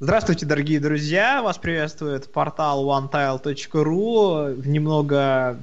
Здравствуйте, 0.00 0.46
дорогие 0.46 0.78
друзья! 0.78 1.42
Вас 1.42 1.58
приветствует 1.58 2.30
портал 2.30 2.88
onetile.ru 2.88 4.54
в 4.54 4.68
немного 4.68 5.58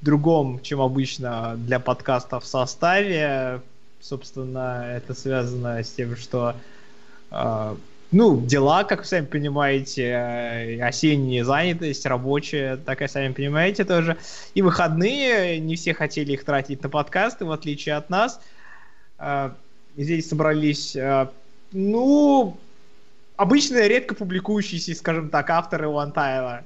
другом, 0.00 0.60
чем 0.62 0.80
обычно 0.80 1.54
для 1.56 1.80
подкастов 1.80 2.46
составе. 2.46 3.60
Собственно, 4.00 4.84
это 4.86 5.14
связано 5.14 5.82
с 5.82 5.90
тем, 5.90 6.14
что 6.14 6.54
э, 7.32 7.74
ну, 8.12 8.40
дела, 8.46 8.84
как 8.84 9.00
вы 9.00 9.04
сами 9.04 9.26
понимаете, 9.26 10.04
э, 10.04 10.80
осенняя 10.80 11.42
занятость, 11.42 12.06
рабочая, 12.06 12.76
и 12.76 13.08
сами 13.08 13.32
понимаете 13.32 13.84
тоже. 13.84 14.16
И 14.54 14.62
выходные, 14.62 15.58
не 15.58 15.74
все 15.74 15.92
хотели 15.92 16.34
их 16.34 16.44
тратить 16.44 16.84
на 16.84 16.88
подкасты, 16.88 17.44
в 17.46 17.50
отличие 17.50 17.96
от 17.96 18.10
нас. 18.10 18.40
Э, 19.18 19.50
здесь 19.96 20.28
собрались, 20.28 20.94
э, 20.94 21.26
ну, 21.72 22.56
обычно 23.42 23.86
редко 23.86 24.14
публикующиеся, 24.14 24.94
скажем 24.94 25.28
так, 25.28 25.50
авторы 25.50 25.88
OneTile. 25.88 26.62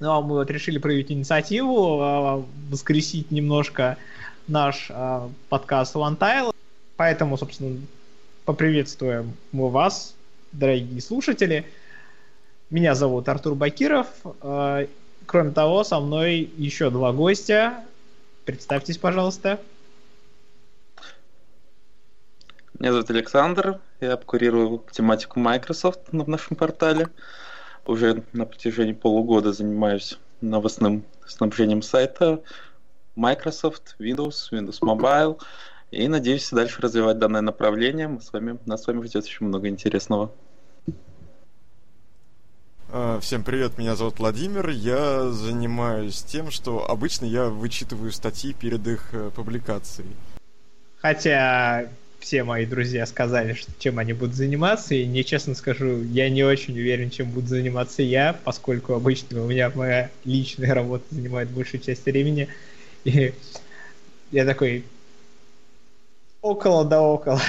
Но 0.00 0.20
мы 0.20 0.34
вот 0.34 0.50
решили 0.50 0.78
проявить 0.78 1.12
инициативу, 1.12 2.00
э, 2.02 2.42
воскресить 2.70 3.30
немножко 3.30 3.96
наш 4.48 4.88
э, 4.90 5.28
подкаст 5.48 5.94
OneTile. 5.94 6.52
Поэтому, 6.96 7.38
собственно, 7.38 7.78
поприветствуем 8.44 9.34
мы 9.52 9.70
вас, 9.70 10.14
дорогие 10.50 11.00
слушатели. 11.00 11.64
Меня 12.70 12.96
зовут 12.96 13.28
Артур 13.28 13.54
Бакиров. 13.54 14.08
Э, 14.42 14.88
кроме 15.26 15.52
того, 15.52 15.84
со 15.84 16.00
мной 16.00 16.50
еще 16.56 16.90
два 16.90 17.12
гостя. 17.12 17.84
Представьтесь, 18.44 18.98
пожалуйста. 18.98 19.60
Меня 22.82 22.94
зовут 22.94 23.10
Александр, 23.10 23.78
я 24.00 24.16
курирую 24.16 24.82
тематику 24.90 25.38
Microsoft 25.38 26.00
в 26.10 26.28
нашем 26.28 26.56
портале. 26.56 27.06
Уже 27.86 28.24
на 28.32 28.44
протяжении 28.44 28.92
полугода 28.92 29.52
занимаюсь 29.52 30.18
новостным 30.40 31.04
снабжением 31.24 31.80
сайта 31.82 32.42
Microsoft, 33.14 33.94
Windows, 34.00 34.50
Windows 34.50 34.80
Mobile. 34.80 35.40
И 35.92 36.08
надеюсь 36.08 36.50
дальше 36.50 36.82
развивать 36.82 37.20
данное 37.20 37.40
направление. 37.40 38.08
Мы 38.08 38.20
с 38.20 38.32
вами, 38.32 38.58
нас 38.66 38.82
с 38.82 38.88
вами 38.88 39.06
ждет 39.06 39.26
еще 39.26 39.44
много 39.44 39.68
интересного. 39.68 40.32
А, 42.90 43.20
всем 43.20 43.44
привет, 43.44 43.78
меня 43.78 43.94
зовут 43.94 44.18
Владимир. 44.18 44.70
Я 44.70 45.30
занимаюсь 45.30 46.24
тем, 46.24 46.50
что 46.50 46.90
обычно 46.90 47.26
я 47.26 47.44
вычитываю 47.44 48.10
статьи 48.10 48.52
перед 48.52 48.84
их 48.88 49.10
э, 49.12 49.30
публикацией. 49.32 50.16
Хотя 51.00 51.88
все 52.22 52.44
мои 52.44 52.64
друзья 52.64 53.04
сказали, 53.04 53.52
что, 53.52 53.72
чем 53.78 53.98
они 53.98 54.12
будут 54.12 54.36
заниматься, 54.36 54.94
и 54.94 55.04
не 55.04 55.24
честно 55.24 55.54
скажу, 55.54 56.02
я 56.04 56.30
не 56.30 56.44
очень 56.44 56.74
уверен, 56.74 57.10
чем 57.10 57.28
буду 57.30 57.48
заниматься 57.48 58.02
я, 58.02 58.38
поскольку 58.44 58.94
обычно 58.94 59.42
у 59.42 59.48
меня 59.48 59.72
моя 59.74 60.08
личная 60.24 60.72
работа 60.72 61.04
занимает 61.10 61.50
большую 61.50 61.80
часть 61.80 62.04
времени. 62.06 62.48
И 63.04 63.34
я 64.30 64.46
такой, 64.46 64.84
около 66.42 66.84
да 66.84 67.02
около. 67.02 67.40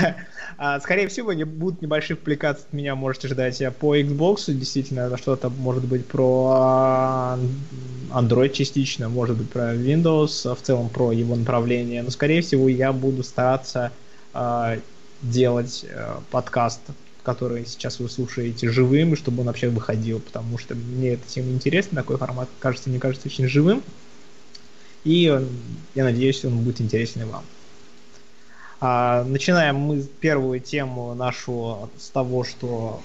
А, 0.56 0.80
скорее 0.80 1.08
всего, 1.08 1.34
не 1.34 1.46
будут 1.46 1.82
небольших 1.82 2.20
публикаций 2.20 2.66
от 2.68 2.74
меня 2.74 2.96
можете 2.96 3.28
ждать 3.28 3.62
по 3.80 3.98
Xbox. 3.98 4.52
Действительно, 4.54 5.16
что-то 5.18 5.50
может 5.50 5.84
быть 5.86 6.06
про 6.06 6.50
а, 6.56 7.40
Android 8.12 8.50
частично, 8.50 9.10
может 9.10 9.36
быть 9.36 9.50
про 9.50 9.74
Windows, 9.74 10.50
а 10.50 10.56
в 10.56 10.62
целом 10.62 10.90
про 10.90 11.12
его 11.12 11.36
направление. 11.36 12.04
Но, 12.04 12.12
скорее 12.12 12.42
всего, 12.42 12.70
я 12.70 12.94
буду 12.94 13.24
стараться 13.24 13.92
э, 14.34 14.80
делать 15.22 15.86
э, 15.88 16.20
подкаст, 16.31 16.81
который 17.23 17.66
сейчас 17.66 18.00
вы 18.00 18.09
слушаете 18.09 18.70
живым, 18.70 19.16
чтобы 19.16 19.42
он 19.42 19.48
вообще 19.48 19.70
выходил, 19.70 20.20
потому 20.20 20.58
что 20.58 20.75
мне 20.75 21.14
эта 21.14 21.28
тема 21.28 21.52
интересна, 21.52 22.02
такой 22.02 22.17
формат 22.17 22.50
кажется, 22.59 22.90
мне 22.90 23.00
кажется 23.00 23.28
очень 23.28 23.48
живым. 23.48 23.81
И 25.03 25.23
я 25.95 26.03
надеюсь, 26.03 26.44
он 26.45 26.59
будет 26.59 26.80
интересен 26.80 27.22
и 27.22 27.25
вам. 27.25 27.44
А, 28.80 29.24
начинаем 29.24 29.78
мы 29.78 30.02
первую 30.02 30.59
тему 30.59 31.13
нашу 31.13 31.90
с 31.97 32.09
того, 32.09 32.44
что 32.44 33.02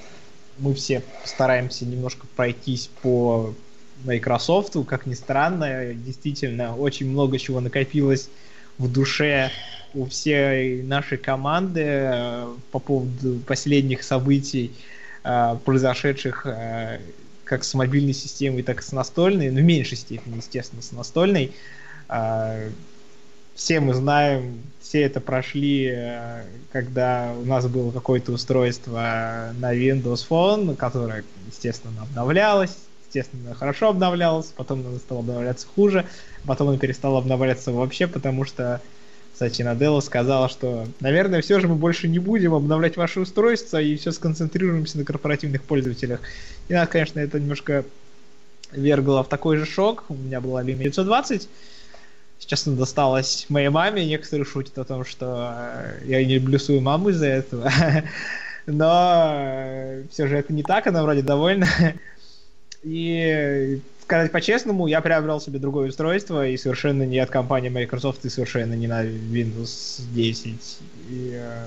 мы 0.59 0.75
все 0.75 1.03
стараемся 1.25 1.87
немножко 1.87 2.27
пройтись 2.35 2.91
по 3.03 3.55
Microsoft, 4.05 4.77
как 4.89 5.07
ни 5.07 5.15
странно, 5.15 5.95
действительно 5.95 6.77
очень 6.77 7.09
много 7.09 7.39
чего 7.39 7.61
накопилось 7.61 8.29
в 8.79 8.91
душе 8.91 9.51
у 9.95 10.07
всей 10.07 10.83
нашей 10.83 11.19
команды 11.19 11.83
э, 11.85 12.47
по 12.71 12.79
поводу 12.79 13.41
последних 13.47 14.03
событий, 14.03 14.73
э, 15.25 15.57
произошедших 15.65 16.47
э, 16.47 17.01
как 17.45 17.65
с 17.65 17.75
мобильной 17.75 18.13
системой, 18.13 18.63
так 18.63 18.81
и 18.81 18.83
с 18.83 18.93
настольной, 18.93 19.51
ну, 19.51 19.61
в 19.61 19.65
меньшей 19.65 19.97
степени, 19.97 20.37
естественно, 20.37 20.83
с 20.83 20.93
настольной. 20.93 21.53
Все 23.55 23.81
мы 23.81 23.93
знаем, 23.95 24.63
все 24.81 25.03
это 25.03 25.21
прошли, 25.21 25.93
когда 26.71 27.33
у 27.37 27.45
нас 27.45 27.67
было 27.67 27.91
какое-то 27.91 28.33
устройство 28.33 29.51
на 29.59 29.75
Windows 29.75 30.25
Phone, 30.29 30.77
которое, 30.77 31.25
естественно, 31.49 32.03
обновлялось, 32.03 32.77
естественно, 33.07 33.55
хорошо 33.55 33.89
обновлялось, 33.89 34.53
потом 34.57 34.87
оно 34.87 34.99
стало 34.99 35.21
обновляться 35.21 35.67
хуже, 35.75 36.07
потом 36.47 36.69
оно 36.69 36.79
перестало 36.79 37.19
обновляться 37.19 37.73
вообще, 37.73 38.07
потому 38.07 38.45
что 38.45 38.81
кстати, 39.39 39.63
Наделла 39.63 40.01
сказала, 40.01 40.49
что, 40.49 40.89
наверное, 40.99 41.43
все 41.43 41.61
же 41.61 41.69
мы 41.69 41.77
больше 41.77 42.09
не 42.09 42.19
будем 42.19 42.55
обновлять 42.55 42.97
ваши 42.97 43.21
устройства 43.21 43.81
и 43.81 43.95
все 43.95 44.11
сконцентрируемся 44.11 44.99
на 44.99 45.05
корпоративных 45.05 45.63
пользователях. 45.63 46.19
И 46.67 46.73
нас, 46.73 46.89
конечно, 46.89 47.21
это 47.21 47.39
немножко 47.39 47.85
вергло 48.73 49.23
в 49.23 49.29
такой 49.29 49.57
же 49.57 49.65
шок. 49.65 50.03
У 50.09 50.15
меня 50.15 50.41
была 50.41 50.65
Lumia 50.65 50.83
920. 50.83 51.49
Сейчас 52.41 52.67
она 52.67 52.75
досталась 52.75 53.47
моей 53.49 53.69
маме. 53.69 54.05
Некоторые 54.05 54.45
шутят 54.45 54.77
о 54.77 54.83
том, 54.83 55.05
что 55.05 55.55
э, 55.55 56.01
я 56.07 56.25
не 56.25 56.35
люблю 56.35 56.59
свою 56.59 56.81
маму 56.81 57.11
из-за 57.11 57.27
этого. 57.27 57.71
Но 58.67 59.35
э, 59.37 60.03
все 60.11 60.27
же 60.27 60.37
это 60.37 60.53
не 60.53 60.65
так, 60.65 60.89
она 60.89 61.05
вроде 61.05 61.23
довольна. 61.23 61.69
И 62.83 63.81
сказать 64.09 64.33
по-честному, 64.33 64.87
я 64.87 65.03
приобрел 65.03 65.39
себе 65.39 65.59
другое 65.59 65.91
устройство, 65.91 66.49
и 66.49 66.57
совершенно 66.57 67.03
не 67.03 67.19
от 67.19 67.29
компании 67.29 67.69
Microsoft, 67.69 68.25
и 68.25 68.31
совершенно 68.31 68.73
не 68.73 68.87
на 68.87 69.05
Windows 69.05 70.01
10. 70.15 70.79
И, 71.11 71.33
э, 71.35 71.67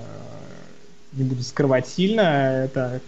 не 1.13 1.23
буду 1.23 1.43
скрывать 1.43 1.87
сильно, 1.87 2.63
это 2.65 2.99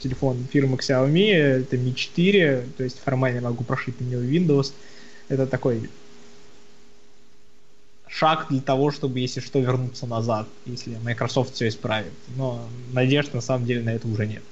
телефон 0.00 0.36
фирмы 0.52 0.76
Xiaomi, 0.76 1.32
это 1.32 1.76
Mi 1.76 1.94
4, 1.94 2.66
то 2.76 2.84
есть 2.84 2.98
формально 3.02 3.40
могу 3.40 3.64
прошить 3.64 3.98
на 4.02 4.04
него 4.04 4.20
Windows. 4.20 4.74
Это 5.30 5.46
такой 5.46 5.88
шаг 8.06 8.48
для 8.50 8.60
того, 8.60 8.90
чтобы, 8.90 9.18
если 9.20 9.40
что, 9.40 9.60
вернуться 9.60 10.06
назад, 10.06 10.46
если 10.66 10.98
Microsoft 11.02 11.54
все 11.54 11.68
исправит. 11.68 12.12
Но 12.36 12.68
надежд 12.92 13.32
на 13.32 13.40
самом 13.40 13.64
деле 13.64 13.82
на 13.82 13.94
это 13.94 14.06
уже 14.08 14.26
нет. 14.26 14.42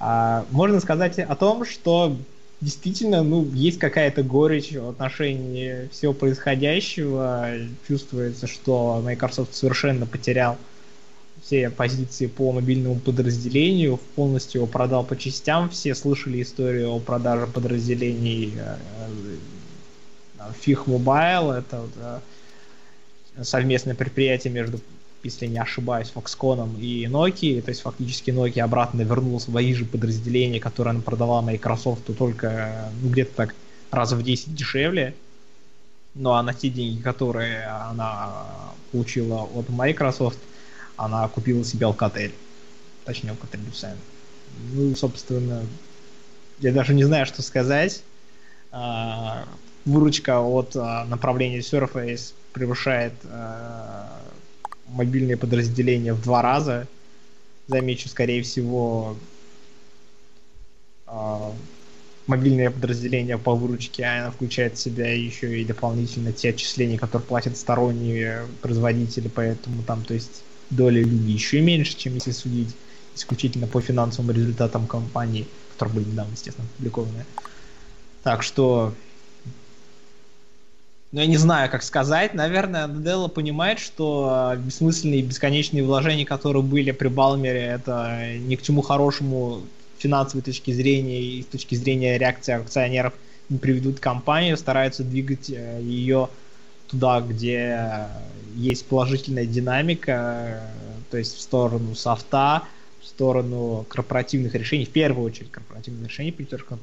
А, 0.00 0.44
можно 0.50 0.80
сказать 0.80 1.20
о 1.20 1.36
том, 1.36 1.64
что 1.64 2.16
действительно, 2.60 3.22
ну, 3.22 3.44
есть 3.52 3.78
какая-то 3.78 4.22
горечь 4.22 4.72
в 4.72 4.88
отношении 4.88 5.88
всего 5.92 6.12
происходящего. 6.12 7.50
Чувствуется, 7.86 8.46
что 8.46 9.00
Microsoft 9.04 9.54
совершенно 9.54 10.06
потерял 10.06 10.56
все 11.42 11.68
позиции 11.68 12.26
по 12.26 12.52
мобильному 12.52 12.98
подразделению, 12.98 13.98
полностью 14.16 14.60
его 14.60 14.66
продал 14.66 15.04
по 15.04 15.16
частям. 15.16 15.68
Все 15.68 15.94
слышали 15.94 16.40
историю 16.40 16.90
о 16.90 17.00
продаже 17.00 17.46
подразделений 17.46 18.54
э, 18.56 18.76
э, 20.38 20.42
Fig 20.64 20.86
Mobile. 20.86 21.58
Это 21.58 21.86
э, 23.36 23.44
совместное 23.44 23.94
предприятие 23.94 24.52
между 24.52 24.80
если 25.24 25.46
не 25.46 25.58
ошибаюсь, 25.58 26.12
Foxconn 26.14 26.80
и 26.80 27.06
Nokia. 27.06 27.62
То 27.62 27.70
есть 27.70 27.80
фактически 27.82 28.30
Nokia 28.30 28.60
обратно 28.60 29.02
вернула 29.02 29.38
свои 29.38 29.74
же 29.74 29.84
подразделения, 29.84 30.60
которые 30.60 30.90
она 30.92 31.00
продавала 31.00 31.40
Microsoft 31.40 32.04
только 32.16 32.90
ну, 33.02 33.10
где-то 33.10 33.34
так 33.34 33.54
раз 33.90 34.12
в 34.12 34.22
10 34.22 34.54
дешевле. 34.54 35.14
Ну 36.14 36.32
а 36.32 36.42
на 36.42 36.54
те 36.54 36.68
деньги, 36.68 37.00
которые 37.02 37.64
она 37.66 38.46
получила 38.92 39.42
от 39.42 39.68
Microsoft, 39.68 40.38
она 40.96 41.26
купила 41.28 41.64
себе 41.64 41.86
Alcatel. 41.86 42.32
Точнее, 43.04 43.30
Alcatel 43.30 43.60
Lucent. 43.68 43.96
Ну, 44.72 44.94
собственно, 44.94 45.62
я 46.60 46.72
даже 46.72 46.94
не 46.94 47.04
знаю, 47.04 47.26
что 47.26 47.42
сказать. 47.42 48.02
А, 48.70 49.44
выручка 49.84 50.40
от 50.40 50.76
а, 50.76 51.04
направления 51.04 51.58
Surface 51.58 52.32
превышает 52.52 53.14
а, 53.24 54.20
мобильные 54.88 55.36
подразделения 55.36 56.12
в 56.12 56.22
два 56.22 56.42
раза. 56.42 56.86
Замечу, 57.66 58.08
скорее 58.08 58.42
всего, 58.42 59.16
э, 61.06 61.50
мобильное 62.26 62.70
подразделение 62.70 63.38
по 63.38 63.54
выручке, 63.54 64.04
а 64.04 64.20
она 64.22 64.30
включает 64.30 64.76
в 64.76 64.80
себя 64.80 65.12
еще 65.14 65.60
и 65.60 65.64
дополнительно 65.64 66.32
те 66.32 66.50
отчисления, 66.50 66.98
которые 66.98 67.26
платят 67.26 67.56
сторонние 67.56 68.46
производители, 68.62 69.28
поэтому 69.28 69.82
там, 69.82 70.04
то 70.04 70.14
есть, 70.14 70.42
доля 70.70 71.02
люди 71.02 71.30
еще 71.30 71.60
меньше, 71.60 71.96
чем 71.96 72.14
если 72.14 72.32
судить 72.32 72.74
исключительно 73.14 73.66
по 73.66 73.80
финансовым 73.80 74.34
результатам 74.34 74.86
компании, 74.86 75.46
которые 75.72 75.96
были 75.96 76.10
недавно, 76.10 76.32
естественно, 76.32 76.66
опубликованы. 76.74 77.24
Так 78.22 78.42
что 78.42 78.94
ну, 81.14 81.20
я 81.20 81.26
не 81.28 81.36
знаю, 81.36 81.70
как 81.70 81.84
сказать. 81.84 82.34
Наверное, 82.34 82.88
Делла 82.88 83.28
понимает, 83.28 83.78
что 83.78 84.54
бессмысленные 84.58 85.22
бесконечные 85.22 85.84
вложения, 85.84 86.26
которые 86.26 86.64
были 86.64 86.90
при 86.90 87.06
Балмере, 87.06 87.60
это 87.60 88.36
ни 88.36 88.56
к 88.56 88.62
чему 88.62 88.82
хорошему 88.82 89.62
финансовой 89.98 90.42
точки 90.42 90.72
зрения 90.72 91.22
и 91.22 91.42
с 91.42 91.46
точки 91.46 91.76
зрения 91.76 92.18
реакции 92.18 92.54
акционеров 92.54 93.12
не 93.48 93.58
приведут 93.58 94.00
компанию, 94.00 94.56
стараются 94.56 95.04
двигать 95.04 95.50
э, 95.50 95.78
ее 95.82 96.30
туда, 96.88 97.20
где 97.20 98.08
есть 98.56 98.84
положительная 98.86 99.46
динамика, 99.46 100.68
то 101.12 101.16
есть 101.16 101.36
в 101.36 101.40
сторону 101.40 101.94
софта, 101.94 102.64
в 103.00 103.06
сторону 103.06 103.86
корпоративных 103.88 104.52
решений, 104.56 104.84
в 104.84 104.90
первую 104.90 105.26
очередь 105.26 105.52
корпоративных 105.52 106.08
решений, 106.08 106.34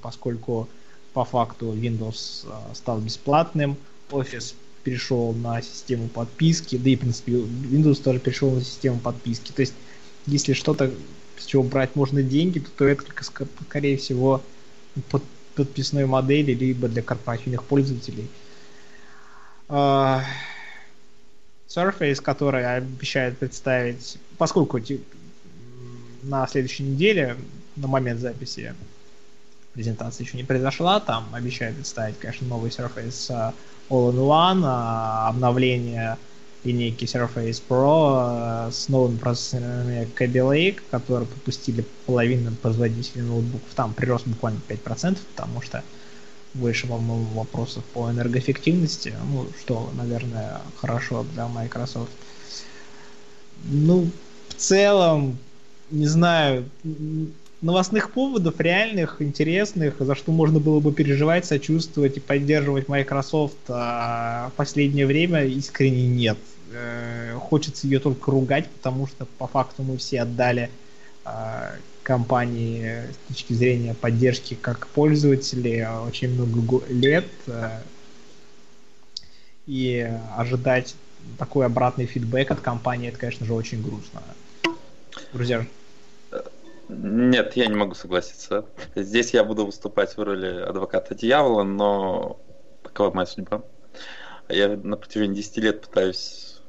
поскольку 0.02 0.70
по 1.12 1.26
факту 1.26 1.74
Windows 1.74 2.46
э, 2.46 2.76
стал 2.76 3.00
бесплатным, 3.00 3.76
Office 4.12 4.54
перешел 4.84 5.34
на 5.34 5.62
систему 5.62 6.08
подписки, 6.08 6.78
да 6.78 6.90
и, 6.90 6.96
в 6.96 7.00
принципе, 7.00 7.34
Windows 7.34 8.02
тоже 8.02 8.20
перешел 8.20 8.52
на 8.52 8.62
систему 8.62 9.00
подписки. 9.00 9.52
То 9.52 9.62
есть, 9.62 9.74
если 10.26 10.54
что-то, 10.54 10.92
с 11.38 11.46
чего 11.46 11.64
брать 11.64 11.96
можно 11.96 12.24
деньги, 12.24 12.60
то, 12.60 12.70
то 12.78 12.86
это, 12.86 13.06
скорее 13.68 13.98
всего, 13.98 14.42
под 15.10 15.24
подписной 15.56 16.06
модели, 16.06 16.54
либо 16.54 16.88
для 16.88 17.02
корпоративных 17.02 17.64
пользователей. 17.64 18.28
Uh, 19.68 20.22
Surface, 21.68 22.22
который 22.22 22.76
обещает 22.76 23.38
представить, 23.38 24.18
поскольку 24.38 24.80
на 26.24 26.48
следующей 26.48 26.84
неделе, 26.84 27.38
на 27.78 27.88
момент 27.88 28.20
записи 28.20 28.76
презентации 29.74 30.24
еще 30.24 30.36
не 30.36 30.44
произошла, 30.44 31.00
там 31.00 31.34
обещают 31.34 31.78
представить, 31.78 32.20
конечно, 32.20 32.48
новый 32.48 32.72
Surface 32.72 33.54
All-in-One, 33.92 34.62
а, 34.66 35.28
обновление 35.28 36.18
линейки 36.64 37.06
Surface 37.06 37.62
Pro 37.68 38.68
э, 38.68 38.72
с 38.72 38.88
новыми 38.88 39.18
процессорами 39.18 40.08
Kaby 40.16 40.52
Lake, 40.52 40.80
которые 40.92 41.28
пропустили 41.28 41.84
половину 42.06 42.52
производителей 42.52 43.24
ноутбуков. 43.24 43.68
Там 43.76 43.94
прирост 43.94 44.28
буквально 44.28 44.60
5%, 44.68 45.18
потому 45.36 45.62
что 45.62 45.84
больше, 46.54 46.88
по-моему, 46.88 47.26
вопросов 47.34 47.84
по 47.94 48.12
энергоэффективности, 48.12 49.14
ну, 49.32 49.48
что, 49.60 49.92
наверное, 49.96 50.62
хорошо 50.80 51.26
для 51.34 51.48
Microsoft. 51.48 52.12
Ну, 53.64 54.10
в 54.50 54.54
целом, 54.56 55.38
не 55.90 56.08
знаю, 56.08 56.70
новостных 57.62 58.12
поводов 58.12 58.60
реальных, 58.60 59.22
интересных, 59.22 59.96
за 60.00 60.16
что 60.16 60.32
можно 60.32 60.60
было 60.60 60.80
бы 60.80 60.92
переживать, 60.92 61.46
сочувствовать 61.46 62.18
и 62.18 62.20
поддерживать 62.20 62.88
Microsoft 62.88 63.58
а 63.68 64.50
в 64.50 64.54
последнее 64.54 65.06
время 65.06 65.46
искренне 65.46 66.08
нет. 66.08 66.38
Э, 66.74 67.38
хочется 67.40 67.88
ее 67.88 68.00
только 68.00 68.32
ругать, 68.32 68.68
потому 68.70 69.08
что 69.08 69.26
по 69.38 69.48
факту 69.48 69.84
мы 69.84 69.98
все 69.98 70.22
отдали 70.22 70.70
а, 71.24 71.74
компании 72.04 73.04
с 73.12 73.28
точки 73.28 73.54
зрения 73.54 73.94
поддержки 73.94 74.56
как 74.56 74.88
пользователи 74.88 75.88
очень 76.08 76.30
много 76.30 76.84
лет. 76.90 77.28
Э, 77.48 77.82
и 79.68 80.12
ожидать 80.36 80.96
такой 81.38 81.68
обратный 81.68 82.08
фидбэк 82.08 82.50
от 82.50 82.62
компании, 82.62 83.10
это, 83.10 83.20
конечно 83.20 83.46
же, 83.46 83.54
очень 83.54 83.82
грустно. 83.82 84.22
Друзья, 85.34 85.66
нет, 86.92 87.56
я 87.56 87.68
не 87.68 87.76
могу 87.76 87.96
согласиться. 87.96 88.66
Здесь 88.96 89.34
я 89.34 89.44
буду 89.44 89.66
выступать 89.66 90.16
в 90.16 90.22
роли 90.22 90.62
адвоката 90.62 91.16
дьявола, 91.16 91.64
но 91.64 92.40
такова 92.84 93.12
моя 93.14 93.26
судьба. 93.26 93.64
Я 94.50 94.70
на 94.70 94.98
протяжении 94.98 95.36
10 95.36 95.58
лет 95.58 95.82
пытаюсь 95.82 96.62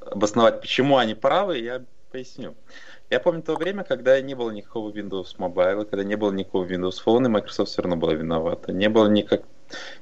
обосновать, 0.00 0.60
почему 0.60 0.96
они 0.96 1.14
правы, 1.14 1.58
я 1.58 1.84
поясню. 2.10 2.56
Я 3.10 3.20
помню 3.20 3.42
то 3.42 3.56
время, 3.56 3.84
когда 3.84 4.20
не 4.20 4.34
было 4.34 4.50
никакого 4.50 4.90
Windows 4.90 5.36
Mobile, 5.38 5.86
когда 5.86 6.04
не 6.04 6.16
было 6.16 6.30
никакого 6.30 6.66
Windows 6.66 6.96
Phone, 7.04 7.26
и 7.26 7.28
Microsoft 7.28 7.70
все 7.70 7.82
равно 7.82 7.96
была 7.96 8.14
виновата. 8.14 8.72
Не 8.72 8.88
было 8.88 9.08
никак 9.08 9.42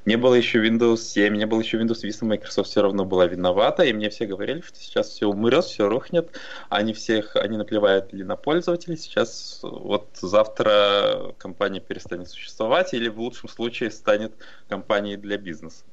не 0.04 0.16
было 0.16 0.34
еще 0.34 0.64
Windows 0.64 0.98
7, 0.98 1.34
не 1.34 1.46
было 1.46 1.60
еще 1.60 1.78
Windows 1.78 2.02
Vista, 2.04 2.24
Microsoft 2.24 2.70
все 2.70 2.82
равно 2.82 3.04
была 3.04 3.26
виновата, 3.26 3.82
и 3.82 3.92
мне 3.92 4.10
все 4.10 4.26
говорили, 4.26 4.60
что 4.60 4.78
сейчас 4.78 5.08
все 5.08 5.26
умрет, 5.26 5.64
все 5.64 5.88
рухнет, 5.88 6.38
они 6.68 6.92
всех, 6.92 7.36
они 7.36 7.56
наплевают 7.56 8.12
ли 8.12 8.22
на 8.24 8.36
пользователей, 8.36 8.96
сейчас 8.96 9.60
вот 9.62 10.08
завтра 10.14 11.34
компания 11.38 11.80
перестанет 11.80 12.28
существовать, 12.28 12.94
или 12.94 13.08
в 13.08 13.18
лучшем 13.18 13.48
случае 13.48 13.90
станет 13.90 14.32
компанией 14.68 15.16
для 15.16 15.36
бизнеса. 15.36 15.84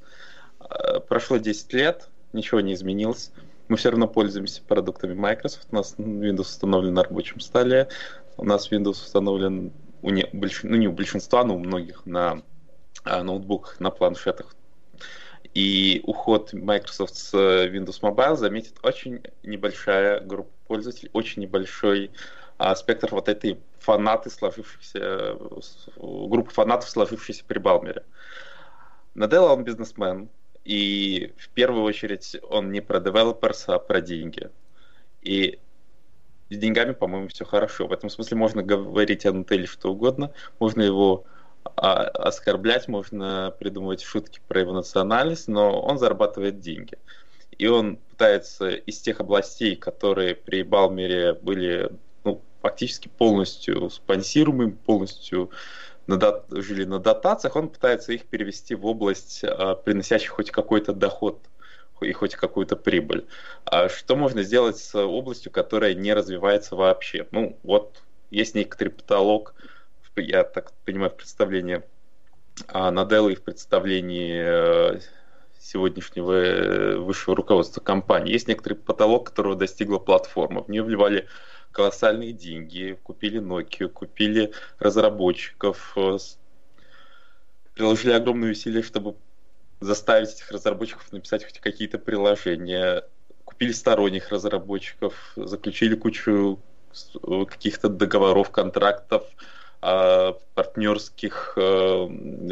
А, 0.60 1.00
прошло 1.00 1.38
10 1.38 1.74
лет, 1.74 2.10
ничего 2.31 2.62
не 2.62 2.74
изменилось, 2.74 3.31
мы 3.74 3.78
все 3.78 3.90
равно 3.90 4.08
пользуемся 4.08 4.62
продуктами 4.62 5.16
Microsoft, 5.16 5.70
у 5.72 5.75
нас 5.75 5.96
Windows 5.98 6.42
установлен 6.42 6.94
на 6.94 7.02
рабочем 7.02 7.40
столе, 7.40 7.88
у 8.38 8.46
нас 8.46 8.72
Windows 8.72 8.92
установлен 8.92 9.74
у 10.04 10.12
не, 10.12 10.30
ну 10.31 10.75
не 10.75 10.88
у 10.88 10.92
большинства, 10.92 11.44
но 11.44 11.56
у 11.56 11.58
многих 11.58 12.06
на 12.06 12.44
ноутбуках, 13.04 13.80
на 13.80 13.90
планшетах. 13.90 14.56
И 15.56 16.04
уход 16.06 16.54
Microsoft 16.54 17.16
с 17.16 17.34
Windows 17.34 18.00
Mobile 18.00 18.36
заметит 18.36 18.75
очень 18.84 19.24
небольшая 19.42 20.20
группа 20.20 20.52
пользователей, 20.68 21.10
очень 21.12 21.42
небольшой 21.42 22.12
а, 22.60 22.75
спектр 22.75 23.08
вот 23.10 23.28
этой 23.28 23.60
фанаты, 23.80 24.30
сложившихся, 24.30 25.36
группы 25.98 26.52
фанатов, 26.52 26.92
сложившейся 26.92 27.44
при 27.48 27.58
Балмере. 27.58 28.04
Наделла 29.16 29.54
он 29.54 29.64
бизнесмен, 29.64 30.30
и 30.65 31.33
в 31.38 31.50
первую 31.50 31.83
очередь 31.83 32.38
он 32.50 32.71
не 32.71 32.81
про 32.81 33.00
developers, 33.00 33.63
а 33.68 33.80
про 33.80 34.01
деньги. 34.01 34.50
И 35.21 35.60
с 36.50 36.57
деньгами, 36.57 36.94
по-моему, 36.94 37.27
все 37.27 37.45
хорошо. 37.45 37.88
В 37.88 37.92
этом 37.92 38.10
смысле 38.10 38.38
можно 38.38 38.63
говорить 38.63 39.25
о 39.25 39.33
Нателле 39.33 39.65
что 39.65 39.92
угодно, 39.92 40.31
можно 40.60 40.81
его 40.81 41.25
а, 41.75 42.04
оскорблять, 42.04 42.88
можно 42.88 43.54
придумывать 43.60 44.01
шутки 44.01 44.39
про 44.48 44.62
его 44.62 44.74
национальность, 44.74 45.48
но 45.48 45.81
он 45.81 45.98
зарабатывает 45.98 46.60
деньги. 46.60 46.98
И 47.57 47.68
он 47.68 47.98
пытается 47.98 48.69
из 48.69 49.00
тех 49.00 49.19
областей, 49.19 49.75
которые 49.75 50.36
при 50.36 50.63
Балмере 50.63 51.33
были 51.33 51.92
ну, 52.24 52.42
фактически 52.62 53.10
полностью 53.10 53.89
спонсируемыми, 53.89 54.71
полностью 54.71 55.51
на 56.08 56.18
дат... 56.18 56.46
жили 56.50 56.86
на 56.86 57.00
дотациях, 57.00 57.56
он 57.56 57.70
пытается 57.70 58.13
их 58.13 58.25
перевести 58.25 58.75
в 58.75 58.86
область, 58.86 59.44
а, 59.44 59.75
приносящих 59.75 60.32
хоть 60.32 60.51
какой-то 60.51 60.94
доход 60.94 61.39
и 62.01 62.12
хоть 62.12 62.36
какую-то 62.36 62.75
прибыль. 62.75 63.25
А 63.66 63.88
что 63.88 64.16
можно 64.16 64.44
сделать 64.44 64.77
с 64.77 64.96
областью, 64.96 65.51
которая 65.51 65.94
не 65.94 66.13
развивается 66.13 66.75
вообще? 66.75 67.27
Ну, 67.32 67.58
вот 67.63 68.01
есть 68.30 68.56
некоторый 68.56 68.89
потолок, 68.89 69.54
я 70.16 70.44
так 70.44 70.74
понимаю, 70.86 71.12
в 71.12 71.16
представлении 71.16 71.84
а 72.68 72.92
Наделла 72.92 73.30
и 73.30 73.36
в 73.36 73.42
представлении 73.42 74.44
э, 74.46 75.00
сегодняшнего 75.60 76.34
э, 76.34 76.98
высшего 76.98 77.36
руководства 77.36 77.82
компании. 77.82 78.34
Есть 78.34 78.48
некоторый 78.48 78.75
потолок, 78.75 79.27
которого 79.27 79.56
достигла 79.56 79.98
платформа. 79.98 80.63
В 80.63 80.70
нее 80.70 80.84
вливали 80.84 81.27
колоссальные 81.74 82.32
деньги, 82.32 82.98
купили 83.03 83.42
Nokia, 83.42 83.89
купили 83.89 84.53
разработчиков, 84.80 85.94
э, 85.98 86.18
приложили 87.74 88.13
огромные 88.13 88.51
усилия, 88.51 88.84
чтобы 88.84 89.15
заставить 89.82 90.30
этих 90.30 90.51
разработчиков 90.51 91.12
написать 91.12 91.44
хоть 91.44 91.60
какие-то 91.60 91.98
приложения, 91.98 93.03
купили 93.44 93.74
сторонних 93.74 94.30
разработчиков, 94.30 95.34
заключили 95.36 95.96
кучу 95.96 96.62
каких-то 97.22 97.89
договоров, 97.89 98.51
контрактов, 98.51 99.24
партнерских, 99.82 101.58
э, 101.58 102.08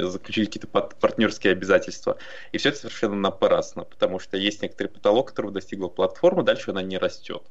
заключили 0.09 0.45
какие-то 0.45 0.67
партнерские 0.67 1.53
обязательства. 1.53 2.17
И 2.51 2.57
все 2.57 2.69
это 2.69 2.79
совершенно 2.79 3.15
напрасно, 3.15 3.85
потому 3.85 4.19
что 4.19 4.35
есть 4.35 4.61
некоторый 4.61 4.87
потолок, 4.87 5.29
которого 5.29 5.53
достигла 5.53 5.87
платформа, 5.87 6.43
дальше 6.43 6.71
она 6.71 6.81
не 6.81 6.97
растет. 6.97 7.43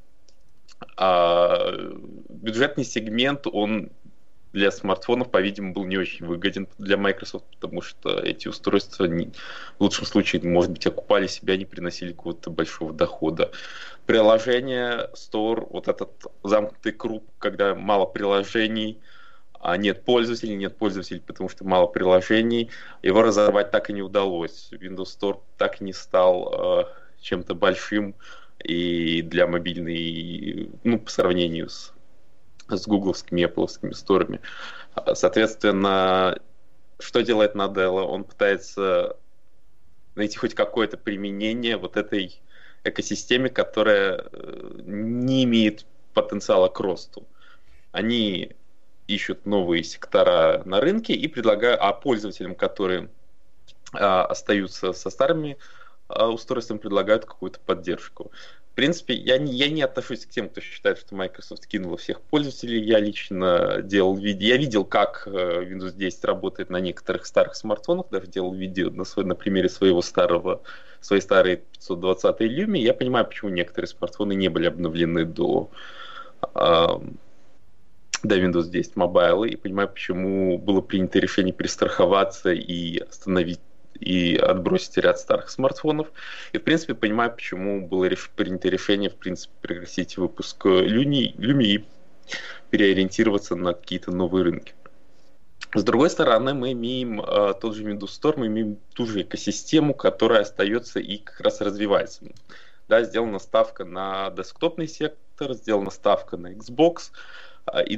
А 0.97 1.71
бюджетный 2.29 2.83
сегмент, 2.83 3.47
он 3.51 3.91
для 4.53 4.71
смартфонов, 4.71 5.31
по-видимому, 5.31 5.73
был 5.73 5.85
не 5.85 5.97
очень 5.97 6.25
выгоден 6.25 6.67
для 6.77 6.97
Microsoft, 6.97 7.45
потому 7.51 7.81
что 7.81 8.19
эти 8.19 8.47
устройства 8.47 9.05
не, 9.05 9.31
в 9.79 9.81
лучшем 9.81 10.05
случае, 10.05 10.41
может 10.43 10.71
быть, 10.71 10.85
окупали 10.85 11.27
себя, 11.27 11.55
не 11.55 11.65
приносили 11.65 12.11
какого-то 12.11 12.49
большого 12.49 12.93
дохода. 12.93 13.51
Приложение, 14.05 15.09
Store, 15.13 15.67
вот 15.69 15.87
этот 15.87 16.11
замкнутый 16.43 16.91
круг, 16.91 17.23
когда 17.39 17.75
мало 17.75 18.05
приложений, 18.05 18.99
а 19.61 19.77
нет 19.77 20.03
пользователей, 20.03 20.55
нет 20.55 20.75
пользователей, 20.75 21.21
потому 21.21 21.47
что 21.47 21.63
мало 21.63 21.85
приложений. 21.85 22.71
Его 23.03 23.21
разорвать 23.21 23.69
так 23.71 23.89
и 23.89 23.93
не 23.93 24.01
удалось. 24.01 24.69
Windows 24.71 25.17
Store 25.19 25.39
так 25.57 25.81
и 25.81 25.83
не 25.83 25.93
стал 25.93 26.81
э, 26.81 26.85
чем-то 27.21 27.53
большим 27.53 28.15
и 28.63 29.21
для 29.21 29.47
мобильной, 29.47 30.69
ну, 30.83 30.99
по 30.99 31.09
сравнению 31.09 31.69
с 31.69 31.93
с 32.77 32.87
гугловскими 32.87 33.45
Apple 33.45 33.93
сторами. 33.93 34.39
Соответственно, 35.13 36.39
что 36.99 37.21
делает 37.21 37.55
Наделла? 37.55 38.03
Он 38.03 38.23
пытается 38.23 39.17
найти 40.15 40.37
хоть 40.37 40.53
какое-то 40.53 40.97
применение 40.97 41.77
вот 41.77 41.97
этой 41.97 42.41
экосистеме, 42.83 43.49
которая 43.49 44.25
э, 44.31 44.79
не 44.85 45.43
имеет 45.43 45.85
потенциала 46.13 46.67
к 46.67 46.79
росту. 46.79 47.27
Они 47.91 48.51
ищут 49.07 49.45
новые 49.45 49.83
сектора 49.83 50.63
на 50.65 50.81
рынке 50.81 51.13
и 51.13 51.27
предлагают, 51.27 51.79
а 51.81 51.93
пользователям, 51.93 52.55
которые 52.55 53.09
а, 53.93 54.25
остаются 54.25 54.93
со 54.93 55.09
старыми 55.09 55.57
а, 56.11 56.29
устройствами, 56.29 56.77
предлагают 56.77 57.25
какую-то 57.25 57.59
поддержку. 57.59 58.31
В 58.71 58.73
принципе, 58.73 59.13
я 59.13 59.37
не, 59.37 59.53
я 59.53 59.69
не 59.69 59.81
отношусь 59.81 60.25
к 60.25 60.29
тем, 60.29 60.47
кто 60.47 60.61
считает, 60.61 60.97
что 60.97 61.13
Microsoft 61.13 61.67
кинула 61.67 61.97
всех 61.97 62.21
пользователей. 62.21 62.81
Я 62.81 62.99
лично 62.99 63.81
делал 63.81 64.15
видео. 64.15 64.47
Я 64.47 64.57
видел, 64.57 64.85
как 64.85 65.23
э, 65.25 65.29
Windows 65.63 65.93
10 65.93 66.23
работает 66.23 66.69
на 66.69 66.77
некоторых 66.77 67.25
старых 67.25 67.55
смартфонах, 67.55 68.05
даже 68.09 68.27
делал 68.27 68.53
видео 68.53 68.89
на, 68.89 69.03
свой, 69.03 69.25
на 69.25 69.35
примере 69.35 69.67
своего 69.67 70.01
старого, 70.01 70.61
своей 71.01 71.21
старой 71.21 71.57
520 71.57 72.41
Lumi. 72.41 72.79
Я 72.79 72.93
понимаю, 72.93 73.25
почему 73.25 73.51
некоторые 73.51 73.89
смартфоны 73.89 74.35
не 74.35 74.47
были 74.47 74.67
обновлены 74.67 75.25
до, 75.25 75.69
э, 76.55 76.87
до 78.23 78.39
Windows 78.39 78.69
10 78.69 78.93
Mobile, 78.93 79.49
и 79.49 79.57
понимаю, 79.57 79.89
почему 79.89 80.57
было 80.57 80.79
принято 80.79 81.19
решение 81.19 81.53
перестраховаться 81.53 82.53
и 82.53 82.99
остановить 82.99 83.59
и 84.01 84.35
отбросить 84.35 84.97
ряд 84.97 85.19
старых 85.19 85.49
смартфонов. 85.49 86.07
И, 86.51 86.57
в 86.57 86.63
принципе, 86.63 86.93
понимаю, 86.93 87.31
почему 87.31 87.87
было 87.87 88.09
принято 88.35 88.67
решение, 88.67 89.09
в 89.09 89.15
принципе, 89.15 89.53
прекратить 89.61 90.17
выпуск 90.17 90.65
Люми, 90.65 91.33
Люми 91.37 91.63
и 91.63 91.85
переориентироваться 92.69 93.55
на 93.55 93.73
какие-то 93.73 94.11
новые 94.11 94.43
рынки. 94.43 94.73
С 95.73 95.83
другой 95.83 96.09
стороны, 96.09 96.53
мы 96.53 96.73
имеем 96.73 97.21
э, 97.21 97.53
тот 97.61 97.75
же 97.75 97.83
Windows 97.83 98.09
Store, 98.21 98.33
мы 98.35 98.47
имеем 98.47 98.77
ту 98.93 99.05
же 99.05 99.21
экосистему, 99.21 99.93
которая 99.93 100.41
остается 100.41 100.99
и 100.99 101.17
как 101.17 101.39
раз 101.39 101.61
развивается. 101.61 102.25
Да, 102.89 103.03
сделана 103.03 103.39
ставка 103.39 103.85
на 103.85 104.31
десктопный 104.31 104.87
сектор, 104.87 105.53
сделана 105.53 105.89
ставка 105.91 106.35
на 106.35 106.51
Xbox, 106.53 107.11
и 107.87 107.97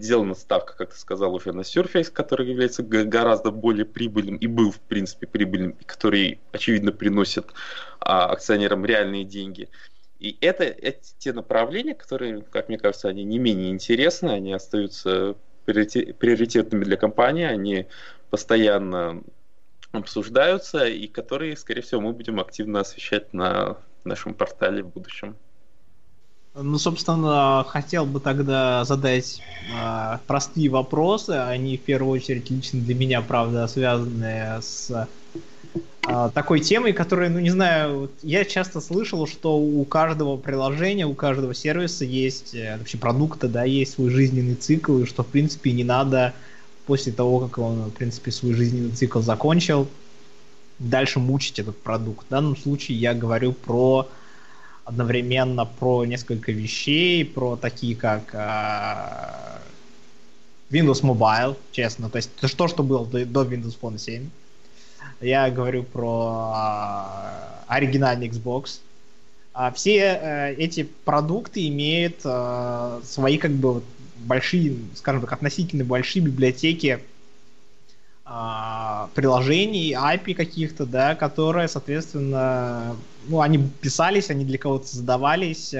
сделана 0.00 0.34
ставка, 0.34 0.74
как 0.76 0.92
ты 0.92 0.98
сказал, 0.98 1.34
уже 1.34 1.52
на 1.52 1.62
Surface, 1.62 2.10
который 2.10 2.48
является 2.48 2.82
гораздо 2.82 3.50
более 3.50 3.84
прибыльным 3.84 4.36
и 4.36 4.46
был, 4.46 4.70
в 4.70 4.80
принципе, 4.80 5.26
прибыльным, 5.26 5.70
и 5.72 5.84
который, 5.84 6.40
очевидно, 6.52 6.92
приносит 6.92 7.46
а, 8.00 8.26
акционерам 8.26 8.84
реальные 8.84 9.24
деньги. 9.24 9.68
И 10.18 10.36
это, 10.40 10.64
это 10.64 11.00
те 11.18 11.32
направления, 11.32 11.94
которые, 11.94 12.42
как 12.42 12.68
мне 12.68 12.78
кажется, 12.78 13.08
они 13.08 13.24
не 13.24 13.38
менее 13.38 13.70
интересны, 13.70 14.30
они 14.30 14.52
остаются 14.52 15.36
приоритетными 15.64 16.84
для 16.84 16.96
компании, 16.96 17.44
они 17.44 17.86
постоянно 18.30 19.22
обсуждаются, 19.92 20.86
и 20.86 21.06
которые, 21.06 21.56
скорее 21.56 21.82
всего, 21.82 22.00
мы 22.00 22.12
будем 22.12 22.40
активно 22.40 22.80
освещать 22.80 23.32
на 23.32 23.78
нашем 24.04 24.34
портале 24.34 24.82
в 24.82 24.88
будущем. 24.88 25.36
Ну, 26.60 26.76
собственно, 26.78 27.64
хотел 27.68 28.04
бы 28.04 28.18
тогда 28.18 28.84
задать 28.84 29.40
э, 29.72 30.18
простые 30.26 30.68
вопросы. 30.68 31.30
Они 31.30 31.76
в 31.76 31.82
первую 31.82 32.12
очередь 32.12 32.50
лично 32.50 32.80
для 32.80 32.96
меня, 32.96 33.20
правда, 33.22 33.68
связаны 33.68 34.60
с 34.60 35.08
э, 36.02 36.30
такой 36.34 36.58
темой, 36.60 36.94
которая, 36.94 37.30
ну 37.30 37.38
не 37.38 37.50
знаю, 37.50 38.10
я 38.22 38.44
часто 38.44 38.80
слышал, 38.80 39.28
что 39.28 39.56
у 39.56 39.84
каждого 39.84 40.36
приложения, 40.36 41.06
у 41.06 41.14
каждого 41.14 41.54
сервиса 41.54 42.04
есть, 42.04 42.56
э, 42.56 42.76
вообще 42.76 42.98
продукта, 42.98 43.48
да, 43.48 43.62
есть 43.62 43.92
свой 43.92 44.10
жизненный 44.10 44.56
цикл, 44.56 44.98
и 44.98 45.06
что, 45.06 45.22
в 45.22 45.28
принципе, 45.28 45.70
не 45.70 45.84
надо 45.84 46.34
после 46.86 47.12
того, 47.12 47.38
как 47.40 47.58
он, 47.58 47.82
в 47.84 47.90
принципе, 47.90 48.32
свой 48.32 48.54
жизненный 48.54 48.90
цикл 48.90 49.20
закончил, 49.20 49.86
дальше 50.80 51.20
мучить 51.20 51.60
этот 51.60 51.80
продукт. 51.80 52.26
В 52.26 52.30
данном 52.30 52.56
случае 52.56 52.98
я 52.98 53.14
говорю 53.14 53.52
про 53.52 54.08
одновременно 54.88 55.66
про 55.66 56.06
несколько 56.06 56.50
вещей, 56.50 57.22
про 57.22 57.56
такие 57.56 57.94
как 57.94 58.34
э, 58.34 59.58
Windows 60.70 61.02
Mobile, 61.02 61.56
честно, 61.72 62.08
то 62.08 62.16
есть 62.16 62.30
то, 62.34 62.68
что 62.68 62.82
было 62.82 63.06
до, 63.06 63.26
до 63.26 63.42
Windows 63.42 63.76
Phone 63.80 63.98
7. 63.98 64.30
Я 65.20 65.50
говорю 65.50 65.82
про 65.82 66.54
э, 66.54 67.74
оригинальный 67.74 68.28
Xbox. 68.28 68.80
А 69.52 69.72
все 69.72 69.98
э, 69.98 70.54
эти 70.54 70.88
продукты 71.04 71.68
имеют 71.68 72.20
э, 72.24 73.00
свои 73.04 73.36
как 73.36 73.50
бы 73.50 73.82
большие, 74.20 74.74
скажем 74.94 75.20
так, 75.20 75.32
относительно 75.34 75.84
большие 75.84 76.24
библиотеки 76.24 77.00
приложений, 79.14 79.94
API 79.94 80.34
каких-то, 80.34 80.84
да, 80.84 81.14
которые, 81.14 81.66
соответственно, 81.68 82.96
ну, 83.26 83.40
они 83.40 83.58
писались, 83.80 84.30
они 84.30 84.44
для 84.44 84.58
кого-то 84.58 84.86
создавались. 84.86 85.74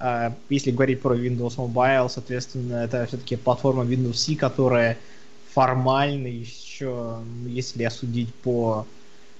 А, 0.00 0.34
если 0.48 0.70
говорить 0.72 1.00
про 1.00 1.16
Windows 1.16 1.56
Mobile, 1.56 2.08
соответственно, 2.08 2.84
это 2.84 3.06
все-таки 3.06 3.36
платформа 3.36 3.84
Windows 3.84 4.14
C, 4.14 4.34
которая 4.34 4.98
формально 5.52 6.26
еще, 6.26 7.18
если 7.46 7.84
осудить 7.84 8.34
по, 8.34 8.86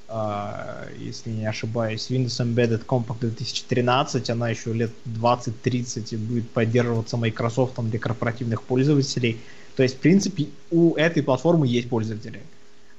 а, 0.06 0.86
если 0.96 1.30
не 1.30 1.46
ошибаюсь, 1.46 2.08
Windows 2.08 2.40
Embedded 2.40 2.86
Compact 2.86 3.18
2013, 3.20 4.30
она 4.30 4.48
еще 4.48 4.72
лет 4.72 4.92
20-30 5.04 6.16
будет 6.18 6.48
поддерживаться 6.50 7.16
Microsoft 7.16 7.74
для 7.80 7.98
корпоративных 7.98 8.62
пользователей. 8.62 9.40
То 9.76 9.82
есть, 9.82 9.96
в 9.96 9.98
принципе, 9.98 10.48
у 10.70 10.94
этой 10.94 11.22
платформы 11.22 11.66
есть 11.66 11.88
пользователи. 11.88 12.42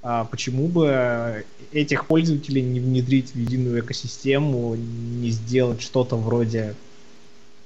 А 0.02 0.26
почему 0.26 0.68
бы 0.68 1.46
этих 1.72 2.06
пользователей 2.06 2.62
не 2.62 2.80
внедрить 2.80 3.32
в 3.32 3.36
единую 3.36 3.80
экосистему, 3.80 4.76
не 4.76 5.30
сделать 5.32 5.82
что-то 5.82 6.16
вроде 6.16 6.76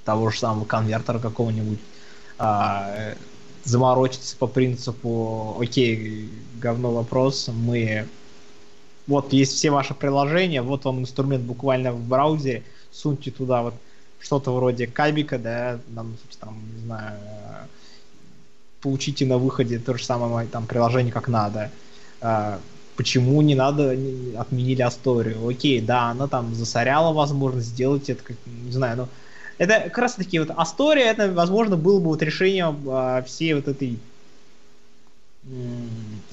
того 0.04 0.30
же 0.30 0.38
самого 0.38 0.64
конвертера 0.64 1.18
какого-нибудь, 1.18 1.80
а, 2.38 3.14
заморочиться 3.64 4.36
по 4.36 4.46
принципу, 4.46 5.58
окей, 5.60 6.30
говно 6.58 6.92
вопрос, 6.92 7.50
мы 7.52 8.06
вот 9.06 9.32
есть 9.32 9.52
все 9.52 9.70
ваши 9.70 9.92
приложения, 9.92 10.62
вот 10.62 10.84
вам 10.84 11.00
инструмент 11.00 11.44
буквально 11.44 11.92
в 11.92 12.00
браузере, 12.00 12.62
суньте 12.90 13.30
туда 13.30 13.62
вот 13.62 13.74
что-то 14.18 14.54
вроде 14.54 14.86
кабика, 14.86 15.38
да, 15.38 15.78
там, 15.94 16.16
там 16.38 16.62
не 16.74 16.80
знаю, 16.84 17.18
получите 18.80 19.26
на 19.26 19.38
выходе 19.38 19.78
то 19.78 19.96
же 19.96 20.04
самое 20.04 20.46
там 20.46 20.66
приложение 20.66 21.12
как 21.12 21.28
надо. 21.28 21.70
А, 22.20 22.60
почему 22.96 23.40
не 23.42 23.54
надо, 23.54 23.96
отменили 24.38 24.82
Асторию? 24.82 25.46
Окей, 25.48 25.80
да, 25.80 26.10
она 26.10 26.26
там 26.26 26.54
засоряла 26.54 27.12
возможность 27.12 27.68
сделать 27.68 28.10
это, 28.10 28.22
как, 28.22 28.36
не 28.46 28.72
знаю, 28.72 28.96
но 28.96 29.08
это 29.58 29.80
как 29.80 29.98
раз 29.98 30.14
таки 30.14 30.38
вот 30.38 30.50
Астория, 30.56 31.10
это, 31.10 31.30
возможно, 31.30 31.76
было 31.76 32.00
бы 32.00 32.06
вот 32.06 32.22
решением 32.22 32.82
а, 32.88 33.22
всей 33.22 33.54
вот 33.54 33.68
этой 33.68 33.98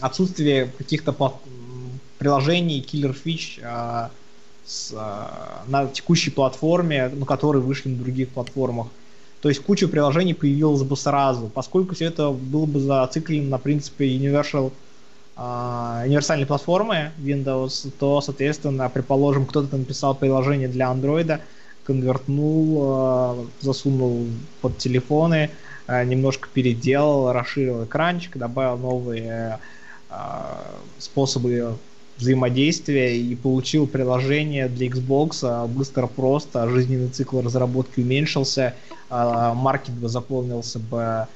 отсутствия 0.01 0.71
каких-то 0.77 1.15
приложений, 2.17 2.85
killer 2.89 3.13
фич 3.13 3.59
а, 3.63 4.11
на 5.67 5.87
текущей 5.87 6.29
платформе, 6.29 7.09
на 7.09 7.25
которые 7.25 7.61
вышли 7.61 7.89
на 7.89 7.97
других 7.97 8.29
платформах. 8.29 8.87
То 9.47 9.49
есть 9.49 9.63
куча 9.63 9.87
приложений 9.87 10.33
появилась 10.33 10.83
бы 10.83 10.97
сразу, 10.97 11.47
поскольку 11.47 11.95
все 11.95 12.07
это 12.07 12.31
было 12.31 12.65
бы 12.65 12.81
зациклено 12.81 13.51
на 13.51 13.57
принципе 13.57 14.05
Universal, 14.05 14.73
э, 15.37 16.01
универсальной 16.05 16.45
платформы 16.45 17.13
Windows, 17.17 17.89
то, 17.97 18.19
соответственно, 18.19 18.89
предположим, 18.89 19.45
кто-то 19.45 19.77
написал 19.77 20.15
приложение 20.15 20.67
для 20.67 20.91
Android, 20.91 21.39
конвертнул, 21.85 22.79
э, 22.81 23.45
засунул 23.61 24.27
под 24.59 24.77
телефоны, 24.79 25.49
э, 25.87 26.03
немножко 26.03 26.49
переделал, 26.53 27.31
расширил 27.31 27.85
экранчик, 27.85 28.35
добавил 28.35 28.77
новые 28.77 29.59
способы 30.99 31.77
взаимодействия 32.17 33.17
и 33.17 33.35
получил 33.35 33.87
приложение 33.87 34.67
для 34.67 34.87
Xbox 34.87 35.39
а, 35.43 35.67
быстро, 35.67 36.07
просто, 36.07 36.67
жизненный 36.69 37.09
цикл 37.09 37.41
разработки 37.41 37.99
уменьшился, 37.99 38.75
а, 39.09 39.53
маркет 39.53 39.93
бы 39.93 40.09
заполнился 40.09 40.79
бы 40.79 41.27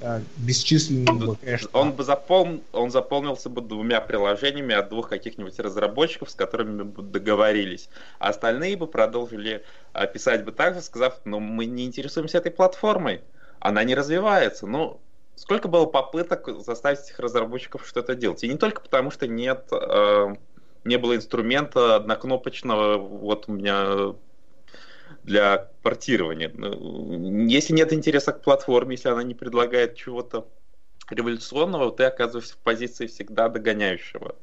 а, 0.00 0.22
бесчисленным 0.36 1.18
бы, 1.18 1.36
конечно. 1.36 1.68
Он 1.72 1.92
бы 1.92 2.04
запол... 2.04 2.60
он 2.72 2.90
заполнился 2.90 3.48
бы 3.48 3.60
двумя 3.60 4.00
приложениями 4.00 4.74
от 4.74 4.88
двух 4.88 5.08
каких-нибудь 5.08 5.58
разработчиков, 5.58 6.30
с 6.30 6.34
которыми 6.34 6.82
бы 6.82 7.02
договорились. 7.02 7.88
А 8.18 8.28
остальные 8.28 8.76
бы 8.76 8.86
продолжили 8.86 9.64
писать 10.12 10.44
бы 10.44 10.52
так 10.52 10.74
же, 10.74 10.82
сказав, 10.82 11.20
ну 11.24 11.40
мы 11.40 11.66
не 11.66 11.84
интересуемся 11.84 12.38
этой 12.38 12.52
платформой, 12.52 13.22
она 13.58 13.82
не 13.82 13.96
развивается. 13.96 14.66
Ну, 14.68 15.00
сколько 15.38 15.68
было 15.68 15.86
попыток 15.86 16.48
заставить 16.60 17.00
этих 17.00 17.18
разработчиков 17.20 17.86
что-то 17.86 18.14
делать. 18.14 18.42
И 18.42 18.48
не 18.48 18.58
только 18.58 18.80
потому, 18.80 19.10
что 19.10 19.26
нет, 19.26 19.68
э, 19.70 20.34
не 20.84 20.96
было 20.98 21.14
инструмента 21.14 21.96
однокнопочного. 21.96 22.98
Вот 22.98 23.48
у 23.48 23.52
меня 23.52 24.14
для 25.22 25.70
портирования. 25.82 26.50
Ну, 26.52 27.46
если 27.46 27.72
нет 27.72 27.92
интереса 27.92 28.32
к 28.32 28.42
платформе, 28.42 28.96
если 28.96 29.10
она 29.10 29.22
не 29.22 29.34
предлагает 29.34 29.94
чего-то 29.94 30.48
революционного, 31.08 31.92
ты 31.92 32.04
оказываешься 32.04 32.54
в 32.54 32.58
позиции 32.58 33.06
всегда 33.06 33.48
догоняющего. 33.48 34.34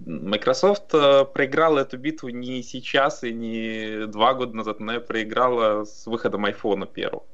Microsoft 0.00 0.92
э, 0.94 1.24
проиграла 1.24 1.80
эту 1.80 1.98
битву 1.98 2.28
не 2.28 2.62
сейчас 2.62 3.24
и 3.24 3.32
не 3.32 4.06
два 4.06 4.34
года 4.34 4.56
назад, 4.56 4.80
но 4.80 5.00
проиграла 5.00 5.84
с 5.84 6.06
выходом 6.06 6.46
iPhone 6.46 6.86
первого. 6.92 7.24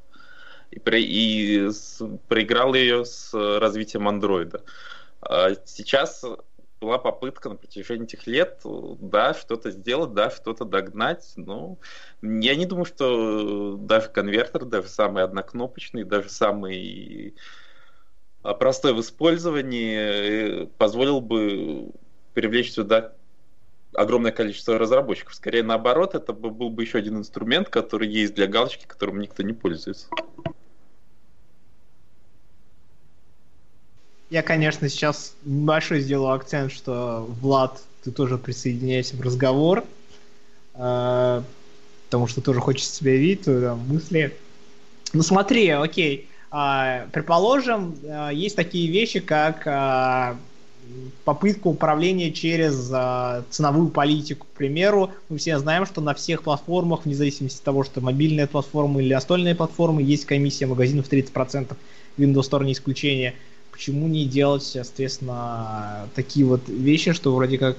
И, 0.71 0.81
и 0.81 1.69
с, 1.71 2.03
проиграла 2.29 2.75
ее 2.75 3.05
с 3.05 3.33
развитием 3.33 4.09
андроида. 4.09 4.63
А 5.21 5.51
сейчас 5.65 6.25
была 6.81 6.99
попытка 6.99 7.49
на 7.49 7.57
протяжении 7.57 8.05
этих 8.05 8.27
лет, 8.27 8.61
да, 8.65 9.35
что-то 9.35 9.71
сделать, 9.71 10.13
да, 10.13 10.31
что-то 10.31 10.65
догнать, 10.65 11.33
но 11.37 11.79
я 12.23 12.55
не 12.55 12.67
думаю, 12.67 12.85
что 12.85 13.77
даже 13.77 14.09
конвертер, 14.09 14.65
даже 14.65 14.89
самый 14.89 15.25
однокнопочный, 15.25 16.05
даже 16.05 16.29
самый 16.29 17.35
а, 18.43 18.55
простой 18.55 18.93
в 18.93 19.01
использовании 19.01 20.65
э, 20.65 20.67
позволил 20.79 21.21
бы 21.21 21.91
привлечь 22.35 22.73
сюда 22.73 23.15
огромное 23.95 24.31
количество 24.33 24.79
разработчиков. 24.79 25.35
Скорее 25.35 25.63
наоборот, 25.63 26.15
это 26.15 26.33
был 26.33 26.71
бы 26.71 26.83
еще 26.83 26.99
один 26.99 27.17
инструмент, 27.17 27.71
который 27.71 28.09
есть 28.09 28.35
для 28.35 28.47
галочки, 28.47 28.85
которым 28.87 29.21
никто 29.21 29.43
не 29.43 29.55
пользуется. 29.55 30.09
Я, 34.29 34.43
конечно, 34.43 34.89
сейчас 34.89 35.35
небольшой 35.45 36.01
сделаю 36.01 36.35
акцент, 36.35 36.73
что 36.73 37.29
Влад, 37.41 37.81
ты 38.03 38.11
тоже 38.11 38.39
присоединяйся 38.39 39.17
в 39.17 39.21
разговор, 39.21 39.85
э, 40.75 41.43
потому 42.07 42.27
что 42.27 42.41
тоже 42.41 42.61
хочется 42.61 42.93
себя 42.93 43.15
видеть, 43.15 43.45
там, 43.45 43.79
мысли. 43.87 44.37
Ну 45.13 45.23
смотри, 45.23 45.69
окей, 45.71 46.29
э, 46.51 47.07
предположим, 47.13 47.95
э, 48.03 48.31
есть 48.33 48.57
такие 48.57 48.91
вещи, 48.91 49.21
как 49.21 49.65
э, 49.65 50.35
попытка 51.25 51.69
управления 51.69 52.33
через 52.33 52.91
э, 52.93 53.45
ценовую 53.51 53.91
политику. 53.91 54.49
К 54.53 54.57
примеру, 54.57 55.13
мы 55.29 55.39
все 55.39 55.57
знаем, 55.61 55.87
что 55.87 56.01
на 56.01 56.15
всех 56.15 56.43
платформах, 56.43 57.05
вне 57.05 57.15
зависимости 57.15 57.59
от 57.59 57.65
того, 57.65 57.85
что 57.85 58.01
мобильная 58.01 58.49
платформа 58.49 59.01
или 59.01 59.15
настольная 59.15 59.55
платформа, 59.55 60.03
есть 60.03 60.25
комиссия 60.25 60.67
магазинов 60.67 61.09
30%, 61.09 61.77
Windows 62.19 62.51
Store 62.51 62.65
не 62.65 62.73
исключение– 62.73 63.37
почему 63.77 64.09
не 64.09 64.25
делать, 64.25 64.63
соответственно, 64.63 66.09
такие 66.15 66.47
вот 66.47 66.67
вещи, 66.67 67.13
что 67.13 67.35
вроде 67.35 67.59
как 67.59 67.77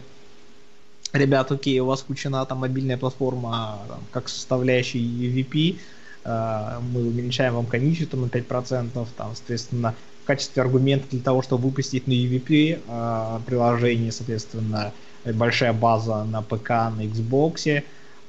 ребят, 1.11 1.51
окей, 1.51 1.79
у 1.79 1.85
вас 1.85 2.01
включена 2.01 2.45
там 2.45 2.59
мобильная 2.59 2.97
платформа 2.97 3.79
там, 3.87 3.99
как 4.11 4.29
составляющая 4.29 4.99
EVP, 4.99 5.79
э, 6.23 6.79
мы 6.93 7.01
уменьшаем 7.01 7.55
вам 7.55 7.65
комиссию 7.65 8.07
там, 8.09 8.21
на 8.21 8.25
5%, 8.27 9.07
там, 9.17 9.35
соответственно, 9.35 9.95
в 10.23 10.27
качестве 10.27 10.61
аргумента 10.61 11.07
для 11.09 11.21
того, 11.21 11.41
чтобы 11.41 11.63
выпустить 11.63 12.05
на 12.05 12.11
EVP 12.11 12.79
э, 12.87 13.39
приложение, 13.47 14.11
соответственно, 14.11 14.93
большая 15.25 15.73
база 15.73 16.25
на 16.25 16.43
ПК, 16.43 16.69
на 16.69 17.05
Xbox, 17.05 17.83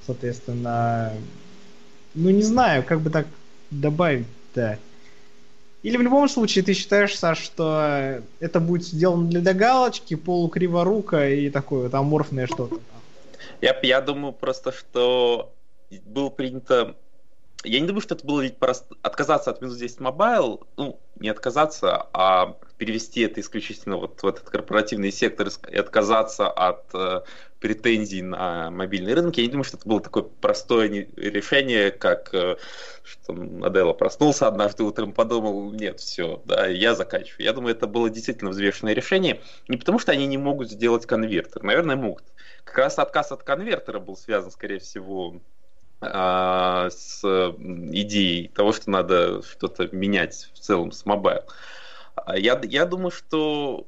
соответственно, 0.07 1.13
ну 2.15 2.31
не 2.31 2.43
знаю, 2.43 2.83
как 2.83 3.03
бы 3.03 3.11
так 3.11 3.27
добавить-то. 3.71 4.79
Или 5.82 5.97
в 5.97 6.02
любом 6.02 6.28
случае 6.28 6.64
ты 6.64 6.75
считаешь, 6.75 7.16
Саш, 7.16 7.38
что 7.38 8.20
это 8.40 8.61
будет 8.61 8.85
сделано 8.85 9.28
для 9.28 9.54
галочки, 9.54 10.16
полукриворука 10.16 11.30
и 11.30 11.50
такое 11.50 11.85
вот 11.85 11.94
аморфное 11.94 12.47
что-то? 12.47 12.80
Я, 13.61 13.78
я 13.82 14.00
думаю 14.00 14.32
просто, 14.32 14.73
что 14.73 15.54
было 16.04 16.30
принято 16.30 16.97
я 17.64 17.80
не 17.80 17.87
думаю, 17.87 18.00
что 18.00 18.14
это 18.14 18.25
было 18.25 18.49
просто 18.50 18.94
отказаться 19.02 19.50
от 19.50 19.62
Windows 19.62 19.78
10 19.78 19.99
Mobile, 19.99 20.64
ну, 20.76 21.00
не 21.16 21.28
отказаться, 21.28 22.06
а 22.12 22.56
перевести 22.76 23.23
это 23.23 23.40
исключительно 23.40 23.97
вот 23.97 24.23
в 24.23 24.26
этот 24.26 24.49
корпоративный 24.49 25.11
сектор 25.11 25.49
и 25.68 25.76
отказаться 25.76 26.49
от 26.49 26.84
э, 26.95 27.23
претензий 27.60 28.23
на 28.23 28.71
мобильный 28.71 29.14
рынок. 29.14 29.36
Я 29.36 29.44
не 29.44 29.50
думаю, 29.50 29.64
что 29.64 29.76
это 29.76 29.88
было 29.88 30.00
такое 30.00 30.23
простое 30.23 30.88
решение, 31.16 31.90
как 31.90 32.32
э, 32.32 32.56
что 33.02 33.32
Наделла 33.32 33.92
проснулся 33.92 34.47
однажды 34.47 34.84
утром, 34.84 35.12
подумал, 35.12 35.73
нет, 35.73 36.00
все, 36.00 36.42
да, 36.44 36.66
я 36.66 36.94
заканчиваю. 36.94 37.44
Я 37.44 37.52
думаю, 37.52 37.75
это 37.75 37.86
было 37.86 38.10
действительно 38.10 38.50
взвешенное 38.50 38.94
решение, 38.94 39.40
не 39.66 39.76
потому 39.76 39.99
что 39.99 40.12
они 40.12 40.26
не 40.26 40.38
могут 40.38 40.71
сделать 40.71 41.06
конвертер, 41.06 41.62
наверное, 41.62 41.97
могут. 41.97 42.25
Как 42.64 42.78
раз 42.78 42.99
отказ 42.99 43.32
от 43.32 43.42
конвертера 43.42 43.99
был 43.99 44.16
связан, 44.16 44.50
скорее 44.50 44.78
всего, 44.78 45.40
а, 46.00 46.90
с 46.90 47.23
идеей 47.25 48.49
того, 48.49 48.73
что 48.73 48.90
надо 48.90 49.42
что-то 49.42 49.88
менять 49.90 50.50
в 50.54 50.58
целом 50.58 50.92
с 50.92 51.04
mobile. 51.06 51.43
А 52.14 52.36
я, 52.38 52.60
я 52.62 52.86
думаю, 52.86 53.10
что 53.10 53.86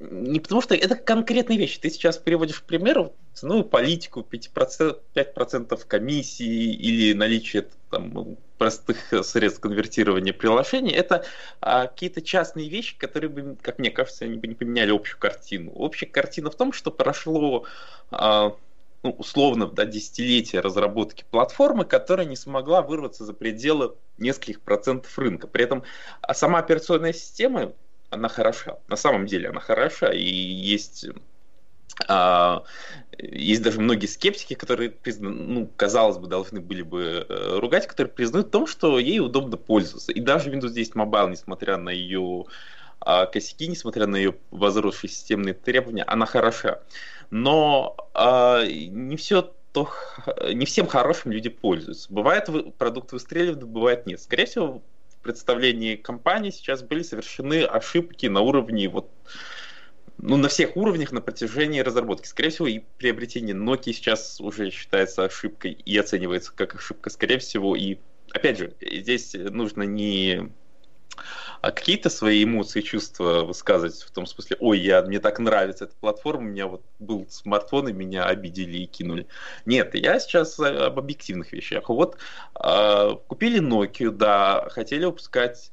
не 0.00 0.40
потому 0.40 0.62
что 0.62 0.74
это 0.74 0.96
конкретные 0.96 1.58
вещи. 1.58 1.78
Ты 1.78 1.90
сейчас 1.90 2.16
приводишь 2.16 2.62
пример, 2.62 3.10
ну, 3.42 3.62
политику 3.62 4.26
5%, 4.28 4.98
5% 5.14 5.86
комиссии 5.86 6.72
или 6.72 7.12
наличие 7.12 7.68
там, 7.90 8.38
простых 8.56 9.12
средств 9.22 9.60
конвертирования 9.60 10.32
приложений. 10.32 10.92
Это 10.92 11.24
а, 11.60 11.86
какие-то 11.86 12.22
частные 12.22 12.68
вещи, 12.68 12.96
которые 12.96 13.30
бы, 13.30 13.56
как 13.60 13.78
мне 13.78 13.90
кажется, 13.90 14.24
они 14.24 14.38
бы 14.38 14.46
не 14.46 14.54
поменяли 14.54 14.90
общую 14.90 15.18
картину. 15.18 15.70
Общая 15.72 16.06
картина 16.06 16.50
в 16.50 16.56
том, 16.56 16.72
что 16.72 16.90
прошло 16.90 17.66
а, 18.10 18.56
ну, 19.02 19.10
условно, 19.12 19.66
да, 19.66 19.84
десятилетия 19.84 20.60
разработки 20.60 21.24
платформы, 21.30 21.84
которая 21.84 22.26
не 22.26 22.36
смогла 22.36 22.82
вырваться 22.82 23.24
за 23.24 23.32
пределы 23.32 23.94
нескольких 24.18 24.60
процентов 24.60 25.18
рынка. 25.18 25.46
При 25.46 25.64
этом 25.64 25.84
а 26.20 26.34
сама 26.34 26.58
операционная 26.58 27.12
система, 27.12 27.72
она 28.10 28.28
хороша. 28.28 28.78
На 28.88 28.96
самом 28.96 29.26
деле 29.26 29.48
она 29.48 29.60
хороша, 29.60 30.12
и 30.12 30.24
есть 30.24 31.06
а, 32.08 32.64
есть 33.18 33.62
даже 33.62 33.80
многие 33.80 34.06
скептики, 34.06 34.54
которые, 34.54 34.94
ну, 35.18 35.68
казалось 35.76 36.18
бы, 36.18 36.28
должны 36.28 36.60
были 36.60 36.82
бы 36.82 37.26
э, 37.28 37.58
ругать, 37.58 37.86
которые 37.86 38.12
признают 38.12 38.48
в 38.48 38.50
том, 38.50 38.66
что 38.66 38.98
ей 38.98 39.20
удобно 39.20 39.56
пользоваться. 39.56 40.12
И 40.12 40.20
даже 40.20 40.50
Windows 40.50 40.70
10 40.70 40.94
Mobile, 40.94 41.30
несмотря 41.30 41.76
на 41.76 41.90
ее 41.90 42.46
а, 43.00 43.26
косяки, 43.26 43.66
несмотря 43.66 44.06
на 44.06 44.16
ее 44.16 44.36
возросшие 44.50 45.10
системные 45.10 45.54
требования, 45.54 46.04
она 46.04 46.26
хороша 46.26 46.80
но 47.30 47.96
э, 48.14 48.66
не 48.88 49.16
все 49.16 49.52
то 49.72 49.88
не 50.52 50.66
всем 50.66 50.88
хорошим 50.88 51.30
люди 51.30 51.48
пользуются. 51.48 52.12
Бывает 52.12 52.48
продукт 52.76 53.12
выстреливает, 53.12 53.62
бывает 53.62 54.04
нет. 54.04 54.20
Скорее 54.20 54.46
всего, 54.46 54.82
представлении 55.22 55.96
компании 55.96 56.50
сейчас 56.50 56.82
были 56.82 57.02
совершены 57.02 57.64
ошибки 57.64 58.26
на 58.26 58.40
уровне 58.40 58.88
вот 58.88 59.10
ну, 60.22 60.36
на 60.36 60.48
всех 60.48 60.76
уровнях 60.76 61.12
на 61.12 61.20
протяжении 61.20 61.80
разработки. 61.80 62.26
Скорее 62.26 62.50
всего, 62.50 62.66
и 62.66 62.80
приобретение 62.98 63.54
Nokia 63.54 63.92
сейчас 63.92 64.40
уже 64.40 64.70
считается 64.70 65.24
ошибкой 65.24 65.72
и 65.72 65.96
оценивается 65.96 66.52
как 66.54 66.74
ошибка. 66.74 67.10
Скорее 67.10 67.38
всего, 67.38 67.74
и 67.74 67.96
опять 68.30 68.58
же, 68.58 68.74
здесь 68.80 69.34
нужно 69.34 69.84
не 69.84 70.50
а 71.60 71.70
какие-то 71.70 72.10
свои 72.10 72.44
эмоции, 72.44 72.80
чувства 72.80 73.42
высказывать 73.42 74.00
в 74.00 74.10
том 74.10 74.26
смысле, 74.26 74.56
ой, 74.60 74.78
я, 74.78 75.02
мне 75.02 75.20
так 75.20 75.38
нравится 75.38 75.84
эта 75.84 75.94
платформа, 76.00 76.42
у 76.42 76.50
меня 76.50 76.66
вот 76.66 76.82
был 76.98 77.26
смартфон, 77.28 77.88
и 77.88 77.92
меня 77.92 78.24
обидели 78.24 78.78
и 78.78 78.86
кинули. 78.86 79.26
Нет, 79.66 79.94
я 79.94 80.18
сейчас 80.20 80.58
об 80.58 80.98
объективных 80.98 81.52
вещах. 81.52 81.88
Вот 81.88 82.16
э, 82.62 83.10
купили 83.26 83.60
Nokia, 83.60 84.10
да, 84.10 84.68
хотели 84.70 85.04
выпускать 85.04 85.72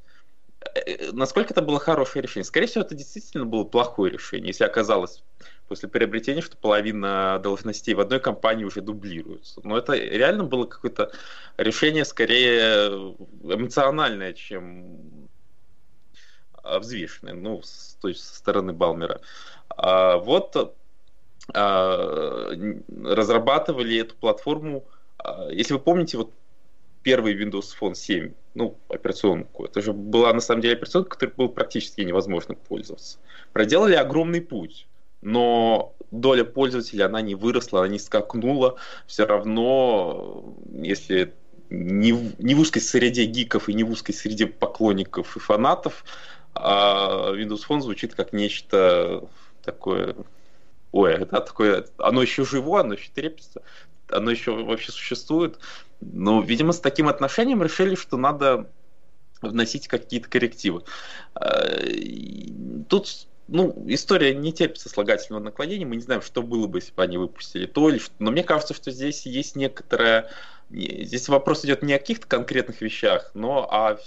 э, 0.76 0.80
э, 0.80 1.12
Насколько 1.12 1.54
это 1.54 1.62
было 1.62 1.80
хорошее 1.80 2.24
решение? 2.24 2.46
Скорее 2.46 2.68
всего, 2.68 2.84
это 2.84 2.96
действительно 2.96 3.46
было 3.46 3.64
плохое 3.64 4.12
решение, 4.12 4.48
если 4.48 4.64
оказалось 4.64 5.24
после 5.68 5.90
приобретения, 5.90 6.42
что 6.42 6.58
половина 6.58 7.40
должностей 7.40 7.94
в 7.94 8.00
одной 8.00 8.20
компании 8.20 8.64
уже 8.64 8.82
дублируются. 8.82 9.62
Но 9.64 9.78
это 9.78 9.94
реально 9.94 10.44
было 10.44 10.66
какое-то 10.66 11.12
решение 11.58 12.06
скорее 12.06 13.16
эмоциональное, 13.44 14.34
чем 14.34 15.30
а, 16.68 16.80
взвешенные, 16.80 17.36
ну, 17.36 17.62
с, 17.64 17.98
то 18.02 18.08
есть 18.08 18.24
со 18.24 18.36
стороны 18.36 18.74
Балмера. 18.74 19.22
А, 19.70 20.18
вот 20.18 20.76
а, 21.54 22.52
разрабатывали 23.04 23.98
эту 23.98 24.16
платформу, 24.16 24.86
а, 25.18 25.50
если 25.50 25.74
вы 25.74 25.80
помните, 25.80 26.18
вот 26.18 26.32
первый 27.04 27.42
Windows 27.42 27.68
Phone 27.80 27.96
7, 27.96 28.34
ну, 28.54 28.78
операционку, 28.90 29.66
это 29.66 29.82
же 29.82 29.94
была 29.94 30.34
на 30.34 30.42
самом 30.42 30.62
деле 30.62 30.74
операционка, 30.74 31.12
которой 31.12 31.34
было 31.36 31.48
практически 31.48 32.02
невозможно 32.02 32.56
пользоваться. 32.56 33.20
Проделали 33.54 33.96
огромный 33.96 34.42
путь, 34.42 34.88
но 35.22 35.94
доля 36.12 36.44
пользователей, 36.44 37.04
она 37.04 37.22
не 37.22 37.36
выросла, 37.36 37.82
она 37.82 37.90
не 37.90 38.00
скакнула, 38.00 38.76
все 39.06 39.26
равно, 39.26 40.54
если 40.74 41.34
не 41.70 42.14
в, 42.14 42.42
не 42.42 42.56
в 42.56 42.60
узкой 42.60 42.80
среде 42.80 43.26
гиков 43.26 43.70
и 43.70 43.74
не 43.74 43.84
в 43.84 43.92
узкой 43.92 44.14
среде 44.14 44.48
поклонников 44.48 45.36
и 45.36 45.40
фанатов, 45.40 46.06
а 46.60 47.32
Windows 47.34 47.62
Phone 47.68 47.82
звучит 47.82 48.16
как 48.16 48.34
нечто 48.34 49.28
такое... 49.64 50.16
Ой, 50.92 51.18
да, 51.26 51.42
такое... 51.42 51.86
Оно 51.98 52.22
еще 52.22 52.46
живо, 52.46 52.82
оно 52.82 52.94
еще 52.94 53.10
трепится. 53.14 53.62
оно 54.10 54.32
еще 54.32 54.52
вообще 54.52 54.92
существует. 54.92 55.60
Но, 56.02 56.42
видимо, 56.42 56.74
с 56.74 56.80
таким 56.80 57.08
отношением 57.08 57.64
решили, 57.64 57.96
что 57.96 58.18
надо 58.18 58.70
вносить 59.42 59.88
какие-то 59.88 60.30
коррективы. 60.30 60.84
А, 61.36 61.68
тут 62.90 63.28
ну, 63.48 63.74
история 63.88 64.36
не 64.36 64.52
терпит 64.52 64.80
сослагательного 64.80 65.42
наклонения, 65.42 65.86
мы 65.86 65.96
не 65.96 66.02
знаем, 66.02 66.22
что 66.22 66.42
было 66.42 66.68
бы, 66.68 66.80
если 66.80 66.94
бы 66.94 67.04
они 67.04 67.18
выпустили 67.18 67.66
то 67.66 67.90
или 67.90 67.98
что. 67.98 68.14
Но 68.20 68.32
мне 68.32 68.44
кажется, 68.44 68.74
что 68.74 68.92
здесь 68.92 69.26
есть 69.26 69.56
некоторая... 69.56 70.30
Здесь 70.70 71.30
вопрос 71.30 71.64
идет 71.64 71.82
не 71.82 71.94
о 71.94 72.00
каких-то 72.00 72.28
конкретных 72.28 72.82
вещах, 72.82 73.32
но 73.34 73.64
о 73.72 74.00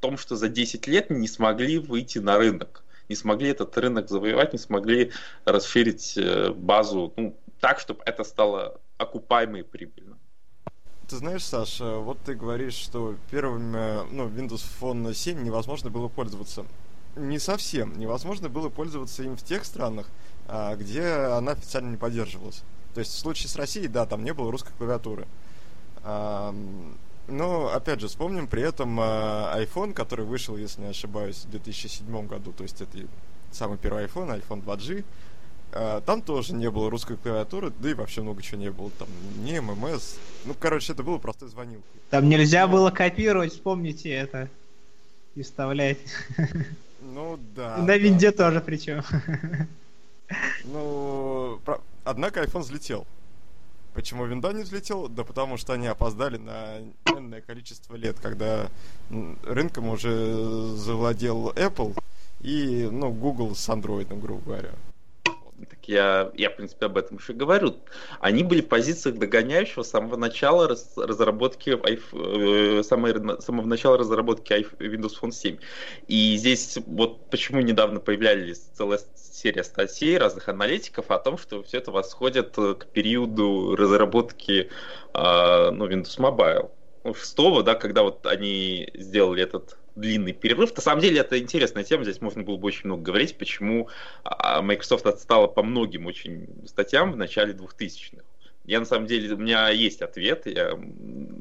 том, 0.00 0.18
что 0.18 0.36
за 0.36 0.48
10 0.48 0.86
лет 0.86 1.10
не 1.10 1.28
смогли 1.28 1.78
выйти 1.78 2.18
на 2.18 2.38
рынок. 2.38 2.84
Не 3.08 3.16
смогли 3.16 3.50
этот 3.50 3.76
рынок 3.78 4.08
завоевать, 4.08 4.52
не 4.52 4.58
смогли 4.58 5.12
расширить 5.44 6.14
э, 6.16 6.50
базу 6.52 7.12
ну, 7.16 7.36
так, 7.60 7.80
чтобы 7.80 8.02
это 8.04 8.24
стало 8.24 8.80
окупаемо 8.98 9.60
и 9.60 9.62
прибыльно. 9.62 10.18
Ты 11.08 11.16
знаешь, 11.16 11.44
Саша, 11.44 11.96
вот 11.96 12.18
ты 12.24 12.34
говоришь, 12.34 12.74
что 12.74 13.16
первым, 13.30 13.74
э, 13.74 14.04
ну, 14.10 14.28
Windows 14.28 14.62
Phone 14.80 15.14
7 15.14 15.42
невозможно 15.42 15.88
было 15.88 16.08
пользоваться 16.08 16.66
не 17.18 17.38
совсем. 17.38 17.98
Невозможно 17.98 18.48
было 18.48 18.68
пользоваться 18.68 19.22
им 19.22 19.36
в 19.36 19.42
тех 19.42 19.64
странах, 19.64 20.06
а, 20.46 20.76
где 20.76 21.04
она 21.04 21.52
официально 21.52 21.90
не 21.90 21.96
поддерживалась. 21.96 22.62
То 22.94 23.00
есть 23.00 23.12
в 23.12 23.18
случае 23.18 23.48
с 23.48 23.56
Россией, 23.56 23.88
да, 23.88 24.06
там 24.06 24.24
не 24.24 24.32
было 24.32 24.50
русской 24.50 24.72
клавиатуры. 24.76 25.26
Но, 27.28 27.68
опять 27.72 28.00
же, 28.00 28.08
вспомним 28.08 28.46
при 28.46 28.62
этом 28.62 28.98
а, 29.00 29.54
iPhone, 29.60 29.92
который 29.92 30.24
вышел, 30.24 30.56
если 30.56 30.80
не 30.80 30.88
ошибаюсь, 30.88 31.44
в 31.44 31.50
2007 31.50 32.26
году, 32.26 32.52
то 32.52 32.62
есть 32.62 32.80
это 32.80 32.98
самый 33.52 33.76
первый 33.76 34.06
iPhone, 34.06 34.42
iPhone 34.42 34.64
2G, 34.64 35.04
а, 35.72 36.00
там 36.00 36.22
тоже 36.22 36.54
не 36.54 36.70
было 36.70 36.90
русской 36.90 37.16
клавиатуры, 37.16 37.70
да 37.78 37.90
и 37.90 37.94
вообще 37.94 38.22
много 38.22 38.42
чего 38.42 38.58
не 38.58 38.70
было. 38.70 38.90
Там 38.98 39.08
не 39.44 39.60
ММС. 39.60 40.16
Ну, 40.46 40.54
короче, 40.58 40.92
это 40.92 41.02
было 41.02 41.18
простой 41.18 41.48
звонилкой. 41.48 42.00
Там 42.08 42.28
нельзя 42.28 42.66
было 42.66 42.90
копировать, 42.90 43.52
вспомните 43.52 44.10
это. 44.10 44.48
И 45.34 45.42
вставлять. 45.42 45.98
Ну 47.00 47.38
да. 47.54 47.76
На 47.76 47.96
винде 47.96 48.32
тоже 48.32 48.60
причем. 48.60 49.02
Ну, 50.64 51.58
про... 51.64 51.80
однако 52.04 52.42
iPhone 52.42 52.60
взлетел. 52.60 53.06
Почему 53.98 54.26
винда 54.26 54.52
не 54.52 54.62
взлетел? 54.62 55.08
Да 55.08 55.24
потому 55.24 55.56
что 55.56 55.72
они 55.72 55.88
опоздали 55.88 56.36
на 56.36 56.78
энное 57.06 57.40
количество 57.40 57.96
лет, 57.96 58.16
когда 58.20 58.70
рынком 59.42 59.88
уже 59.88 60.76
завладел 60.76 61.50
Apple 61.56 61.98
и, 62.40 62.88
ну, 62.92 63.10
Google 63.10 63.56
с 63.56 63.68
Android, 63.68 64.06
грубо 64.20 64.40
говоря 64.44 64.70
так 65.66 65.78
я, 65.86 66.30
я, 66.34 66.50
в 66.50 66.56
принципе, 66.56 66.86
об 66.86 66.96
этом 66.96 67.18
еще 67.18 67.32
говорю, 67.32 67.76
они 68.20 68.42
были 68.42 68.60
в 68.60 68.68
позициях 68.68 69.16
догоняющего 69.16 69.82
с 69.82 69.90
самого 69.90 70.16
начала 70.16 70.68
раз, 70.68 70.92
разработки, 70.96 71.78
э, 71.80 72.82
самого, 72.82 73.40
самого 73.40 73.66
начала 73.66 73.98
разработки 73.98 74.52
Windows 74.78 75.14
Phone 75.20 75.32
7. 75.32 75.58
И 76.06 76.36
здесь 76.36 76.78
вот 76.86 77.28
почему 77.30 77.60
недавно 77.60 78.00
появлялись 78.00 78.58
целая 78.74 79.00
серия 79.14 79.64
статей 79.64 80.18
разных 80.18 80.48
аналитиков 80.48 81.10
о 81.10 81.18
том, 81.18 81.38
что 81.38 81.62
все 81.62 81.78
это 81.78 81.90
восходит 81.90 82.54
к 82.56 82.86
периоду 82.92 83.76
разработки 83.76 84.70
э, 85.14 85.70
ну, 85.70 85.88
Windows 85.88 86.18
Mobile. 86.18 86.70
Ну, 87.04 87.14
шестого, 87.14 87.62
да, 87.62 87.74
когда 87.74 88.02
вот 88.02 88.26
они 88.26 88.90
сделали 88.94 89.42
этот 89.42 89.78
длинный 89.98 90.32
перерыв. 90.32 90.74
На 90.74 90.82
самом 90.82 91.02
деле 91.02 91.20
это 91.20 91.38
интересная 91.38 91.84
тема, 91.84 92.04
здесь 92.04 92.20
можно 92.20 92.42
было 92.42 92.56
бы 92.56 92.66
очень 92.66 92.86
много 92.86 93.02
говорить, 93.02 93.36
почему 93.36 93.88
а, 94.24 94.62
Microsoft 94.62 95.06
отстала 95.06 95.46
по 95.46 95.62
многим 95.62 96.06
очень 96.06 96.48
статьям 96.66 97.12
в 97.12 97.16
начале 97.16 97.52
2000-х. 97.52 98.22
Я 98.64 98.80
на 98.80 98.86
самом 98.86 99.06
деле, 99.06 99.34
у 99.34 99.38
меня 99.38 99.70
есть 99.70 100.02
ответ, 100.02 100.46
я, 100.46 100.78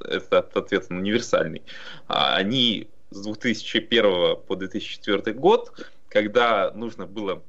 этот 0.05 0.55
ответ 0.55 0.85
универсальный. 0.89 1.61
А, 2.07 2.35
они 2.35 2.89
с 3.09 3.21
2001 3.21 4.37
по 4.47 4.55
2004 4.55 5.33
год, 5.33 5.87
когда 6.09 6.71
нужно 6.71 7.05
было 7.05 7.43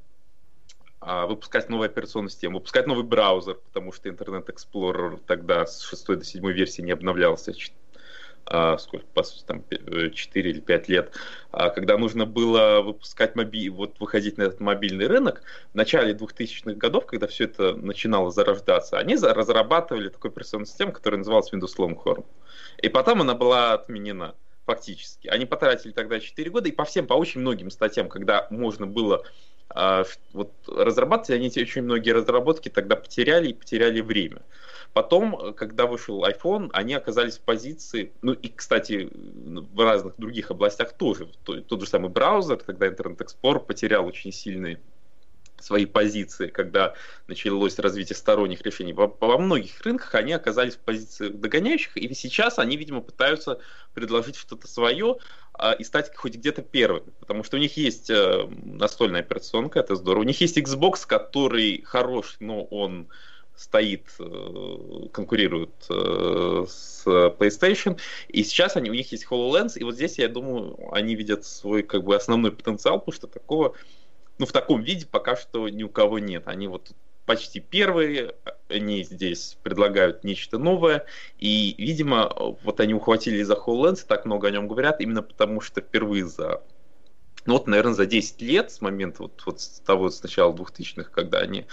а, 1.01 1.27
выпускать 1.27 1.69
новую 1.69 1.85
операционную 1.87 2.29
систему, 2.29 2.57
выпускать 2.57 2.87
новый 2.87 3.05
браузер, 3.05 3.55
потому 3.55 3.93
что 3.93 4.09
Internet 4.09 4.53
Explorer 4.53 5.21
тогда 5.25 5.65
с 5.65 5.81
6 5.81 6.07
до 6.07 6.23
7 6.25 6.45
версии 6.51 6.81
не 6.81 6.91
обновлялся, 6.91 7.51
а, 7.51 7.53
сколько, 8.79 9.05
по 9.13 9.23
сути, 9.23 9.43
там 9.45 9.63
4 9.69 10.11
э, 10.11 10.53
или 10.53 10.59
5 10.59 10.89
лет, 10.89 11.13
а, 11.51 11.69
когда 11.69 11.97
нужно 11.97 12.25
было 12.25 12.81
выпускать 12.81 13.35
моби... 13.35 13.69
вот 13.69 13.99
выходить 13.99 14.37
на 14.37 14.43
этот 14.43 14.59
мобильный 14.59 15.07
рынок, 15.07 15.43
в 15.71 15.75
начале 15.75 16.13
2000-х 16.13 16.73
годов, 16.73 17.05
когда 17.05 17.27
все 17.27 17.43
это 17.43 17.75
начинало 17.75 18.31
зарождаться, 18.31 18.97
они 18.97 19.15
разрабатывали 19.15 20.09
такую 20.09 20.31
операционную 20.31 20.67
систему, 20.67 20.91
которая 20.93 21.19
называлась 21.19 21.53
Windows 21.53 21.77
Longhorn. 21.77 22.25
И 22.81 22.89
потом 22.89 23.21
она 23.21 23.35
была 23.35 23.73
отменена 23.73 24.33
фактически. 24.65 25.27
Они 25.27 25.45
потратили 25.45 25.91
тогда 25.91 26.19
4 26.19 26.49
года, 26.49 26.69
и 26.69 26.71
по 26.71 26.85
всем, 26.85 27.07
по 27.07 27.13
очень 27.13 27.41
многим 27.41 27.69
статьям, 27.69 28.09
когда 28.09 28.47
можно 28.49 28.87
было 28.87 29.23
а, 29.69 30.05
вот 30.33 30.51
разрабатывать, 30.67 31.29
они 31.29 31.47
очень 31.47 31.83
многие 31.83 32.11
разработки 32.11 32.69
тогда 32.69 32.95
потеряли 32.95 33.49
и 33.49 33.53
потеряли 33.53 34.01
время. 34.01 34.41
Потом, 34.93 35.53
когда 35.53 35.85
вышел 35.85 36.25
iPhone, 36.25 36.69
они 36.73 36.93
оказались 36.93 37.37
в 37.37 37.41
позиции, 37.41 38.11
ну 38.21 38.33
и, 38.33 38.49
кстати, 38.49 39.09
в 39.13 39.83
разных 39.83 40.15
других 40.17 40.51
областях 40.51 40.93
тоже. 40.93 41.29
Тот 41.43 41.81
же 41.81 41.87
самый 41.87 42.09
браузер, 42.09 42.57
тогда 42.57 42.87
Internet 42.87 43.17
Explorer 43.17 43.59
потерял 43.59 44.05
очень 44.05 44.31
сильные 44.31 44.79
свои 45.61 45.85
позиции, 45.85 46.47
когда 46.47 46.93
началось 47.27 47.77
развитие 47.79 48.15
сторонних 48.15 48.61
решений. 48.61 48.93
Во, 48.93 49.15
во 49.19 49.37
многих 49.37 49.81
рынках 49.81 50.15
они 50.15 50.33
оказались 50.33 50.75
в 50.75 50.79
позициях 50.79 51.33
догоняющих, 51.33 51.97
и 51.97 52.13
сейчас 52.13 52.59
они, 52.59 52.77
видимо, 52.77 53.01
пытаются 53.01 53.59
предложить 53.93 54.35
что-то 54.35 54.67
свое 54.67 55.17
э, 55.59 55.75
и 55.77 55.83
стать 55.83 56.15
хоть 56.15 56.35
где-то 56.35 56.61
первыми, 56.61 57.11
потому 57.19 57.43
что 57.43 57.57
у 57.57 57.59
них 57.59 57.77
есть 57.77 58.09
э, 58.09 58.47
настольная 58.63 59.21
операционка, 59.21 59.79
это 59.79 59.95
здорово. 59.95 60.23
У 60.23 60.27
них 60.27 60.39
есть 60.41 60.57
Xbox, 60.57 61.05
который 61.05 61.81
хорош, 61.83 62.37
но 62.39 62.63
он 62.63 63.09
стоит, 63.59 64.05
э, 64.19 65.07
конкурирует 65.11 65.85
э, 65.89 66.65
с 66.65 67.03
PlayStation, 67.05 67.99
и 68.29 68.43
сейчас 68.43 68.77
они, 68.77 68.89
у 68.89 68.93
них 68.93 69.11
есть 69.11 69.27
HoloLens, 69.29 69.77
и 69.77 69.83
вот 69.83 69.95
здесь, 69.95 70.17
я 70.17 70.29
думаю, 70.29 70.77
они 70.93 71.13
видят 71.15 71.43
свой 71.43 71.83
как 71.83 72.05
бы 72.05 72.15
основной 72.15 72.53
потенциал, 72.53 72.99
потому 72.99 73.13
что 73.13 73.27
такого, 73.27 73.75
ну, 74.37 74.45
в 74.45 74.53
таком 74.53 74.81
виде 74.81 75.05
пока 75.05 75.35
что 75.35 75.67
ни 75.67 75.83
у 75.83 75.89
кого 75.89 76.19
нет. 76.19 76.43
Они 76.47 76.69
вот 76.69 76.91
почти 77.25 77.59
первые, 77.59 78.33
они 78.69 79.03
здесь 79.03 79.57
предлагают 79.61 80.23
нечто 80.23 80.57
новое, 80.57 81.05
и, 81.37 81.75
видимо, 81.77 82.33
вот 82.63 82.79
они 82.79 82.93
ухватили 82.93 83.43
за 83.43 83.55
HoloLens, 83.55 84.05
так 84.07 84.23
много 84.23 84.47
о 84.47 84.51
нем 84.51 84.69
говорят, 84.69 85.01
именно 85.01 85.21
потому 85.21 85.59
что 85.59 85.81
впервые 85.81 86.25
за 86.25 86.63
ну 87.45 87.53
вот, 87.53 87.67
наверное, 87.67 87.93
за 87.93 88.05
10 88.05 88.41
лет 88.41 88.71
с 88.71 88.81
момента 88.81 89.23
вот, 89.23 89.41
вот 89.45 89.61
с 89.61 89.79
того, 89.79 90.09
с 90.09 90.21
начала 90.21 90.53
2000-х, 90.53 91.09
когда 91.09 91.39
они 91.39 91.65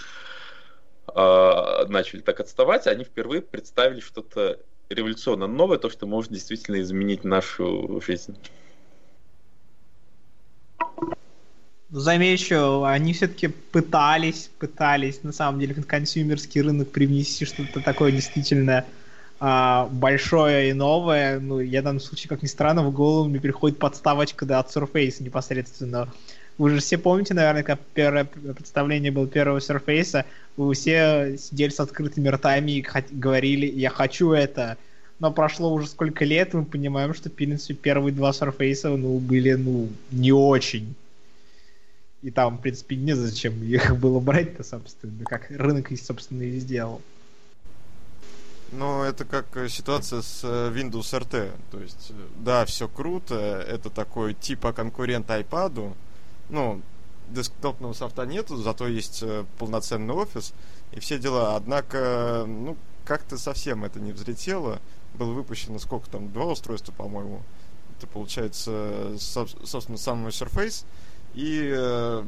начали 1.15 2.21
так 2.21 2.39
отставать, 2.39 2.87
они 2.87 3.03
впервые 3.03 3.41
представили 3.41 4.01
что-то 4.01 4.59
революционно 4.89 5.47
новое, 5.47 5.77
то, 5.77 5.89
что 5.89 6.05
может 6.05 6.31
действительно 6.31 6.79
изменить 6.81 7.23
нашу 7.23 8.01
жизнь. 8.05 8.37
Замечу, 11.89 12.83
они 12.83 13.13
все-таки 13.13 13.47
пытались, 13.47 14.51
пытались 14.59 15.23
на 15.23 15.31
самом 15.31 15.59
деле 15.59 15.73
в 15.73 15.85
консюмерский 15.85 16.61
рынок 16.61 16.91
привнести 16.91 17.45
что-то 17.45 17.81
такое 17.81 18.11
действительно 18.11 18.83
а, 19.39 19.87
большое 19.89 20.71
и 20.71 20.73
новое. 20.73 21.39
Ну, 21.39 21.61
я 21.61 21.79
в 21.79 21.85
данном 21.85 22.01
случае, 22.01 22.27
как 22.27 22.43
ни 22.43 22.47
странно, 22.47 22.83
в 22.83 22.91
голову 22.91 23.29
мне 23.29 23.39
приходит 23.39 23.79
подставочка 23.79 24.45
да, 24.45 24.59
от 24.59 24.75
Surface 24.75 25.23
непосредственно. 25.23 26.11
Вы 26.57 26.71
же 26.71 26.79
все 26.79 26.97
помните, 26.97 27.33
наверное, 27.33 27.63
как 27.63 27.79
первое 27.93 28.25
представление 28.25 29.11
было 29.11 29.27
первого 29.27 29.59
Surface, 29.59 30.25
вы 30.55 30.73
все 30.73 31.37
сидели 31.37 31.69
с 31.69 31.79
открытыми 31.79 32.29
ртами 32.29 32.71
и 32.71 32.87
говорили, 33.11 33.67
я 33.67 33.89
хочу 33.89 34.31
это. 34.31 34.77
Но 35.19 35.31
прошло 35.31 35.73
уже 35.73 35.87
сколько 35.87 36.25
лет, 36.25 36.53
мы 36.53 36.65
понимаем, 36.65 37.13
что, 37.13 37.29
в 37.29 37.33
принципе, 37.33 37.73
первые 37.75 38.13
два 38.13 38.31
Surface, 38.31 38.95
ну, 38.95 39.19
были, 39.19 39.53
ну, 39.53 39.89
не 40.11 40.31
очень. 40.31 40.95
И 42.23 42.31
там, 42.31 42.57
в 42.57 42.61
принципе, 42.61 42.95
незачем 42.95 43.63
их 43.63 43.95
было 43.99 44.19
брать-то, 44.19 44.63
собственно, 44.63 45.23
как 45.25 45.49
рынок, 45.49 45.89
собственно, 45.99 46.41
и 46.41 46.59
сделал. 46.59 47.01
Ну, 48.71 49.03
это 49.03 49.23
как 49.23 49.45
э, 49.55 49.69
ситуация 49.69 50.21
с 50.21 50.41
э, 50.43 50.73
Windows 50.75 51.13
RT. 51.13 51.51
То 51.71 51.79
есть, 51.79 52.09
э, 52.09 52.13
да, 52.43 52.65
все 52.65 52.87
круто, 52.87 53.35
это 53.35 53.89
такой 53.89 54.33
типа 54.33 54.73
конкурент 54.73 55.29
iPad, 55.29 55.93
ну, 56.49 56.81
десктопного 57.29 57.93
софта 57.93 58.25
нету, 58.25 58.57
зато 58.57 58.87
есть 58.87 59.21
э, 59.21 59.45
полноценный 59.57 60.13
офис 60.13 60.53
и 60.91 60.99
все 60.99 61.19
дела. 61.19 61.55
Однако, 61.55 62.45
ну, 62.47 62.77
как-то 63.05 63.37
совсем 63.37 63.83
это 63.83 63.99
не 63.99 64.11
взлетело. 64.11 64.79
Было 65.15 65.31
выпущено 65.33 65.79
сколько 65.79 66.09
там, 66.09 66.31
два 66.31 66.45
устройства, 66.45 66.91
по-моему. 66.91 67.41
Это 67.97 68.07
получается, 68.07 69.15
собственно, 69.17 69.97
самый 69.97 70.29
Surface 70.29 70.85
и 71.33 71.71
э, 71.73 72.23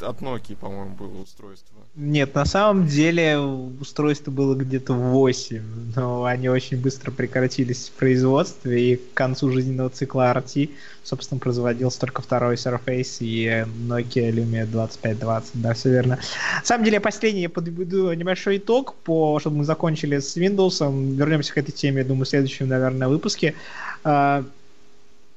от 0.00 0.20
Nokia, 0.20 0.56
по-моему, 0.56 0.94
было 0.94 1.22
устройство. 1.22 1.77
Нет, 2.00 2.36
на 2.36 2.44
самом 2.44 2.86
деле 2.86 3.38
устройство 3.38 4.30
было 4.30 4.54
где-то 4.54 4.92
8, 4.92 5.94
но 5.96 6.26
они 6.26 6.48
очень 6.48 6.76
быстро 6.80 7.10
прекратились 7.10 7.88
в 7.88 7.98
производстве, 7.98 8.92
и 8.92 8.96
к 8.96 9.14
концу 9.14 9.50
жизненного 9.50 9.90
цикла 9.90 10.32
RT, 10.32 10.70
собственно, 11.02 11.40
производился 11.40 11.98
только 11.98 12.22
второй 12.22 12.54
Surface 12.54 13.16
и 13.18 13.48
Nokia 13.88 14.30
Lumia 14.30 14.64
2520, 14.66 15.60
да, 15.60 15.74
все 15.74 15.90
верно. 15.90 16.20
На 16.60 16.64
самом 16.64 16.84
деле, 16.84 17.00
последний 17.00 17.42
я 17.42 17.50
подведу 17.50 18.12
небольшой 18.12 18.58
итог, 18.58 18.94
по, 18.94 19.40
чтобы 19.40 19.56
мы 19.56 19.64
закончили 19.64 20.20
с 20.20 20.36
Windows, 20.36 21.16
вернемся 21.16 21.52
к 21.52 21.58
этой 21.58 21.72
теме, 21.72 22.02
я 22.02 22.04
думаю, 22.04 22.26
в 22.26 22.28
следующем, 22.28 22.68
наверное, 22.68 23.08
выпуске. 23.08 23.56
А, 24.04 24.44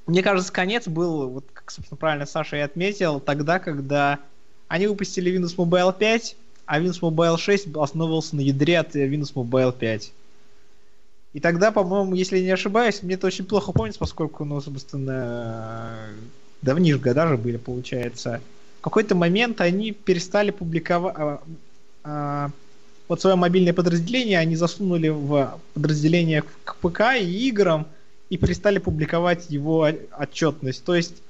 мне 0.05 0.21
кажется, 0.21 0.53
конец 0.53 0.87
был, 0.87 1.27
вот 1.27 1.45
как, 1.53 1.71
собственно, 1.71 1.97
правильно 1.97 2.27
Саша 2.27 2.57
и 2.57 2.59
отметил, 2.59 3.19
тогда, 3.19 3.57
когда 3.57 4.19
они 4.67 4.85
выпустили 4.85 5.35
Windows 5.35 5.55
Mobile 5.55 5.97
5, 5.97 6.35
а 6.71 6.79
Windows 6.79 7.01
Mobile 7.01 7.37
6 7.37 7.75
основывался 7.75 8.37
на 8.37 8.39
ядре 8.39 8.79
от 8.79 8.95
Windows 8.95 9.33
Mobile 9.33 9.75
5. 9.77 10.13
И 11.33 11.39
тогда, 11.41 11.69
по-моему, 11.73 12.15
если 12.15 12.39
не 12.39 12.49
ошибаюсь, 12.49 13.03
мне 13.03 13.15
это 13.15 13.27
очень 13.27 13.43
плохо 13.43 13.73
помнится, 13.73 13.99
поскольку, 13.99 14.45
ну, 14.45 14.61
собственно, 14.61 15.97
давнишко 16.61 17.13
даже 17.13 17.35
были, 17.35 17.57
получается. 17.57 18.39
В 18.79 18.83
какой-то 18.83 19.15
момент 19.15 19.59
они 19.59 19.91
перестали 19.91 20.51
публиковать... 20.51 21.13
А, 21.17 21.41
а, 22.05 22.51
вот 23.09 23.19
свое 23.19 23.35
мобильное 23.35 23.73
подразделение 23.73 24.39
они 24.39 24.55
засунули 24.55 25.09
в 25.09 25.59
подразделение 25.73 26.41
к 26.63 26.77
ПК 26.77 27.17
и 27.19 27.49
играм 27.49 27.85
и 28.29 28.37
перестали 28.37 28.77
публиковать 28.77 29.49
его 29.49 29.89
отчетность. 30.17 30.85
То 30.85 30.95
есть 30.95 31.21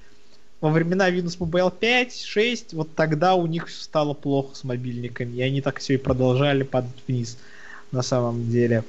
во 0.62 0.69
времена 0.69 1.10
Windows 1.10 1.38
Mobile 1.39 1.74
5, 1.78 2.21
6, 2.24 2.74
вот 2.74 2.95
тогда 2.95 3.34
у 3.34 3.47
них 3.47 3.69
стало 3.69 4.13
плохо 4.13 4.56
с 4.56 4.63
мобильниками, 4.63 5.38
и 5.38 5.41
они 5.41 5.60
так 5.60 5.80
все 5.80 5.95
и 5.95 5.97
продолжали 5.97 6.63
падать 6.63 6.95
вниз 7.08 7.38
на 7.91 8.04
самом 8.04 8.50
деле. 8.50 8.84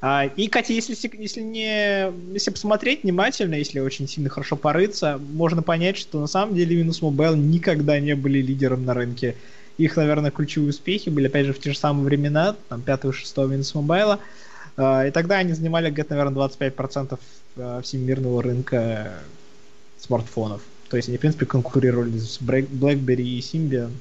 А, 0.00 0.26
и, 0.26 0.46
Катя, 0.48 0.74
если, 0.74 0.96
если, 1.18 1.40
не, 1.40 2.12
если 2.32 2.50
посмотреть 2.50 3.02
внимательно, 3.02 3.54
если 3.54 3.80
очень 3.80 4.06
сильно 4.06 4.28
хорошо 4.28 4.54
порыться, 4.54 5.18
можно 5.18 5.62
понять, 5.62 5.96
что 5.96 6.20
на 6.20 6.28
самом 6.28 6.54
деле 6.54 6.80
Windows 6.80 7.00
Mobile 7.00 7.36
никогда 7.36 7.98
не 7.98 8.14
были 8.14 8.40
лидером 8.40 8.84
на 8.84 8.94
рынке. 8.94 9.34
Их, 9.76 9.96
наверное, 9.96 10.30
ключевые 10.30 10.70
успехи 10.70 11.08
были, 11.08 11.26
опять 11.26 11.46
же, 11.46 11.52
в 11.52 11.58
те 11.58 11.72
же 11.72 11.78
самые 11.78 12.04
времена, 12.04 12.54
там, 12.68 12.82
5-6 12.86 13.12
Windows 13.36 13.74
Mobile. 13.74 14.18
А, 14.76 15.06
и 15.06 15.10
тогда 15.10 15.38
они 15.38 15.54
занимали 15.54 15.90
где-то, 15.90 16.14
наверное, 16.14 16.48
25% 16.48 17.18
а, 17.56 17.80
всемирного 17.80 18.42
рынка 18.42 19.14
смартфонов. 19.98 20.62
То 20.88 20.96
есть 20.96 21.08
они, 21.08 21.18
в 21.18 21.20
принципе, 21.20 21.46
конкурировали 21.46 22.18
с 22.18 22.40
BlackBerry 22.40 23.22
и 23.22 23.40
Symbian. 23.40 23.92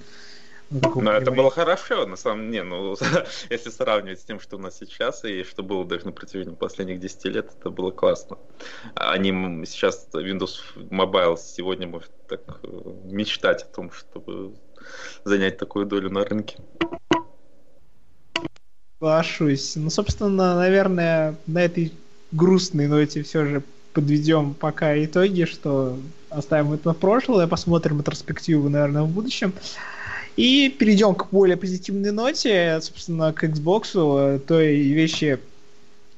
Ну, 0.69 1.01
Но 1.01 1.13
это 1.13 1.31
было 1.31 1.49
хорошо, 1.49 2.05
на 2.05 2.17
самом 2.17 2.51
деле. 2.51 2.63
Ну, 2.63 2.97
если 3.49 3.69
сравнивать 3.69 4.19
с 4.19 4.23
тем, 4.25 4.39
что 4.39 4.57
у 4.57 4.59
нас 4.59 4.77
сейчас, 4.77 5.23
и 5.23 5.43
что 5.43 5.63
было 5.63 5.85
даже 5.85 6.05
на 6.05 6.11
протяжении 6.11 6.55
последних 6.55 6.99
10 6.99 7.25
лет, 7.25 7.51
это 7.57 7.69
было 7.69 7.91
классно. 7.91 8.37
Они 8.95 9.31
сейчас, 9.65 10.07
Windows 10.13 10.59
Mobile 10.75 11.37
сегодня 11.37 11.87
может 11.87 12.11
так 12.27 12.41
э, 12.63 12.67
мечтать 13.05 13.63
о 13.63 13.67
том, 13.67 13.91
чтобы 13.91 14.55
занять 15.23 15.57
такую 15.57 15.85
долю 15.85 16.09
на 16.09 16.25
рынке. 16.25 16.57
Соглашусь. 18.99 19.75
Ну, 19.77 19.89
собственно, 19.89 20.55
наверное, 20.55 21.35
на 21.45 21.63
этой 21.63 21.93
грустной 22.31 22.87
ноте 22.87 23.23
все 23.23 23.45
же 23.45 23.63
подведем 23.97 24.53
пока 24.53 25.03
итоги, 25.03 25.45
что 25.45 25.97
оставим 26.29 26.73
это 26.73 26.93
прошлое, 26.93 27.47
посмотрим 27.47 27.97
ретроспективу, 27.97 28.69
наверное, 28.69 29.01
в 29.01 29.09
будущем. 29.09 29.53
И 30.35 30.69
перейдем 30.69 31.15
к 31.15 31.29
более 31.31 31.57
позитивной 31.57 32.11
ноте, 32.11 32.77
собственно, 32.79 33.33
к 33.33 33.43
Xbox, 33.43 34.37
той 34.45 34.75
вещи, 34.75 35.39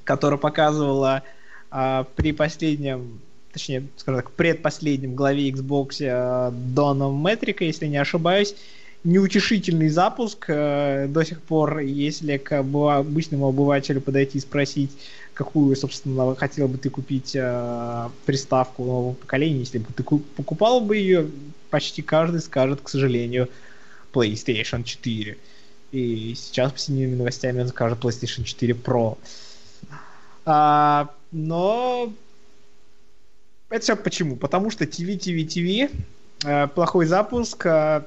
которая 0.04 0.38
показывала 0.38 1.24
а, 1.72 2.06
при 2.18 2.34
последнем, 2.34 3.22
точнее, 3.54 3.88
скажем 3.96 4.24
так, 4.24 4.32
предпоследнем 4.32 5.16
главе 5.16 5.50
Xbox 5.50 6.02
а, 6.02 6.52
Доном 6.52 7.26
Метрика, 7.26 7.64
если 7.64 7.88
не 7.88 7.96
ошибаюсь, 7.96 8.56
неутешительный 9.06 9.88
запуск. 9.88 10.48
А, 10.50 11.08
до 11.08 11.24
сих 11.24 11.42
пор, 11.42 11.80
если 11.80 12.36
к 12.36 12.60
обычному 12.60 13.48
обывателю 13.48 14.02
подойти 14.02 14.40
и 14.40 14.42
спросить, 14.42 14.92
какую, 15.40 15.74
собственно, 15.78 16.36
хотел 16.36 16.68
бы 16.68 16.78
ты 16.78 16.90
купить 16.90 17.34
э, 17.34 18.10
приставку 18.26 18.84
нового 18.84 19.14
поколения, 19.14 19.60
если 19.60 19.78
бы 19.78 19.86
ты 19.96 20.04
покупал 20.04 20.82
бы 20.82 20.98
ее, 20.98 21.30
почти 21.70 22.02
каждый 22.02 22.42
скажет, 22.42 22.82
к 22.82 22.90
сожалению, 22.90 23.48
PlayStation 24.12 24.84
4. 24.84 25.38
И 25.94 26.36
сейчас 26.36 26.74
по 26.74 26.78
синими 26.78 27.16
новостями 27.16 27.62
он 27.62 27.70
скажет 27.70 28.00
PlayStation 28.00 28.44
4 28.44 28.74
Pro. 28.74 29.18
А, 30.46 31.10
но 31.32 32.12
это 33.70 33.82
все 33.82 33.96
почему? 33.96 34.36
Потому 34.36 34.72
что 34.72 34.84
TV, 34.84 35.18
TV, 35.18 35.48
TV, 35.48 35.90
э, 36.44 36.68
плохой 36.68 37.06
запуск, 37.06 37.66
э, 37.66 38.04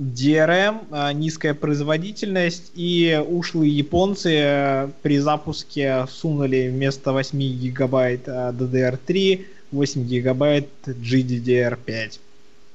DRM, 0.00 0.86
а, 0.90 1.12
низкая 1.12 1.52
производительность, 1.52 2.72
и 2.74 3.22
ушлые 3.28 3.70
японцы 3.70 4.32
э, 4.34 4.88
при 5.02 5.18
запуске 5.18 6.06
сунули 6.08 6.70
вместо 6.72 7.12
8 7.12 7.38
гигабайт 7.38 8.26
DDR3 8.26 9.44
8 9.72 10.04
гигабайт 10.04 10.68
GDDR5. 10.86 12.18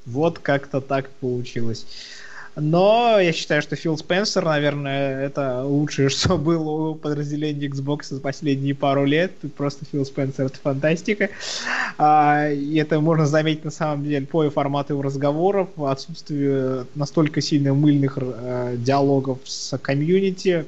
Вот 0.06 0.38
как-то 0.38 0.82
так 0.82 1.10
получилось. 1.10 1.88
Но 2.56 3.20
я 3.20 3.34
считаю, 3.34 3.62
что 3.62 3.76
Фил 3.76 3.98
Спенсер, 3.98 4.46
наверное, 4.46 5.26
это 5.26 5.64
лучшее, 5.64 6.10
что 6.10 6.38
было 6.38 6.92
у 6.92 6.96
подразделения 6.96 7.68
Xbox 7.68 8.06
за 8.10 8.22
последние 8.22 8.74
пару 8.74 9.06
лет. 9.06 9.34
Просто 9.58 9.86
Фил 9.92 10.06
Спенсер 10.06 10.46
это 10.46 10.58
фантастика. 10.58 11.30
А, 11.98 12.50
и 12.50 12.78
это 12.78 13.00
можно 13.02 13.26
заметить 13.26 13.66
на 13.66 13.72
самом 13.72 14.04
деле 14.06 14.26
по 14.26 14.50
формату 14.50 14.94
его 14.94 15.02
разговоров, 15.02 15.70
отсутствию 15.78 16.88
настолько 16.96 17.42
сильно 17.42 17.74
мыльных 17.74 18.18
э, 18.22 18.76
диалогов 18.78 19.40
с 19.44 19.78
комьюнити, 19.78 20.66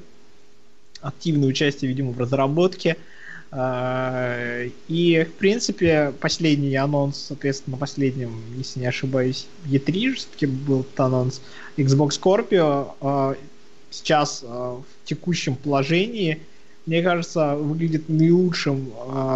активное 1.01 1.47
участие, 1.47 1.89
видимо, 1.89 2.11
в 2.11 2.19
разработке. 2.19 2.97
И, 3.53 5.25
в 5.29 5.33
принципе, 5.35 6.13
последний 6.19 6.75
анонс, 6.75 7.17
соответственно, 7.17 7.77
последним, 7.77 8.41
если 8.57 8.81
не 8.81 8.87
ошибаюсь, 8.87 9.47
E3 9.65 10.13
все-таки 10.13 10.45
был 10.47 10.81
этот 10.81 10.99
анонс, 10.99 11.41
Xbox 11.77 12.19
Scorpio 12.19 12.89
uh, 12.99 13.37
сейчас 13.89 14.43
uh, 14.43 14.81
в 14.81 15.07
текущем 15.07 15.55
положении, 15.55 16.41
мне 16.85 17.01
кажется, 17.01 17.55
выглядит 17.55 18.07
наилучшим 18.07 18.93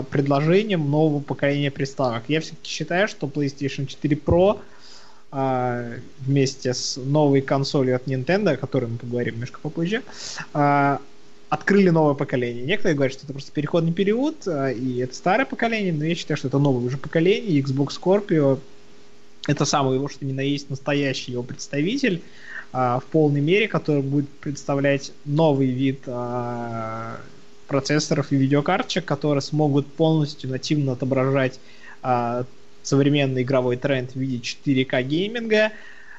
предложением 0.10 0.90
нового 0.90 1.22
поколения 1.22 1.70
приставок. 1.70 2.24
Я 2.30 2.40
все-таки 2.40 2.70
считаю, 2.70 3.10
что 3.10 3.28
PlayStation 3.28 3.88
4 3.88 4.16
Pro 4.16 4.60
вместе 6.22 6.74
с 6.74 6.98
новой 6.98 7.42
консолью 7.42 7.98
от 7.98 8.08
Nintendo, 8.08 8.52
о 8.52 8.58
которой 8.58 8.86
мы 8.86 8.98
поговорим 8.98 9.34
немножко 9.34 9.60
попозже, 9.62 10.02
открыли 11.52 11.90
новое 11.90 12.14
поколение. 12.14 12.64
Некоторые 12.64 12.96
говорят, 12.96 13.14
что 13.14 13.26
это 13.26 13.34
просто 13.34 13.52
переходный 13.52 13.92
период, 13.92 14.48
а, 14.48 14.70
и 14.70 15.00
это 15.00 15.14
старое 15.14 15.46
поколение, 15.46 15.92
но 15.92 16.06
я 16.06 16.16
считаю, 16.16 16.38
что 16.38 16.48
это 16.48 16.60
новое 16.60 16.86
уже 16.86 16.98
поколение. 16.98 17.62
Xbox 17.62 18.00
Scorpio 18.02 18.58
это 19.48 19.66
самый 19.66 19.96
его, 19.96 20.08
что 20.08 20.24
ни 20.26 20.32
на 20.32 20.40
есть, 20.40 20.70
настоящий 20.70 21.34
его 21.34 21.44
представитель 21.44 22.22
а, 22.72 23.02
в 23.02 23.04
полной 23.04 23.42
мере, 23.42 23.68
который 23.68 24.02
будет 24.02 24.30
представлять 24.30 25.12
новый 25.26 25.68
вид 25.68 26.04
а, 26.08 27.20
процессоров 27.68 28.32
и 28.32 28.38
видеокарточек, 28.38 29.04
которые 29.04 29.42
смогут 29.42 29.88
полностью 29.88 30.50
нативно 30.50 30.94
отображать 30.94 31.60
а, 32.02 32.46
современный 32.82 33.42
игровой 33.42 33.76
тренд 33.76 34.12
в 34.12 34.16
виде 34.16 34.38
4К 34.38 35.04
гейминга, 35.04 35.74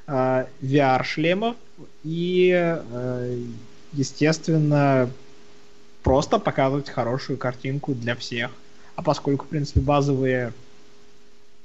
а, 0.07 0.47
VR-шлемов 0.61 1.57
и, 2.05 2.53
а, 2.55 3.39
естественно, 3.95 5.09
просто 6.03 6.39
показывать 6.39 6.89
хорошую 6.89 7.39
картинку 7.39 7.95
для 7.95 8.17
всех. 8.17 8.51
А 8.97 9.03
поскольку, 9.03 9.47
в 9.47 9.49
принципе, 9.49 9.81
базовые 9.81 10.53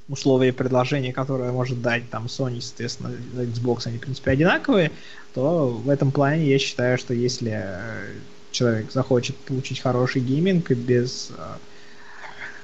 условия 0.09 0.53
предложения, 0.53 1.11
которые 1.11 1.51
может 1.51 1.81
дать 1.81 2.09
там 2.09 2.27
Sony, 2.27 2.61
соответственно, 2.61 3.13
Xbox, 3.35 3.87
они, 3.87 3.97
в 3.97 4.01
принципе, 4.01 4.31
одинаковые, 4.31 4.91
то 5.33 5.67
в 5.67 5.89
этом 5.89 6.11
плане 6.11 6.49
я 6.49 6.59
считаю, 6.59 6.97
что 6.97 7.13
если 7.13 7.51
э, 7.63 8.13
человек 8.51 8.91
захочет 8.91 9.35
получить 9.35 9.81
хороший 9.81 10.21
гейминг 10.21 10.71
без 10.71 11.31
э, 11.37 11.57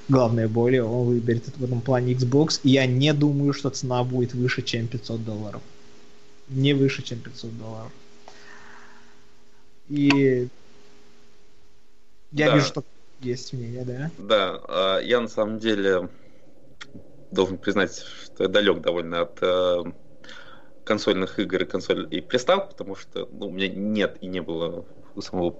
главной 0.08 0.48
боли, 0.48 0.78
он 0.78 1.06
выберет 1.06 1.44
в 1.56 1.64
этом 1.64 1.80
плане 1.80 2.14
Xbox. 2.14 2.60
И 2.62 2.70
я 2.70 2.86
не 2.86 3.12
думаю, 3.12 3.52
что 3.52 3.70
цена 3.70 4.02
будет 4.04 4.34
выше, 4.34 4.62
чем 4.62 4.86
500 4.86 5.24
долларов. 5.24 5.62
Не 6.48 6.72
выше, 6.72 7.02
чем 7.02 7.18
500 7.18 7.58
долларов. 7.58 7.92
И 9.90 10.48
я 12.34 12.48
да. 12.48 12.54
вижу, 12.56 12.66
что 12.66 12.84
есть 13.20 13.52
мнение, 13.52 13.84
да? 13.84 14.10
Да, 14.18 14.60
а, 14.68 14.98
я 14.98 15.20
на 15.20 15.28
самом 15.28 15.58
деле 15.58 16.08
должен 17.30 17.58
признать, 17.58 18.04
что 18.24 18.44
я 18.44 18.48
далек 18.48 18.80
довольно 18.80 19.22
от 19.22 19.38
э, 19.40 19.82
консольных 20.84 21.38
игр 21.38 21.62
и 21.62 21.64
консоль 21.64 22.06
и 22.10 22.20
приставок, 22.20 22.70
потому 22.70 22.96
что 22.96 23.28
ну, 23.32 23.46
у 23.46 23.50
меня 23.50 23.68
нет 23.68 24.18
и 24.20 24.26
не 24.26 24.40
было 24.40 24.84
у 25.14 25.20
самого 25.20 25.56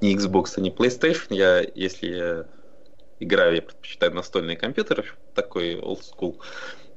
ни 0.00 0.14
Xbox, 0.16 0.60
ни 0.60 0.74
PlayStation. 0.74 1.26
Я, 1.30 1.60
если 1.60 2.08
я 2.08 2.46
играю, 3.20 3.54
я 3.54 3.62
предпочитаю 3.62 4.14
настольные 4.14 4.56
компьютеры, 4.56 5.04
такой 5.34 5.76
old 5.76 6.00
school, 6.00 6.40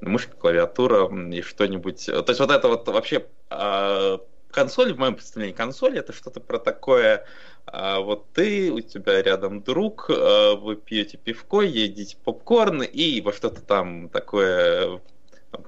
мышка, 0.01 0.35
клавиатура 0.35 1.07
и 1.31 1.41
что-нибудь. 1.41 2.05
То 2.05 2.25
есть 2.27 2.39
вот 2.39 2.51
это 2.51 2.67
вот 2.67 2.87
вообще 2.87 3.27
а, 3.49 4.19
консоль, 4.51 4.93
в 4.93 4.97
моем 4.97 5.15
представлении 5.15 5.55
консоль, 5.55 5.97
это 5.97 6.13
что-то 6.13 6.39
про 6.39 6.59
такое, 6.59 7.25
а, 7.65 7.99
вот 7.99 8.31
ты, 8.33 8.71
у 8.71 8.81
тебя 8.81 9.21
рядом 9.21 9.61
друг, 9.61 10.09
а, 10.09 10.55
вы 10.55 10.75
пьете 10.75 11.17
пивко, 11.17 11.61
едите 11.61 12.17
попкорн 12.23 12.83
и 12.83 13.21
во 13.21 13.33
что-то 13.33 13.61
там 13.61 14.09
такое, 14.09 15.01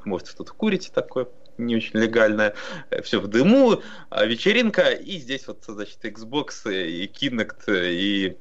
может, 0.06 0.28
что-то 0.28 0.54
курите 0.54 0.92
такое 0.92 1.28
не 1.66 1.78
очень 1.78 2.00
легальная, 2.00 2.54
э, 2.90 3.02
все 3.02 3.20
в 3.20 3.28
дыму, 3.28 3.82
а 4.10 4.26
вечеринка, 4.26 4.92
и 4.92 5.18
здесь 5.18 5.48
вот, 5.48 5.64
значит, 5.68 6.04
Xbox 6.04 6.72
и 6.72 7.08
Kinect 7.08 7.66
и 7.70 8.38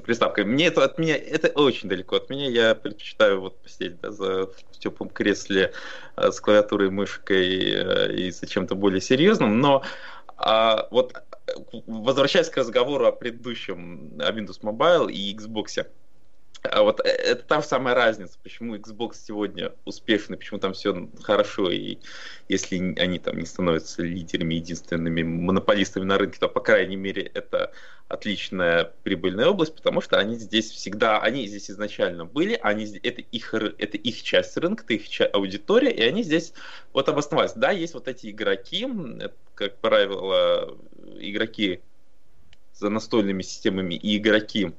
приставка. 0.00 0.44
Мне 0.44 0.66
это 0.66 0.84
от 0.84 0.98
меня, 0.98 1.16
это 1.16 1.48
очень 1.48 1.88
далеко 1.88 2.16
от 2.16 2.30
меня, 2.30 2.48
я 2.48 2.74
предпочитаю 2.74 3.40
вот 3.40 3.60
посидеть 3.62 4.00
да, 4.00 4.10
за, 4.10 4.46
в 4.46 4.78
теплом 4.78 5.08
кресле 5.08 5.72
э, 6.16 6.30
с 6.30 6.40
клавиатурой, 6.40 6.90
мышкой 6.90 7.72
э, 7.72 8.14
и 8.14 8.30
за 8.30 8.46
чем-то 8.46 8.74
более 8.74 9.00
серьезным, 9.00 9.60
но 9.60 9.82
а, 10.36 10.88
вот 10.90 11.14
возвращаясь 11.86 12.48
к 12.48 12.56
разговору 12.56 13.06
о 13.06 13.12
предыдущем, 13.12 14.12
о 14.20 14.30
Windows 14.32 14.60
Mobile 14.62 15.10
и 15.10 15.36
Xbox, 15.36 15.86
а 16.62 16.82
вот 16.82 17.00
э, 17.00 17.08
это 17.08 17.42
та 17.42 17.60
же 17.60 17.66
самая 17.66 17.94
разница, 17.94 18.38
почему 18.42 18.76
Xbox 18.76 19.14
сегодня 19.26 19.72
успешный, 19.84 20.36
почему 20.36 20.60
там 20.60 20.72
все 20.74 21.08
хорошо, 21.20 21.70
и 21.70 21.98
если 22.48 22.94
они 22.98 23.18
там 23.18 23.38
не 23.38 23.46
становятся 23.46 24.02
лидерами, 24.02 24.54
единственными 24.54 25.22
монополистами 25.22 26.04
на 26.04 26.18
рынке, 26.18 26.38
то, 26.38 26.48
по 26.48 26.60
крайней 26.60 26.96
мере, 26.96 27.22
это 27.34 27.72
отличная 28.06 28.92
прибыльная 29.02 29.48
область, 29.48 29.74
потому 29.74 30.00
что 30.00 30.18
они 30.18 30.36
здесь 30.36 30.70
всегда, 30.70 31.20
они 31.20 31.46
здесь 31.46 31.70
изначально 31.70 32.26
были, 32.26 32.58
они, 32.62 32.84
это, 33.02 33.22
их, 33.22 33.54
это 33.54 33.96
их 33.96 34.22
часть 34.22 34.56
рынка, 34.56 34.84
это 34.84 34.94
их 34.94 35.08
часть, 35.08 35.34
аудитория, 35.34 35.90
и 35.90 36.02
они 36.02 36.22
здесь 36.22 36.52
вот 36.92 37.08
обосновались. 37.08 37.52
Да, 37.54 37.70
есть 37.72 37.94
вот 37.94 38.06
эти 38.06 38.30
игроки, 38.30 38.86
как 39.54 39.78
правило, 39.78 40.78
игроки 41.18 41.80
за 42.74 42.88
настольными 42.88 43.42
системами 43.42 43.94
и 43.94 44.16
игроки 44.16 44.72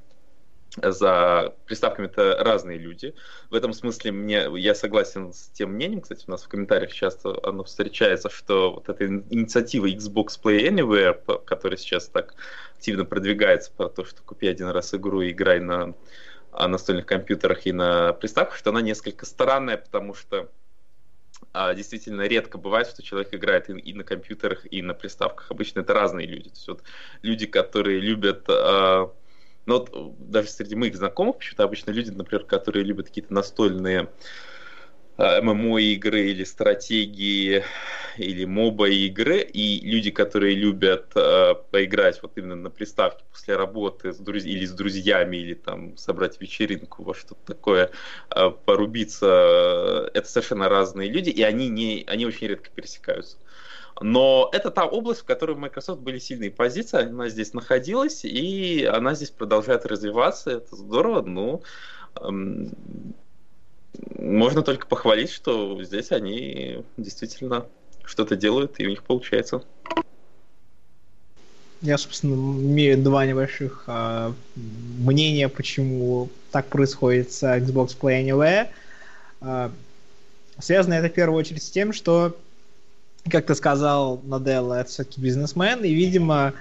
за 0.81 1.53
приставками 1.65 2.07
это 2.07 2.37
разные 2.39 2.77
люди. 2.77 3.13
В 3.49 3.55
этом 3.55 3.73
смысле 3.73 4.11
мне, 4.11 4.47
я 4.55 4.75
согласен 4.75 5.33
с 5.33 5.49
тем 5.49 5.73
мнением, 5.73 6.01
кстати, 6.01 6.25
у 6.27 6.31
нас 6.31 6.43
в 6.43 6.47
комментариях 6.47 6.91
часто 6.91 7.37
оно 7.43 7.63
встречается, 7.63 8.29
что 8.29 8.73
вот 8.73 8.89
эта 8.89 9.05
инициатива 9.05 9.87
Xbox 9.87 10.39
Play 10.43 10.67
Anywhere, 10.67 11.43
которая 11.45 11.77
сейчас 11.77 12.07
так 12.07 12.33
активно 12.75 13.05
продвигается, 13.05 13.71
про 13.71 13.89
то, 13.89 14.03
что 14.03 14.23
купи 14.23 14.47
один 14.47 14.69
раз 14.69 14.93
игру 14.93 15.21
и 15.21 15.31
играй 15.31 15.59
на 15.59 15.93
настольных 16.51 17.05
компьютерах 17.05 17.65
и 17.65 17.71
на 17.71 18.13
приставках, 18.13 18.57
что 18.57 18.69
она 18.71 18.81
несколько 18.81 19.25
странная, 19.25 19.77
потому 19.77 20.13
что 20.13 20.49
а, 21.51 21.73
действительно 21.73 22.23
редко 22.23 22.57
бывает, 22.57 22.87
что 22.87 23.03
человек 23.03 23.33
играет 23.33 23.69
и, 23.69 23.73
и 23.73 23.93
на 23.93 24.03
компьютерах, 24.03 24.65
и 24.71 24.81
на 24.81 24.93
приставках. 24.93 25.51
Обычно 25.51 25.81
это 25.81 25.93
разные 25.93 26.27
люди. 26.27 26.49
То 26.49 26.55
есть 26.55 26.67
вот 26.67 26.83
люди, 27.21 27.45
которые 27.45 27.99
любят 27.99 28.45
а, 28.47 29.11
но 29.65 29.79
вот 29.79 29.89
э, 29.93 30.13
даже 30.19 30.49
среди 30.49 30.75
моих 30.75 30.95
знакомых 30.95 31.37
почему-то 31.37 31.63
обычно 31.63 31.91
люди, 31.91 32.09
например, 32.09 32.45
которые 32.45 32.83
любят 32.83 33.07
какие-то 33.07 33.33
настольные 33.33 34.09
э, 35.17 35.41
ММО 35.41 35.79
игры 35.79 36.27
или 36.29 36.43
стратегии 36.43 37.63
или 38.17 38.45
моба 38.45 38.89
игры 38.89 39.39
и 39.39 39.79
люди, 39.79 40.11
которые 40.11 40.55
любят 40.55 41.11
э, 41.15 41.55
поиграть 41.71 42.21
вот 42.21 42.37
именно 42.37 42.55
на 42.55 42.69
приставке 42.69 43.23
после 43.31 43.55
работы 43.55 44.13
с 44.13 44.17
друз... 44.17 44.45
или 44.45 44.65
с 44.65 44.71
друзьями 44.71 45.37
или 45.37 45.53
там 45.53 45.97
собрать 45.97 46.39
вечеринку 46.41 47.03
во 47.03 47.13
что-то 47.13 47.41
такое, 47.45 47.91
э, 48.35 48.51
порубиться, 48.65 50.09
это 50.13 50.27
совершенно 50.27 50.69
разные 50.69 51.09
люди 51.09 51.29
и 51.29 51.41
они 51.41 51.69
не 51.69 52.03
они 52.07 52.25
очень 52.25 52.47
редко 52.47 52.69
пересекаются. 52.69 53.37
Но 54.01 54.49
это 54.51 54.71
та 54.71 54.85
область, 54.85 55.21
в 55.21 55.25
которой 55.25 55.55
Microsoft 55.55 56.01
были 56.01 56.19
сильные 56.19 56.51
позиции, 56.51 57.07
она 57.07 57.29
здесь 57.29 57.53
находилась, 57.53 58.25
и 58.25 58.85
она 58.85 59.13
здесь 59.13 59.29
продолжает 59.29 59.85
развиваться, 59.85 60.51
это 60.51 60.75
здорово, 60.75 61.21
ну, 61.21 61.61
эм, 62.19 62.71
можно 64.17 64.61
только 64.63 64.87
похвалить, 64.87 65.31
что 65.31 65.81
здесь 65.83 66.11
они 66.11 66.83
действительно 66.97 67.67
что-то 68.03 68.35
делают, 68.35 68.79
и 68.79 68.87
у 68.87 68.89
них 68.89 69.03
получается. 69.03 69.63
Я, 71.81 71.97
собственно, 71.97 72.33
имею 72.33 72.97
два 72.97 73.25
небольших 73.25 73.83
э, 73.87 74.33
мнения, 74.55 75.49
почему 75.49 76.29
так 76.51 76.67
происходит 76.67 77.31
с 77.31 77.43
Xbox 77.43 77.97
Play 77.99 78.25
Anywhere. 78.25 78.69
Э, 79.41 79.69
связано 80.59 80.93
это 80.93 81.09
в 81.09 81.13
первую 81.13 81.37
очередь 81.37 81.61
с 81.61 81.69
тем, 81.69 81.91
что 81.91 82.37
как 83.29 83.45
ты 83.45 83.55
сказал, 83.55 84.21
Наделла, 84.23 84.81
это 84.81 84.89
все-таки 84.89 85.21
бизнесмен, 85.21 85.83
и, 85.83 85.93
видимо, 85.93 86.53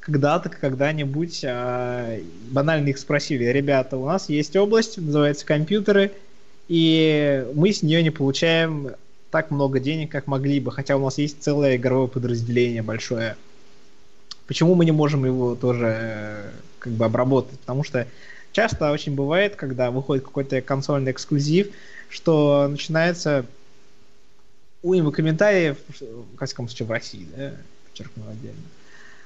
когда-то, 0.00 0.48
когда-нибудь 0.48 1.40
э, 1.44 2.22
банально 2.50 2.88
их 2.88 2.98
спросили, 2.98 3.44
ребята, 3.44 3.96
у 3.96 4.06
нас 4.06 4.28
есть 4.28 4.56
область, 4.56 4.98
называется 4.98 5.46
компьютеры, 5.46 6.12
и 6.68 7.46
мы 7.54 7.72
с 7.72 7.82
нее 7.82 8.02
не 8.02 8.10
получаем 8.10 8.90
так 9.30 9.50
много 9.50 9.80
денег, 9.80 10.10
как 10.10 10.26
могли 10.26 10.60
бы, 10.60 10.72
хотя 10.72 10.96
у 10.96 11.04
нас 11.04 11.18
есть 11.18 11.42
целое 11.42 11.76
игровое 11.76 12.08
подразделение 12.08 12.82
большое. 12.82 13.36
Почему 14.46 14.74
мы 14.74 14.84
не 14.84 14.92
можем 14.92 15.24
его 15.24 15.54
тоже 15.54 15.94
э, 15.98 16.50
как 16.78 16.92
бы 16.94 17.04
обработать? 17.04 17.58
Потому 17.60 17.84
что 17.84 18.06
часто 18.52 18.90
очень 18.90 19.14
бывает, 19.14 19.56
когда 19.56 19.90
выходит 19.90 20.24
какой-то 20.24 20.62
консольный 20.62 21.12
эксклюзив, 21.12 21.68
что 22.08 22.66
начинается 22.68 23.44
уйма 24.82 25.10
комментариев, 25.10 25.78
в 25.88 26.44
всяком 26.44 26.68
случае, 26.68 26.86
в 26.86 26.90
России, 26.90 27.26
да, 27.36 27.52
подчеркну 27.86 28.24
отдельно, 28.30 28.62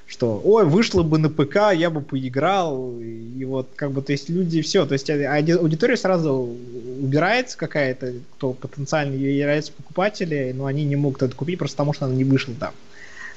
что, 0.06 0.40
ой, 0.44 0.66
вышло 0.66 1.02
бы 1.02 1.18
на 1.18 1.30
ПК, 1.30 1.72
я 1.74 1.90
бы 1.90 2.00
поиграл, 2.00 2.98
и 3.00 3.44
вот, 3.44 3.68
как 3.76 3.92
бы, 3.92 4.02
то 4.02 4.12
есть 4.12 4.28
люди, 4.28 4.60
все, 4.62 4.84
то 4.86 4.92
есть 4.94 5.08
аудитория 5.10 5.96
сразу 5.96 6.56
убирается 7.00 7.56
какая-то, 7.56 8.14
кто 8.36 8.52
потенциально 8.52 9.14
является 9.14 9.72
покупатели, 9.72 10.52
но 10.54 10.66
они 10.66 10.84
не 10.84 10.96
могут 10.96 11.22
это 11.22 11.34
купить 11.34 11.58
просто 11.58 11.76
потому, 11.76 11.92
что 11.92 12.06
она 12.06 12.14
не 12.14 12.24
вышла 12.24 12.54
там. 12.58 12.74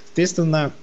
Соответственно, 0.07 0.73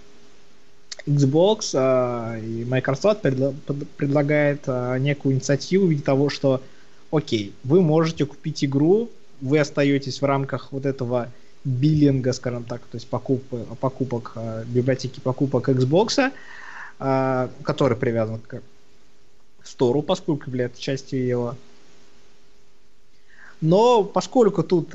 Xbox 1.07 1.71
э, 1.73 2.41
и 2.45 2.65
Microsoft 2.65 3.25
предла- 3.25 3.55
предлагает 3.97 4.63
э, 4.67 4.99
некую 4.99 5.35
инициативу 5.35 5.87
в 5.87 5.91
виде 5.91 6.03
того, 6.03 6.29
что 6.29 6.63
окей, 7.11 7.53
вы 7.65 7.81
можете 7.81 8.25
купить 8.25 8.65
игру 8.65 9.11
вы 9.43 9.59
остаетесь 9.59 10.23
в 10.23 10.25
рамках 10.25 10.73
вот 10.73 10.87
этого 10.87 11.29
биллинга, 11.65 12.33
скажем 12.33 12.65
так, 12.65 12.81
то 12.83 12.97
есть 12.97 13.09
покупок, 13.09 13.67
покупок 13.79 14.33
э, 14.37 14.65
библиотеки 14.67 15.21
покупок 15.21 15.69
Xbox, 15.69 16.33
э, 16.99 17.49
который 17.63 17.97
привязан 17.97 18.41
к 18.41 18.63
стору, 19.65 20.03
поскольку 20.03 20.49
является 20.49 20.81
частью 20.81 21.27
его. 21.27 21.57
Но 23.61 24.05
поскольку 24.05 24.63
тут 24.63 24.95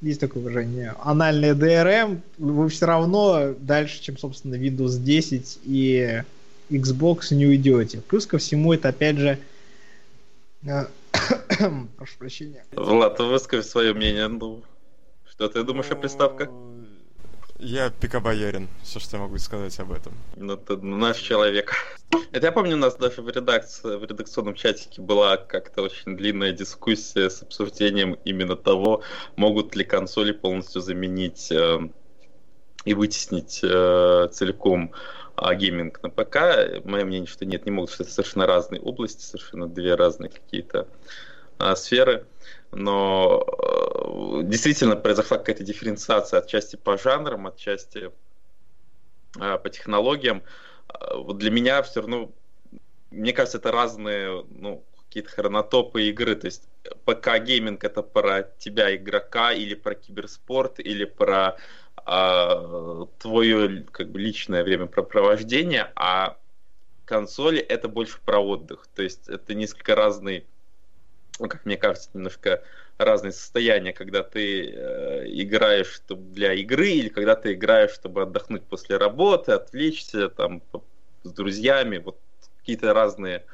есть 0.00 0.20
такое 0.20 0.42
выражение, 0.42 0.94
анальное 1.00 1.54
DRM, 1.54 2.20
вы 2.38 2.68
все 2.68 2.86
равно 2.86 3.54
дальше, 3.58 4.02
чем, 4.02 4.18
собственно, 4.18 4.54
Windows 4.54 4.98
10 4.98 5.60
и 5.64 6.22
Xbox 6.70 7.34
не 7.34 7.46
уйдете. 7.46 8.00
Плюс 8.06 8.26
ко 8.26 8.38
всему 8.38 8.72
это, 8.72 8.88
опять 8.88 9.16
же, 9.16 9.38
э, 10.64 10.86
Прошу 11.96 12.18
прощения. 12.18 12.64
Влад, 12.72 13.18
выскажи 13.18 13.62
свое 13.62 13.94
мнение. 13.94 14.28
Ну, 14.28 14.62
что 15.28 15.48
ты 15.48 15.62
думаешь 15.62 15.90
о 15.90 15.96
приставках? 15.96 16.48
Я 17.58 17.88
пикабоярин, 17.88 18.68
все, 18.82 19.00
что 19.00 19.16
я 19.16 19.22
могу 19.22 19.38
сказать 19.38 19.78
об 19.80 19.90
этом. 19.90 20.12
Ну, 20.36 20.58
ты 20.58 20.76
наш 20.76 21.16
человек. 21.18 21.72
Это 22.30 22.46
я 22.46 22.52
помню, 22.52 22.76
у 22.76 22.78
нас 22.78 22.96
даже 22.96 23.22
в 23.22 23.30
редакции, 23.30 23.96
в 23.96 24.04
редакционном 24.04 24.54
чатике 24.54 25.00
была 25.00 25.38
как-то 25.38 25.82
очень 25.82 26.16
длинная 26.16 26.52
дискуссия 26.52 27.30
с 27.30 27.42
обсуждением 27.42 28.18
именно 28.26 28.56
того, 28.56 29.02
могут 29.36 29.74
ли 29.74 29.84
консоли 29.84 30.32
полностью 30.32 30.82
заменить 30.82 31.50
э, 31.50 31.78
и 32.84 32.92
вытеснить 32.92 33.60
э, 33.62 34.28
целиком 34.32 34.92
а 35.36 35.54
гейминг 35.54 36.02
на 36.02 36.10
ПК. 36.10 36.84
Мое 36.84 37.04
мнение, 37.04 37.26
что 37.26 37.44
нет, 37.44 37.66
не 37.66 37.70
могут, 37.72 37.90
что 37.90 38.02
это 38.02 38.12
совершенно 38.12 38.46
разные 38.46 38.80
области, 38.80 39.22
совершенно 39.22 39.68
две 39.68 39.94
разные 39.94 40.30
какие-то 40.30 40.80
а, 40.80 40.86
сферы. 41.74 42.26
Но 42.72 43.44
э, 43.46 44.42
действительно 44.44 44.96
произошла 44.96 45.38
какая-то 45.38 45.64
дифференциация 45.64 46.40
отчасти 46.40 46.76
по 46.76 46.98
жанрам, 46.98 47.46
отчасти 47.46 48.10
э, 49.40 49.58
по 49.58 49.70
технологиям. 49.70 50.42
А, 50.88 51.16
вот 51.16 51.38
для 51.38 51.50
меня 51.50 51.82
все 51.82 52.00
равно, 52.00 52.32
мне 53.10 53.32
кажется, 53.32 53.58
это 53.58 53.72
разные, 53.72 54.44
ну, 54.50 54.84
какие-то 55.06 55.30
хронотопы 55.30 56.02
игры. 56.04 56.34
То 56.34 56.46
есть 56.46 56.68
ПК-гейминг 57.04 57.84
это 57.84 58.02
про 58.02 58.42
тебя, 58.42 58.94
игрока, 58.94 59.52
или 59.52 59.74
про 59.74 59.94
киберспорт, 59.94 60.80
или 60.80 61.04
про 61.04 61.56
а, 62.04 63.06
твое 63.18 63.84
как 63.90 64.10
бы 64.10 64.18
личное 64.18 64.62
времяпрепровождение, 64.62 65.92
а 65.96 66.36
консоли 67.04 67.58
это 67.60 67.88
больше 67.88 68.18
про 68.24 68.38
отдых. 68.38 68.86
То 68.94 69.02
есть 69.02 69.28
это 69.28 69.54
несколько 69.54 69.94
разный, 69.94 70.44
ну, 71.38 71.48
как 71.48 71.64
мне 71.66 71.76
кажется, 71.76 72.10
немножко 72.14 72.62
разные 72.98 73.32
состояния, 73.32 73.92
когда 73.92 74.22
ты 74.22 74.70
э, 74.70 75.24
играешь 75.26 75.92
чтобы 75.92 76.32
для 76.32 76.54
игры 76.54 76.88
или 76.88 77.08
когда 77.08 77.34
ты 77.36 77.52
играешь, 77.52 77.92
чтобы 77.92 78.22
отдохнуть 78.22 78.64
после 78.64 78.96
работы, 78.96 79.52
отвлечься 79.52 80.28
там 80.28 80.62
с 81.22 81.32
друзьями, 81.32 81.98
вот 81.98 82.18
какие-то 82.58 82.94
разные, 82.94 83.44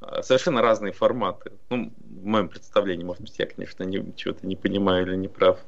э, 0.00 0.22
совершенно 0.22 0.62
разные 0.62 0.92
форматы. 0.92 1.52
Ну, 1.70 1.92
в 1.98 2.24
моем 2.26 2.48
представлении, 2.48 3.04
может 3.04 3.22
быть, 3.22 3.38
я, 3.38 3.46
конечно, 3.46 3.84
не, 3.84 4.12
чего-то 4.16 4.46
не 4.46 4.56
понимаю 4.56 5.06
или 5.06 5.16
не 5.16 5.28
прав. 5.28 5.60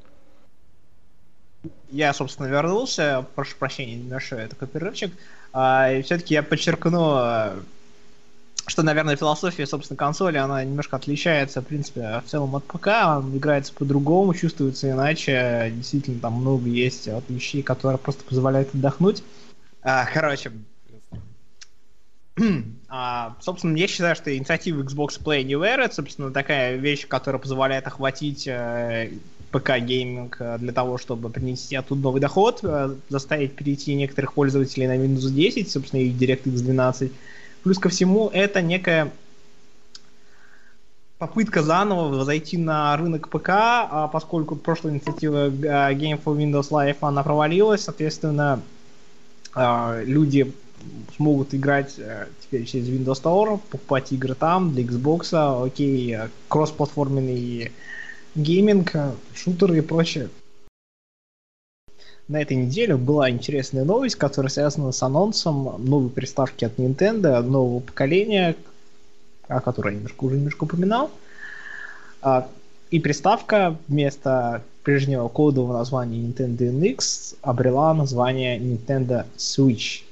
Я, 1.91 2.13
собственно, 2.13 2.49
вернулся, 2.49 3.25
прошу 3.37 3.57
прощения, 3.57 3.95
небольшой 3.95 4.49
такой 4.49 4.67
перерывчик. 4.67 5.13
А, 5.53 5.93
и 5.93 6.03
все-таки 6.03 6.35
я 6.35 6.43
подчеркну 6.43 7.15
э, 7.19 7.53
что, 8.67 8.83
наверное, 8.83 9.17
философия, 9.17 9.67
собственно, 9.67 9.97
консоли, 9.97 10.39
она 10.39 10.63
немножко 10.65 10.97
отличается, 10.97 11.61
в 11.61 11.67
принципе, 11.67 12.23
в 12.25 12.31
целом 12.31 12.55
от 12.55 12.65
ПК, 12.65 12.89
он 13.07 13.37
играется 13.37 13.73
по-другому, 13.73 14.35
чувствуется 14.35 14.91
иначе, 14.91 15.73
действительно, 15.75 16.21
там 16.21 16.35
много 16.35 16.69
есть 16.69 17.09
вот, 17.09 17.25
вещей, 17.29 17.63
которые 17.63 17.99
просто 17.99 18.25
позволяют 18.25 18.75
отдохнуть. 18.75 19.23
А, 19.83 20.07
короче, 20.07 20.53
а, 22.89 23.37
собственно, 23.41 23.77
я 23.77 23.89
считаю, 23.89 24.15
что 24.15 24.35
инициатива 24.35 24.83
Xbox 24.83 25.21
Play 25.23 25.45
Anywhere 25.45 25.83
это, 25.85 25.95
собственно, 25.95 26.31
такая 26.31 26.77
вещь, 26.77 27.07
которая 27.07 27.41
позволяет 27.41 27.87
охватить 27.87 28.47
э, 28.47 29.11
ПК-гейминг 29.51 30.37
э, 30.39 30.59
для 30.59 30.73
того, 30.73 30.99
чтобы 30.99 31.29
принести 31.31 31.77
оттуда 31.77 32.01
новый 32.01 32.21
доход, 32.21 32.61
э, 32.63 32.95
заставить 33.09 33.55
перейти 33.55 33.95
некоторых 33.95 34.33
пользователей 34.33 34.87
на 34.87 34.97
Windows 34.97 35.31
10, 35.31 35.71
собственно, 35.71 36.01
и 36.01 36.11
DirectX 36.11 36.51
12, 36.51 37.13
Плюс 37.63 37.79
ко 37.79 37.89
всему, 37.89 38.29
это 38.29 38.61
некая 38.61 39.13
попытка 41.19 41.63
заново 41.63 42.25
зайти 42.25 42.59
на 42.59 42.97
рынок 42.97 43.29
ПК, 43.29 43.51
а 43.51 44.09
поскольку 44.13 44.57
прошлая 44.57 44.95
инициатива 44.95 45.45
а, 45.45 45.93
Game 45.93 46.21
for 46.23 46.37
Windows 46.37 46.71
Live 46.71 46.97
она 47.03 47.23
провалилась, 47.23 47.83
соответственно, 47.83 48.61
а, 49.55 50.03
люди 50.03 50.53
смогут 51.17 51.55
играть 51.55 51.95
теперь 52.41 52.65
через 52.65 52.89
Windows 52.89 53.23
Store, 53.23 53.61
покупать 53.71 54.11
игры 54.11 54.35
там 54.35 54.73
для 54.73 54.83
Xbox, 54.83 55.65
окей, 55.65 56.19
кроссплатформенный 56.49 57.71
гейминг, 58.35 58.93
шутеры 59.35 59.79
и 59.79 59.81
прочее 59.81 60.29
на 62.33 62.41
этой 62.41 62.57
неделе 62.57 62.97
была 62.97 63.31
интересная 63.31 63.85
новость, 63.85 64.17
которая 64.17 64.51
связана 64.51 64.91
с 64.91 65.03
анонсом 65.03 65.75
новой 65.79 66.09
приставки 66.09 66.65
от 66.65 66.79
Nintendo, 66.79 67.43
нового 67.43 67.81
поколения, 67.81 68.57
о 69.49 69.61
которой 69.61 69.93
я 69.93 69.97
немножко 69.97 70.25
уже 70.25 70.37
немножко 70.37 70.65
упоминал. 70.65 71.11
А, 72.23 72.49
и 72.91 72.99
приставка 73.01 73.77
вместо 73.87 74.63
прежнего 74.83 75.29
кодового 75.29 75.75
названия 75.75 76.21
Nintendo 76.21 76.73
NX 76.73 77.37
обрела 77.43 77.93
название 77.93 78.59
Nintendo 78.59 79.27
Switch. 79.37 80.03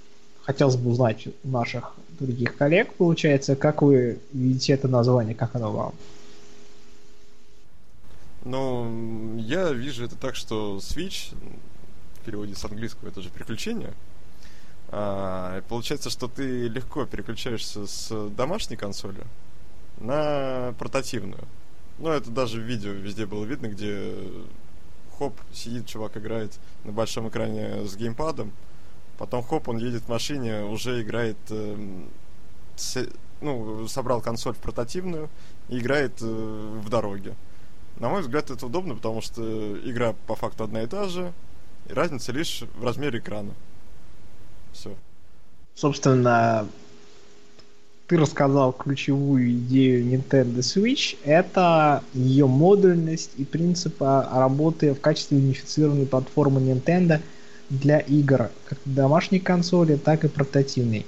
Хотелось 0.42 0.76
бы 0.76 0.90
узнать 0.90 1.26
у 1.26 1.48
наших 1.48 1.94
других 2.18 2.54
коллег, 2.54 2.92
получается, 2.94 3.56
как 3.56 3.80
вы 3.80 4.18
видите 4.34 4.74
это 4.74 4.88
название, 4.88 5.34
как 5.34 5.56
оно 5.56 5.72
вам? 5.72 5.94
Ну, 8.44 9.38
я 9.38 9.72
вижу 9.72 10.04
это 10.04 10.16
так, 10.16 10.34
что 10.34 10.80
Switch 10.82 11.34
в 12.20 12.24
переводе 12.24 12.54
с 12.54 12.64
английского 12.64 13.08
это 13.08 13.22
же 13.22 13.30
приключение. 13.30 13.92
А, 14.88 15.62
получается, 15.68 16.10
что 16.10 16.28
ты 16.28 16.68
легко 16.68 17.06
переключаешься 17.06 17.86
с 17.86 18.28
домашней 18.30 18.76
консоли 18.76 19.22
на 19.98 20.74
портативную. 20.78 21.44
Ну, 21.98 22.08
это 22.08 22.30
даже 22.30 22.60
в 22.60 22.64
видео 22.64 22.92
везде 22.92 23.26
было 23.26 23.44
видно, 23.44 23.68
где 23.68 24.14
хоп, 25.18 25.34
сидит 25.52 25.86
чувак, 25.86 26.16
играет 26.16 26.58
на 26.84 26.92
большом 26.92 27.28
экране 27.28 27.86
с 27.86 27.94
геймпадом, 27.94 28.52
потом 29.18 29.42
хоп, 29.42 29.68
он 29.68 29.76
едет 29.76 30.04
в 30.04 30.08
машине, 30.08 30.64
уже 30.64 31.02
играет, 31.02 31.36
э, 31.50 31.76
с, 32.74 33.06
ну, 33.42 33.86
собрал 33.86 34.22
консоль 34.22 34.54
в 34.54 34.58
портативную 34.58 35.28
и 35.68 35.78
играет 35.78 36.12
э, 36.22 36.80
в 36.82 36.88
дороге. 36.88 37.34
На 37.96 38.08
мой 38.08 38.22
взгляд, 38.22 38.50
это 38.50 38.64
удобно, 38.64 38.94
потому 38.94 39.20
что 39.20 39.42
игра 39.86 40.14
по 40.26 40.34
факту 40.34 40.64
одна 40.64 40.82
и 40.82 40.86
та 40.86 41.06
же, 41.06 41.34
разница 41.92 42.32
лишь 42.32 42.62
в 42.74 42.84
размере 42.84 43.18
экрана. 43.18 43.52
Все. 44.72 44.94
Собственно, 45.74 46.66
ты 48.06 48.16
рассказал 48.16 48.72
ключевую 48.72 49.52
идею 49.52 50.04
Nintendo 50.04 50.58
Switch. 50.58 51.16
Это 51.24 52.02
ее 52.12 52.46
модульность 52.46 53.30
и 53.36 53.44
принцип 53.44 54.00
работы 54.00 54.94
в 54.94 55.00
качестве 55.00 55.38
унифицированной 55.38 56.06
платформы 56.06 56.60
Nintendo 56.60 57.20
для 57.68 58.00
игр, 58.00 58.50
как 58.66 58.78
домашней 58.84 59.38
консоли, 59.38 59.96
так 59.96 60.24
и 60.24 60.28
портативной. 60.28 61.06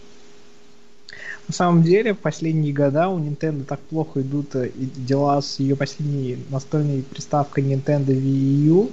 На 1.49 1.55
самом 1.55 1.83
деле, 1.83 2.15
в 2.15 2.19
последние 2.19 2.73
года 2.73 3.09
у 3.09 3.19
Nintendo 3.19 3.65
так 3.65 3.81
плохо 3.81 4.21
идут 4.21 4.55
э, 4.55 4.71
дела 4.75 5.43
с 5.43 5.59
ее 5.59 5.75
последней 5.75 6.39
настольной 6.51 7.03
приставкой 7.03 7.65
Nintendo 7.65 8.07
Wii 8.07 8.67
U, 8.69 8.93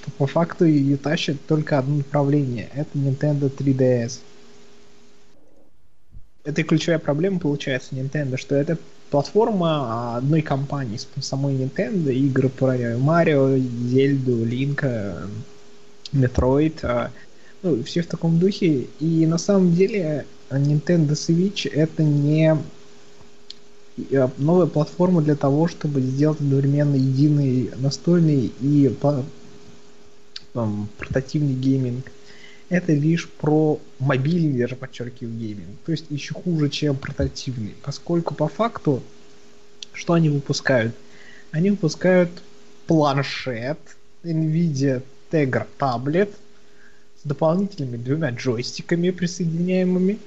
что 0.00 0.10
по 0.12 0.26
факту 0.26 0.64
ее 0.64 0.96
тащит 0.96 1.44
только 1.46 1.78
одно 1.78 1.98
направление. 1.98 2.68
Это 2.74 2.98
Nintendo 2.98 3.54
3DS. 3.54 4.20
Это 6.44 6.62
ключевая 6.62 6.98
проблема 6.98 7.38
получается 7.38 7.94
Nintendo, 7.94 8.38
что 8.38 8.54
это 8.54 8.78
платформа 9.10 10.16
одной 10.16 10.40
компании, 10.40 10.98
самой 11.20 11.54
Nintendo, 11.54 12.12
игры 12.12 12.48
про 12.48 12.96
Марио, 12.96 13.58
Зельду, 13.58 14.44
Линка, 14.44 15.28
Метроид, 16.12 16.82
а, 16.82 17.10
ну, 17.62 17.82
все 17.82 18.02
в 18.02 18.06
таком 18.06 18.38
духе. 18.38 18.86
И 19.00 19.26
на 19.26 19.36
самом 19.36 19.74
деле 19.74 20.24
Nintendo 20.48 21.10
Switch 21.10 21.70
это 21.70 22.02
не 22.02 22.56
новая 24.38 24.66
платформа 24.66 25.20
для 25.20 25.34
того, 25.34 25.68
чтобы 25.68 26.00
сделать 26.00 26.40
одновременно 26.40 26.94
единый 26.94 27.70
настольный 27.76 28.50
и 28.60 28.88
там, 30.52 30.88
портативный 30.98 31.54
гейминг. 31.54 32.10
Это 32.68 32.92
лишь 32.92 33.28
про 33.28 33.80
мобильный, 33.98 34.58
даже 34.58 34.76
подчеркиваю, 34.76 35.34
гейминг. 35.34 35.78
То 35.84 35.92
есть 35.92 36.06
еще 36.08 36.34
хуже, 36.34 36.68
чем 36.68 36.96
портативный. 36.96 37.74
Поскольку 37.82 38.34
по 38.34 38.48
факту, 38.48 39.02
что 39.92 40.12
они 40.12 40.28
выпускают? 40.28 40.94
Они 41.50 41.70
выпускают 41.70 42.30
планшет 42.86 43.78
NVIDIA 44.22 45.02
Tegra 45.30 45.66
Tablet 45.78 46.32
с 47.22 47.26
дополнительными 47.26 47.96
двумя 47.96 48.30
джойстиками 48.30 49.10
присоединяемыми. 49.10 50.18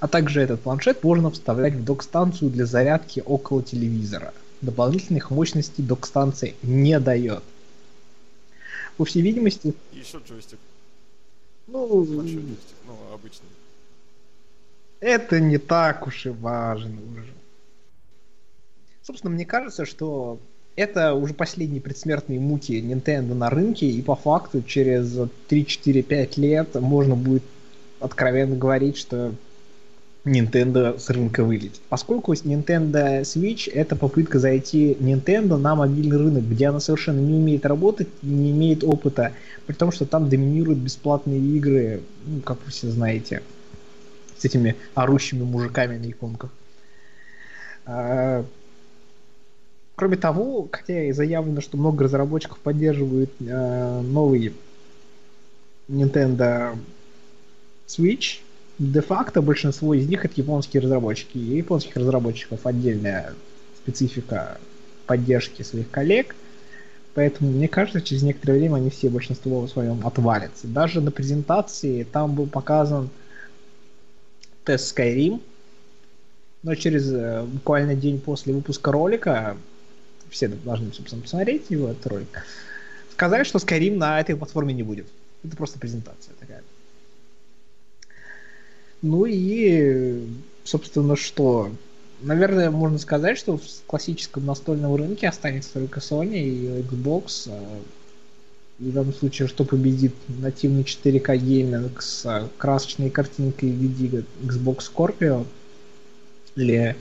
А 0.00 0.08
также 0.08 0.40
этот 0.40 0.62
планшет 0.62 1.04
можно 1.04 1.30
вставлять 1.30 1.74
в 1.74 1.84
док-станцию 1.84 2.50
для 2.50 2.66
зарядки 2.66 3.22
около 3.24 3.62
телевизора. 3.62 4.32
Дополнительных 4.62 5.30
мощностей 5.30 5.84
док-станция 5.84 6.54
не 6.62 6.98
дает 6.98 7.42
по 9.00 9.06
всей 9.06 9.22
видимости... 9.22 9.72
еще 9.94 10.18
джойстик. 10.18 10.58
Ну... 11.68 12.04
джойстик, 12.04 12.76
ну, 12.86 13.14
обычный. 13.14 13.48
Это 15.00 15.40
не 15.40 15.56
так 15.56 16.06
уж 16.06 16.26
и 16.26 16.28
важно 16.28 16.98
уже. 17.16 17.32
Собственно, 19.00 19.32
мне 19.32 19.46
кажется, 19.46 19.86
что 19.86 20.38
это 20.76 21.14
уже 21.14 21.32
последние 21.32 21.80
предсмертные 21.80 22.40
муки 22.40 22.78
Nintendo 22.78 23.32
на 23.32 23.48
рынке, 23.48 23.86
и 23.86 24.02
по 24.02 24.16
факту 24.16 24.60
через 24.60 25.16
3-4-5 25.48 26.38
лет 26.38 26.74
можно 26.74 27.16
будет 27.16 27.44
откровенно 28.00 28.54
говорить, 28.54 28.98
что 28.98 29.34
Nintendo 30.24 30.98
с 30.98 31.08
рынка 31.08 31.44
вылетит. 31.44 31.80
Поскольку 31.88 32.32
Nintendo 32.32 33.22
Switch 33.22 33.70
это 33.70 33.96
попытка 33.96 34.38
зайти 34.38 34.92
Nintendo 35.00 35.56
на 35.56 35.74
мобильный 35.74 36.18
рынок, 36.18 36.44
где 36.44 36.68
она 36.68 36.80
совершенно 36.80 37.20
не 37.20 37.34
умеет 37.34 37.64
работать, 37.64 38.08
не 38.22 38.50
имеет 38.50 38.84
опыта, 38.84 39.32
при 39.66 39.74
том, 39.74 39.92
что 39.92 40.04
там 40.04 40.28
доминируют 40.28 40.78
бесплатные 40.78 41.40
игры, 41.40 42.02
ну, 42.26 42.40
как 42.40 42.58
вы 42.64 42.70
все 42.70 42.88
знаете, 42.88 43.42
с 44.36 44.44
этими 44.44 44.76
орущими 44.94 45.42
мужиками 45.42 45.96
на 45.96 46.10
иконках. 46.10 46.50
А, 47.86 48.44
кроме 49.94 50.18
того, 50.18 50.68
хотя 50.70 51.04
и 51.04 51.12
заявлено, 51.12 51.62
что 51.62 51.78
много 51.78 52.04
разработчиков 52.04 52.58
поддерживают 52.58 53.30
а, 53.48 54.02
новый 54.02 54.52
Nintendo 55.88 56.76
Switch, 57.86 58.40
де-факто 58.80 59.42
большинство 59.42 59.92
из 59.94 60.08
них 60.08 60.24
это 60.24 60.34
японские 60.36 60.82
разработчики. 60.82 61.36
И 61.36 61.58
японских 61.58 61.96
разработчиков 61.96 62.66
отдельная 62.66 63.34
специфика 63.76 64.58
поддержки 65.06 65.62
своих 65.62 65.90
коллег. 65.90 66.34
Поэтому 67.14 67.50
мне 67.50 67.68
кажется, 67.68 68.00
через 68.00 68.22
некоторое 68.22 68.58
время 68.58 68.76
они 68.76 68.90
все 68.90 69.10
большинство 69.10 69.60
в 69.60 69.68
своем 69.68 70.06
отвалятся. 70.06 70.66
Даже 70.66 71.00
на 71.00 71.10
презентации 71.10 72.04
там 72.04 72.34
был 72.34 72.46
показан 72.46 73.10
тест 74.64 74.96
Skyrim, 74.96 75.42
но 76.62 76.74
через 76.74 77.10
э, 77.12 77.42
буквально 77.44 77.94
день 77.94 78.20
после 78.20 78.54
выпуска 78.54 78.92
ролика, 78.92 79.56
все 80.30 80.48
должны, 80.48 80.92
собственно, 80.92 81.22
посмотреть 81.22 81.64
его, 81.68 81.88
этот 81.88 82.06
ролик, 82.06 82.28
сказали, 83.12 83.42
что 83.42 83.58
Skyrim 83.58 83.96
на 83.96 84.20
этой 84.20 84.36
платформе 84.36 84.72
не 84.72 84.84
будет. 84.84 85.06
Это 85.42 85.56
просто 85.56 85.78
презентация. 85.78 86.34
Ну 89.02 89.24
и, 89.26 90.26
собственно, 90.64 91.16
что? 91.16 91.70
Наверное, 92.22 92.70
можно 92.70 92.98
сказать, 92.98 93.38
что 93.38 93.56
в 93.56 93.62
классическом 93.86 94.44
настольном 94.44 94.94
рынке 94.94 95.28
останется 95.28 95.72
только 95.72 96.00
Sony 96.00 96.40
и 96.40 96.66
Xbox. 96.82 97.48
А 97.48 97.80
в 98.78 98.92
данном 98.92 99.14
случае, 99.14 99.48
что 99.48 99.64
победит 99.64 100.14
нативный 100.28 100.82
4К 100.82 101.36
гейминг 101.36 102.02
с 102.02 102.48
красочной 102.58 103.10
картинкой 103.10 103.70
в 103.70 103.74
виде 103.74 104.24
Xbox 104.42 104.90
Scorpio 104.94 105.46
или 106.56 106.96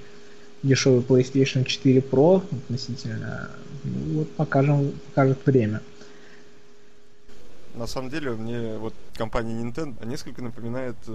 дешевый 0.63 1.01
PlayStation 1.01 1.63
4 1.63 1.99
Pro 2.01 2.43
относительно. 2.51 3.49
Ну, 3.83 4.19
вот 4.19 4.29
покажем, 4.31 4.93
покажет 5.07 5.39
время. 5.45 5.81
На 7.79 7.87
самом 7.87 8.09
деле, 8.09 8.31
мне 8.31 8.77
вот 8.77 8.93
компания 9.13 9.53
Nintendo 9.53 10.05
несколько 10.05 10.41
напоминает 10.41 10.97
э, 11.07 11.11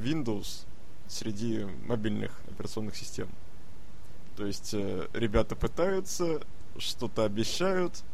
Windows 0.00 0.64
среди 1.08 1.66
мобильных 1.88 2.30
операционных 2.48 2.94
систем. 2.94 3.28
То 4.36 4.46
есть 4.46 4.74
э, 4.74 5.08
ребята 5.12 5.56
пытаются, 5.56 6.40
что-то 6.78 7.24
обещают, 7.24 8.04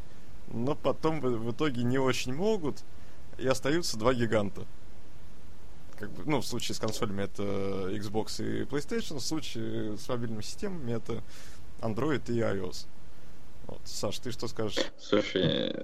но 0.48 0.74
потом 0.74 1.20
в, 1.20 1.50
итоге 1.50 1.82
не 1.82 1.98
очень 1.98 2.32
могут, 2.34 2.82
и 3.36 3.46
остаются 3.46 3.98
два 3.98 4.14
гиганта. 4.14 4.64
Как 5.98 6.10
бы, 6.10 6.22
ну, 6.24 6.40
в 6.40 6.46
случае 6.46 6.76
с 6.76 6.78
консолями 6.78 7.24
это 7.24 7.42
Xbox 7.42 8.42
и 8.42 8.64
PlayStation, 8.64 9.18
в 9.18 9.20
случае 9.20 9.98
с 9.98 10.08
мобильными 10.08 10.40
системами 10.40 10.92
это 10.92 11.22
Android 11.82 12.22
и 12.32 12.38
iOS. 12.38 12.86
Вот. 13.66 13.82
Саш, 13.84 14.20
ты 14.20 14.30
что 14.30 14.48
скажешь? 14.48 14.86
Слушай, 14.98 15.76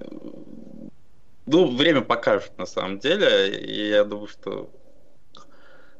ну, 1.47 1.75
время 1.75 2.01
покажет 2.01 2.57
на 2.57 2.65
самом 2.65 2.99
деле, 2.99 3.57
и 3.57 3.89
я 3.89 4.03
думаю, 4.03 4.27
что 4.27 4.69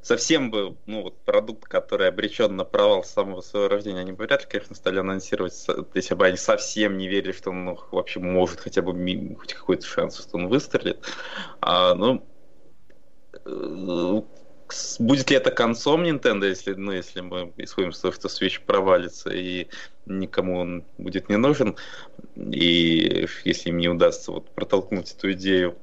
совсем 0.02 0.52
бы, 0.52 0.78
ну, 0.86 1.04
вот 1.04 1.24
продукт, 1.24 1.64
который 1.66 2.08
обречен 2.08 2.56
на 2.56 2.64
провал 2.64 3.04
с 3.04 3.10
самого 3.10 3.42
своего 3.42 3.68
рождения, 3.68 4.00
они 4.00 4.12
бы 4.12 4.26
вряд 4.26 4.42
ли, 4.42 4.48
конечно, 4.50 4.76
стали 4.76 5.00
анонсировать, 5.00 5.54
если 5.94 6.16
бы 6.16 6.26
они 6.26 6.38
совсем 6.38 6.98
не 6.98 7.08
верили, 7.08 7.32
что 7.32 7.50
он 7.52 7.66
ну, 7.66 7.80
вообще 7.92 8.20
может 8.20 8.60
хотя 8.60 8.82
бы 8.82 8.94
хоть 9.36 9.54
какой-то 9.54 9.86
шанс, 9.86 10.20
что 10.20 10.38
он 10.38 10.48
выстрелит. 10.48 11.04
А, 11.62 11.94
ну, 11.96 12.26
э, 13.46 14.22
будет 15.00 15.30
ли 15.30 15.38
это 15.38 15.52
концом 15.52 16.04
Nintendo, 16.04 16.48
если, 16.48 16.74
ну, 16.74 16.92
если 16.92 17.22
мы 17.22 17.54
исходим 17.58 17.90
из 17.90 18.00
того, 18.00 18.14
что 18.14 18.28
Switch 18.28 18.62
провалится 18.66 19.30
и 19.30 19.68
никому 20.06 20.60
он 20.60 20.86
будет 20.98 21.30
не 21.30 21.38
нужен, 21.38 21.76
и 22.36 23.28
если 23.44 23.70
им 23.70 23.78
не 23.78 23.90
удастся 23.90 24.32
вот 24.32 24.50
протолкнуть 24.52 25.12
эту 25.12 25.32
идею 25.34 25.78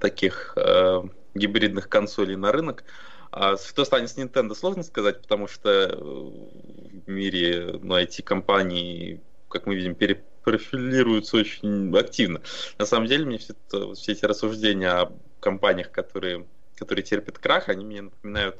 таких 0.00 0.52
э, 0.56 1.02
гибридных 1.34 1.88
консолей 1.88 2.36
на 2.36 2.52
рынок, 2.52 2.84
а 3.32 3.56
что 3.56 3.84
станет 3.84 4.10
с 4.10 4.16
Nintendo, 4.16 4.54
сложно 4.54 4.82
сказать, 4.82 5.22
потому 5.22 5.46
что 5.46 5.70
э, 5.70 5.96
в 5.96 7.08
мире 7.08 7.78
ну, 7.80 7.96
IT-компаний, 7.96 9.20
как 9.48 9.66
мы 9.66 9.76
видим, 9.76 9.94
перепрофилируются 9.94 11.36
очень 11.36 11.96
активно. 11.96 12.40
На 12.78 12.86
самом 12.86 13.06
деле, 13.06 13.24
мне 13.24 13.38
все, 13.38 13.54
это, 13.68 13.94
все 13.94 14.12
эти 14.12 14.24
рассуждения 14.24 14.90
о 14.90 15.12
компаниях, 15.38 15.90
которые, 15.92 16.46
которые 16.80 17.04
терпят 17.04 17.38
крах, 17.38 17.68
они 17.68 17.84
мне 17.84 18.00
напоминают 18.00 18.56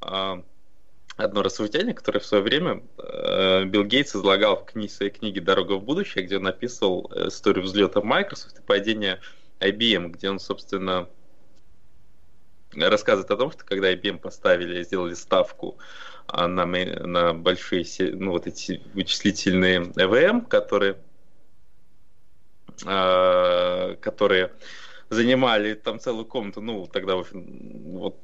а, 0.00 0.42
одно 1.16 1.42
рассуждение, 1.42 1.94
которое 1.94 2.18
в 2.18 2.26
свое 2.26 2.42
время 2.42 2.82
э, 2.98 3.64
Билл 3.64 3.84
Гейтс 3.84 4.16
излагал 4.16 4.56
в 4.56 4.64
кни- 4.64 4.88
своей 4.88 5.12
книге 5.12 5.40
«Дорога 5.40 5.74
в 5.74 5.84
будущее», 5.84 6.24
где 6.24 6.38
он 6.38 6.46
описывал 6.48 7.10
э, 7.14 7.28
историю 7.28 7.64
взлета 7.64 8.00
Microsoft 8.00 8.58
и 8.58 8.62
падения 8.62 9.20
IBM, 9.60 10.08
где 10.08 10.28
он, 10.28 10.40
собственно, 10.40 11.08
рассказывает 12.74 13.30
о 13.30 13.36
том, 13.36 13.52
что 13.52 13.64
когда 13.64 13.92
IBM 13.92 14.18
поставили, 14.18 14.82
сделали 14.82 15.14
ставку 15.14 15.78
а, 16.26 16.48
на, 16.48 16.66
на 16.66 17.32
большие, 17.32 17.84
ну, 18.14 18.32
вот 18.32 18.48
эти 18.48 18.82
вычислительные 18.94 19.82
EVM, 19.82 20.48
которые, 20.48 20.96
э, 22.84 23.96
которые 24.00 24.50
занимали 25.12 25.74
там 25.74 25.98
целую 25.98 26.26
комнату, 26.26 26.60
ну, 26.60 26.86
тогда 26.86 27.16
вот, 27.16 28.18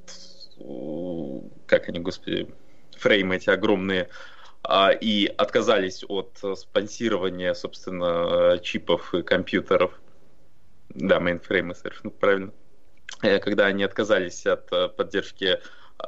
как 1.67 1.89
они, 1.89 2.01
господи, 2.01 2.49
фреймы 2.97 3.37
эти 3.37 3.51
огромные, 3.51 4.09
а, 4.63 4.91
и 4.91 5.27
отказались 5.27 6.05
от 6.09 6.39
спонсирования, 6.57 7.55
собственно, 7.55 8.59
чипов 8.63 9.15
и 9.15 9.23
компьютеров. 9.23 9.93
Да, 10.91 11.21
мейнфреймы 11.21 11.75
совершенно 11.75 12.11
правильно. 12.11 12.53
Э, 13.23 13.39
когда 13.39 13.67
они 13.67 13.85
отказались 13.85 14.47
от 14.47 14.73
э, 14.73 14.89
поддержки 14.89 15.59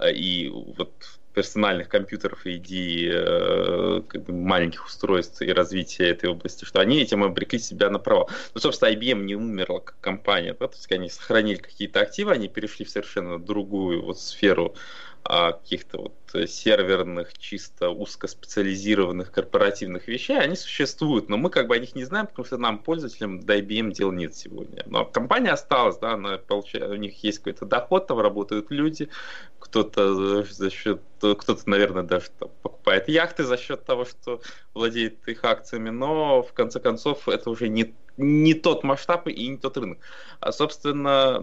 э, 0.00 0.12
и 0.12 0.48
вот 0.48 1.19
персональных 1.34 1.88
компьютеров 1.88 2.44
и 2.46 2.56
идеи 2.56 4.00
как 4.08 4.24
бы, 4.24 4.32
маленьких 4.32 4.86
устройств 4.86 5.42
и 5.42 5.52
развития 5.52 6.08
этой 6.08 6.28
области, 6.28 6.64
что 6.64 6.80
они 6.80 7.00
этим 7.00 7.22
обрекли 7.22 7.58
себя 7.58 7.90
на 7.90 7.98
провал. 7.98 8.28
Ну, 8.54 8.60
собственно, 8.60 8.90
IBM 8.90 9.22
не 9.24 9.36
умерла 9.36 9.80
как 9.80 10.00
компания, 10.00 10.56
да, 10.58 10.68
то 10.68 10.74
есть 10.74 10.90
они 10.92 11.08
сохранили 11.08 11.58
какие-то 11.58 12.00
активы, 12.00 12.32
они 12.32 12.48
перешли 12.48 12.84
в 12.84 12.90
совершенно 12.90 13.38
другую 13.38 14.02
вот 14.02 14.18
сферу 14.18 14.74
а, 15.22 15.52
каких-то 15.52 15.98
вот 15.98 16.14
э, 16.34 16.46
серверных, 16.46 17.36
чисто 17.36 17.90
узкоспециализированных 17.90 19.30
корпоративных 19.30 20.08
вещей, 20.08 20.38
они 20.38 20.56
существуют, 20.56 21.28
но 21.28 21.36
мы 21.36 21.50
как 21.50 21.68
бы 21.68 21.74
о 21.74 21.78
них 21.78 21.94
не 21.94 22.04
знаем, 22.04 22.26
потому 22.26 22.46
что 22.46 22.56
нам, 22.56 22.78
пользователям, 22.78 23.40
до 23.40 23.58
IBM 23.58 23.92
дел 23.92 24.12
нет 24.12 24.34
сегодня. 24.34 24.82
Но 24.86 25.04
компания 25.04 25.50
осталась, 25.50 25.98
да, 25.98 26.12
она 26.14 26.38
получает, 26.38 26.90
у 26.90 26.94
них 26.94 27.22
есть 27.22 27.38
какой-то 27.38 27.66
доход, 27.66 28.06
там 28.06 28.18
работают 28.18 28.70
люди, 28.70 29.10
кто-то 29.58 30.42
за 30.42 30.70
счет, 30.70 31.02
кто-то, 31.18 31.58
наверное, 31.66 32.02
даже 32.02 32.30
там, 32.38 32.48
покупает 32.62 33.08
яхты 33.08 33.44
за 33.44 33.58
счет 33.58 33.84
того, 33.84 34.06
что 34.06 34.40
владеет 34.74 35.28
их 35.28 35.44
акциями, 35.44 35.90
но 35.90 36.42
в 36.42 36.52
конце 36.54 36.80
концов 36.80 37.28
это 37.28 37.50
уже 37.50 37.68
не 37.68 37.94
не 38.20 38.54
тот 38.54 38.84
масштаб 38.84 39.26
и 39.28 39.48
не 39.48 39.56
тот 39.56 39.76
рынок. 39.76 39.98
А, 40.40 40.52
собственно, 40.52 41.40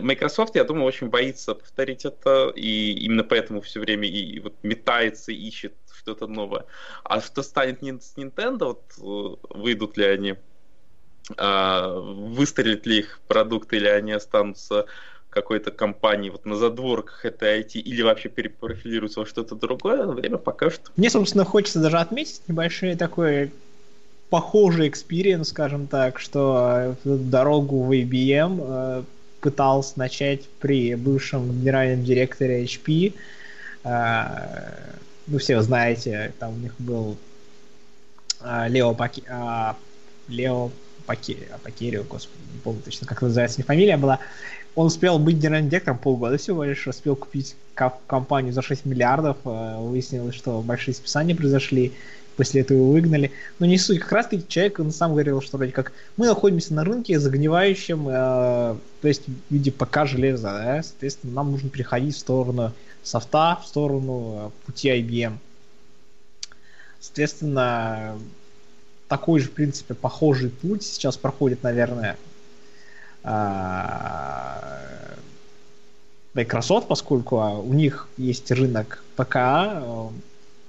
Microsoft, 0.00 0.56
я 0.56 0.64
думаю, 0.64 0.86
очень 0.86 1.08
боится 1.08 1.54
повторить 1.54 2.04
это, 2.04 2.52
и 2.54 2.92
именно 2.92 3.24
поэтому 3.24 3.60
все 3.60 3.80
время 3.80 4.08
и, 4.08 4.36
и 4.36 4.40
вот 4.40 4.54
метается, 4.62 5.32
ищет 5.32 5.74
что-то 5.92 6.26
новое. 6.26 6.64
А 7.04 7.20
что 7.20 7.42
станет 7.42 7.82
с 8.02 8.16
Nintendo, 8.16 8.76
вот 8.98 9.40
э, 9.52 9.56
выйдут 9.58 9.96
ли 9.96 10.04
они, 10.04 10.36
а, 11.36 11.98
выстрелит 11.98 12.86
ли 12.86 13.00
их 13.00 13.20
продукт, 13.26 13.72
или 13.72 13.86
они 13.86 14.12
останутся 14.12 14.86
какой-то 15.28 15.70
компании 15.70 16.30
вот 16.30 16.44
на 16.44 16.56
задворках 16.56 17.24
этой 17.24 17.60
IT 17.60 17.74
или 17.74 18.02
вообще 18.02 18.28
перепрофилируются 18.28 19.20
во 19.20 19.26
что-то 19.26 19.54
другое, 19.54 20.06
время 20.06 20.38
покажет. 20.38 20.90
Мне, 20.96 21.08
собственно, 21.08 21.44
хочется 21.44 21.80
даже 21.80 21.98
отметить 21.98 22.42
небольшой 22.48 22.96
такой 22.96 23.52
похожий 24.30 24.88
experience, 24.88 25.48
скажем 25.48 25.88
так, 25.88 26.20
что 26.20 26.96
э, 27.04 27.16
дорогу 27.16 27.82
в 27.82 27.90
IBM 27.90 28.60
э, 28.60 29.02
пытался 29.40 29.98
начать 29.98 30.48
при 30.60 30.94
бывшем 30.94 31.50
генеральном 31.50 32.04
директоре 32.04 32.64
HP. 32.64 33.12
Э, 33.82 34.24
ну, 35.26 35.38
все 35.38 35.60
знаете, 35.60 36.32
там 36.38 36.54
у 36.54 36.58
них 36.58 36.74
был 36.78 37.16
Лео 38.40 38.94
Паки... 38.94 39.24
Э, 39.26 39.74
Лео 40.28 40.70
Паки... 41.06 41.36
Пакерио, 41.64 42.04
господи, 42.04 42.40
не 42.54 42.60
помню 42.60 42.82
точно, 42.82 43.08
как 43.08 43.20
называется, 43.22 43.58
не 43.58 43.64
фамилия 43.64 43.96
была. 43.96 44.20
Он 44.76 44.86
успел 44.86 45.18
быть 45.18 45.38
генеральным 45.38 45.68
директором 45.68 45.98
полгода 45.98 46.38
всего 46.38 46.62
лишь, 46.62 46.86
успел 46.86 47.16
купить 47.16 47.56
компанию 48.06 48.52
за 48.52 48.62
6 48.62 48.84
миллиардов, 48.84 49.38
выяснилось, 49.42 50.36
что 50.36 50.60
большие 50.62 50.94
списания 50.94 51.34
произошли, 51.34 51.92
после 52.40 52.62
этого 52.62 52.78
его 52.78 52.92
выгнали. 52.92 53.32
Но 53.58 53.66
не 53.66 53.76
суть. 53.76 54.00
Как 54.00 54.12
раз 54.12 54.28
таки 54.28 54.48
человек 54.48 54.78
он 54.78 54.92
сам 54.92 55.10
говорил, 55.10 55.42
что 55.42 55.58
вроде 55.58 55.72
как 55.72 55.92
мы 56.16 56.24
находимся 56.26 56.72
на 56.72 56.84
рынке 56.84 57.20
загнивающем, 57.20 58.08
э, 58.08 58.12
то 58.12 59.08
есть 59.08 59.24
в 59.26 59.52
виде 59.52 59.70
ПК 59.70 60.06
железа, 60.06 60.48
да, 60.48 60.82
соответственно, 60.82 61.34
нам 61.34 61.50
нужно 61.52 61.68
переходить 61.68 62.16
в 62.16 62.18
сторону 62.18 62.72
софта, 63.02 63.58
в 63.62 63.66
сторону 63.66 64.34
э, 64.46 64.64
пути 64.64 64.88
IBM. 64.88 65.34
Соответственно, 66.98 68.18
такой 69.06 69.40
же, 69.40 69.48
в 69.48 69.52
принципе, 69.52 69.92
похожий 69.92 70.48
путь 70.48 70.82
сейчас 70.82 71.18
проходит, 71.18 71.62
наверное, 71.62 72.16
э, 73.22 73.30
Microsoft, 76.32 76.88
поскольку 76.88 77.36
у 77.36 77.74
них 77.74 78.08
есть 78.16 78.50
рынок 78.50 79.04
ПК, 79.16 79.36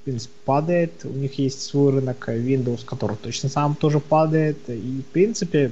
в 0.02 0.04
принципе, 0.04 0.34
падает. 0.46 1.06
У 1.06 1.10
них 1.10 1.38
есть 1.38 1.62
свой 1.62 1.94
рынок 1.94 2.28
Windows, 2.28 2.84
который 2.84 3.16
точно 3.18 3.50
сам 3.50 3.76
тоже 3.76 4.00
падает. 4.00 4.58
И, 4.68 5.04
в 5.08 5.12
принципе, 5.14 5.72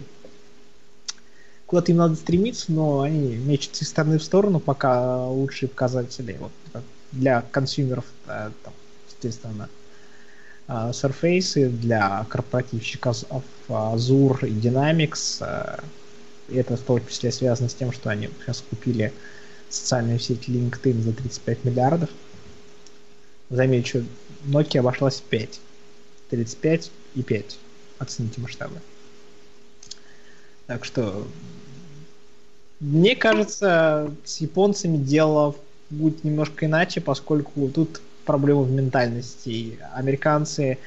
куда-то 1.66 1.92
им 1.92 1.98
надо 1.98 2.16
стремиться, 2.16 2.72
но 2.72 3.02
они 3.02 3.36
мечутся 3.36 3.84
из 3.84 3.90
стороны 3.90 4.20
в 4.20 4.24
сторону, 4.24 4.60
пока 4.60 5.26
лучшие 5.26 5.68
показатели. 5.70 6.38
Вот, 6.40 6.52
для 7.12 7.42
консюмеров, 7.42 8.06
там, 8.28 8.74
естественно, 9.08 9.68
Surface, 10.68 11.68
для 11.70 12.24
корпоративщиков 12.30 13.24
Azure 13.68 14.48
и 14.48 14.54
Dynamics. 14.54 15.82
И 16.50 16.56
это 16.56 16.78
в 16.78 16.82
том 16.82 17.02
числе 17.08 17.32
связано 17.32 17.70
с 17.70 17.74
тем, 17.74 17.92
что 17.92 18.12
они 18.12 18.30
сейчас 18.44 18.64
купили 18.70 19.12
социальную 19.70 20.20
сеть 20.20 20.48
LinkedIn 20.48 21.02
за 21.02 21.14
35 21.14 21.66
миллиардов. 21.66 22.10
Замечу, 23.50 24.06
Nokia 24.46 24.80
обошлась 24.80 25.22
5. 25.22 25.60
35 26.30 26.92
и 27.16 27.24
5. 27.24 27.58
Оцените 27.98 28.42
масштабы. 28.42 28.76
Так 30.68 30.86
что, 30.86 31.28
мне 32.80 33.16
кажется, 33.16 34.14
с 34.24 34.40
японцами 34.42 34.98
дело 34.98 35.56
будет 35.90 36.24
немножко 36.24 36.68
иначе, 36.68 37.02
поскольку 37.02 37.68
тут 37.70 38.02
проблема 38.26 38.62
в 38.62 38.72
ментальности. 38.72 39.80
Американцы 39.96 40.78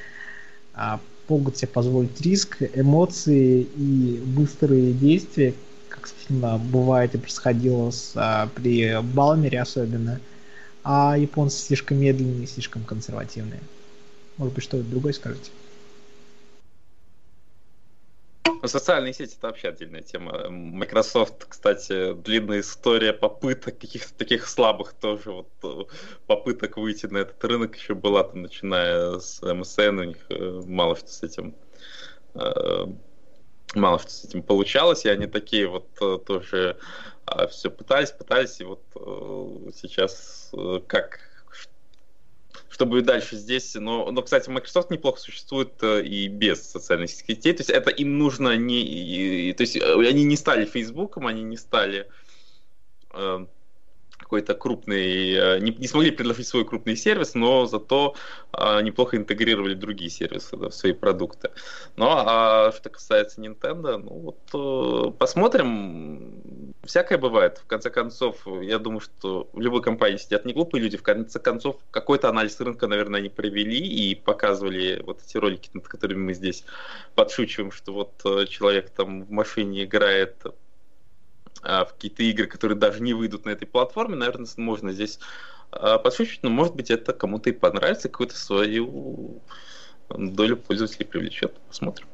а, 0.73 1.01
могут 1.27 1.57
себе 1.57 1.67
позволить 1.67 2.21
риск, 2.21 2.61
эмоции 2.73 3.67
и 3.75 4.21
быстрые 4.25 4.93
действия, 4.93 5.53
как 5.89 6.07
сильно 6.07 6.57
бывает 6.57 7.13
и 7.15 7.17
происходило 7.17 7.91
с, 7.91 8.13
а, 8.15 8.47
при 8.55 9.01
Балмере 9.01 9.61
особенно, 9.61 10.21
а 10.83 11.17
японцы 11.17 11.57
слишком 11.57 11.97
медленные, 11.97 12.47
слишком 12.47 12.83
консервативные. 12.83 13.61
Может 14.37 14.53
быть, 14.53 14.63
что-то 14.63 14.83
другое 14.83 15.13
скажете? 15.13 15.51
Ну, 18.45 18.67
социальные 18.69 19.13
сети 19.13 19.35
это 19.37 19.47
вообще 19.47 19.69
отдельная 19.69 20.01
тема. 20.01 20.49
Microsoft, 20.49 21.45
кстати, 21.49 22.13
длинная 22.13 22.61
история 22.61 23.11
попыток 23.11 23.77
каких-то 23.77 24.13
таких 24.17 24.47
слабых 24.47 24.93
тоже 24.93 25.31
вот 25.31 25.49
э, 25.63 25.83
попыток 26.27 26.77
выйти 26.77 27.05
на 27.07 27.17
этот 27.17 27.43
рынок 27.43 27.75
еще 27.75 27.93
была, 27.93 28.23
там, 28.23 28.41
начиная 28.43 29.19
с 29.19 29.41
MSN, 29.43 29.99
у 29.99 30.03
них 30.03 30.17
э, 30.29 30.61
мало 30.65 30.95
что 30.95 31.09
с 31.09 31.23
этим 31.23 31.55
э, 32.35 32.85
мало 33.75 33.99
что 33.99 34.09
с 34.09 34.23
этим 34.23 34.41
получалось, 34.41 35.03
и 35.03 35.09
они 35.09 35.27
такие 35.27 35.67
вот 35.67 35.89
тоже 36.25 36.77
а, 37.25 37.47
все 37.47 37.69
пытались, 37.69 38.11
пытались, 38.11 38.59
и 38.59 38.63
вот 38.63 38.81
сейчас 39.75 40.51
как 40.87 41.19
что 42.73 42.87
будет 42.87 43.05
дальше 43.05 43.35
здесь. 43.35 43.75
Но, 43.75 44.09
но, 44.11 44.23
кстати, 44.23 44.49
Microsoft 44.49 44.89
неплохо 44.89 45.19
существует 45.19 45.71
э, 45.83 46.03
и 46.03 46.27
без 46.27 46.63
социальных 46.63 47.11
сетей. 47.11 47.53
То 47.53 47.61
есть 47.61 47.69
это 47.69 47.91
им 47.91 48.17
нужно 48.17 48.57
не... 48.57 49.53
То 49.53 49.61
есть 49.61 49.75
э, 49.75 49.81
они 49.81 50.23
не 50.23 50.35
стали 50.35 50.65
Фейсбуком, 50.65 51.27
они 51.27 51.43
не 51.43 51.57
стали 51.57 52.07
э, 53.11 53.45
какой-то 54.23 54.55
крупный, 54.55 55.33
э, 55.33 55.59
не, 55.59 55.71
не 55.71 55.87
смогли 55.87 56.11
предложить 56.11 56.47
свой 56.47 56.65
крупный 56.65 56.95
сервис, 56.95 57.35
но 57.35 57.65
зато 57.65 58.15
а, 58.51 58.81
неплохо 58.81 59.17
интегрировали 59.17 59.73
другие 59.73 60.09
сервисы 60.09 60.55
да, 60.57 60.69
в 60.69 60.73
свои 60.73 60.93
продукты. 60.93 61.49
Ну 61.97 62.05
а 62.09 62.71
что 62.71 62.89
касается 62.89 63.41
Nintendo, 63.41 63.97
ну 63.97 64.09
вот 64.19 64.39
э, 64.53 65.11
посмотрим. 65.17 66.73
Всякое 66.83 67.17
бывает. 67.17 67.59
В 67.59 67.67
конце 67.67 67.89
концов, 67.89 68.45
я 68.61 68.79
думаю, 68.79 68.99
что 69.01 69.49
в 69.53 69.59
любой 69.59 69.81
компании 69.81 70.17
сидят 70.17 70.45
не 70.45 70.53
глупые 70.53 70.81
люди. 70.81 70.97
В 70.97 71.03
конце 71.03 71.39
концов, 71.39 71.77
какой-то 71.91 72.29
анализ 72.29 72.59
рынка, 72.59 72.87
наверное, 72.87 73.19
они 73.19 73.29
провели 73.29 73.77
и 73.77 74.15
показывали 74.15 75.01
вот 75.05 75.21
эти 75.25 75.37
ролики, 75.37 75.69
над 75.73 75.87
которыми 75.87 76.19
мы 76.19 76.33
здесь 76.33 76.65
подшучиваем, 77.15 77.71
что 77.71 77.93
вот 77.93 78.49
человек 78.49 78.89
там 78.89 79.23
в 79.23 79.31
машине 79.31 79.83
играет 79.83 80.35
а, 80.45 80.53
в 81.61 81.93
какие-то 81.93 82.23
игры, 82.23 82.47
которые 82.47 82.77
даже 82.77 83.01
не 83.01 83.13
выйдут 83.13 83.45
на 83.45 83.51
этой 83.51 83.65
платформе, 83.65 84.15
наверное, 84.15 84.47
можно 84.57 84.91
здесь 84.91 85.19
а, 85.71 85.97
подшучивать, 85.97 86.43
но 86.43 86.49
может 86.49 86.75
быть 86.75 86.91
это 86.91 87.13
кому-то 87.13 87.49
и 87.49 87.53
понравится, 87.53 88.09
какую-то 88.09 88.35
свою 88.35 89.41
долю 90.09 90.57
пользователей 90.57 91.05
привлечет. 91.05 91.55
Посмотрим. 91.67 92.07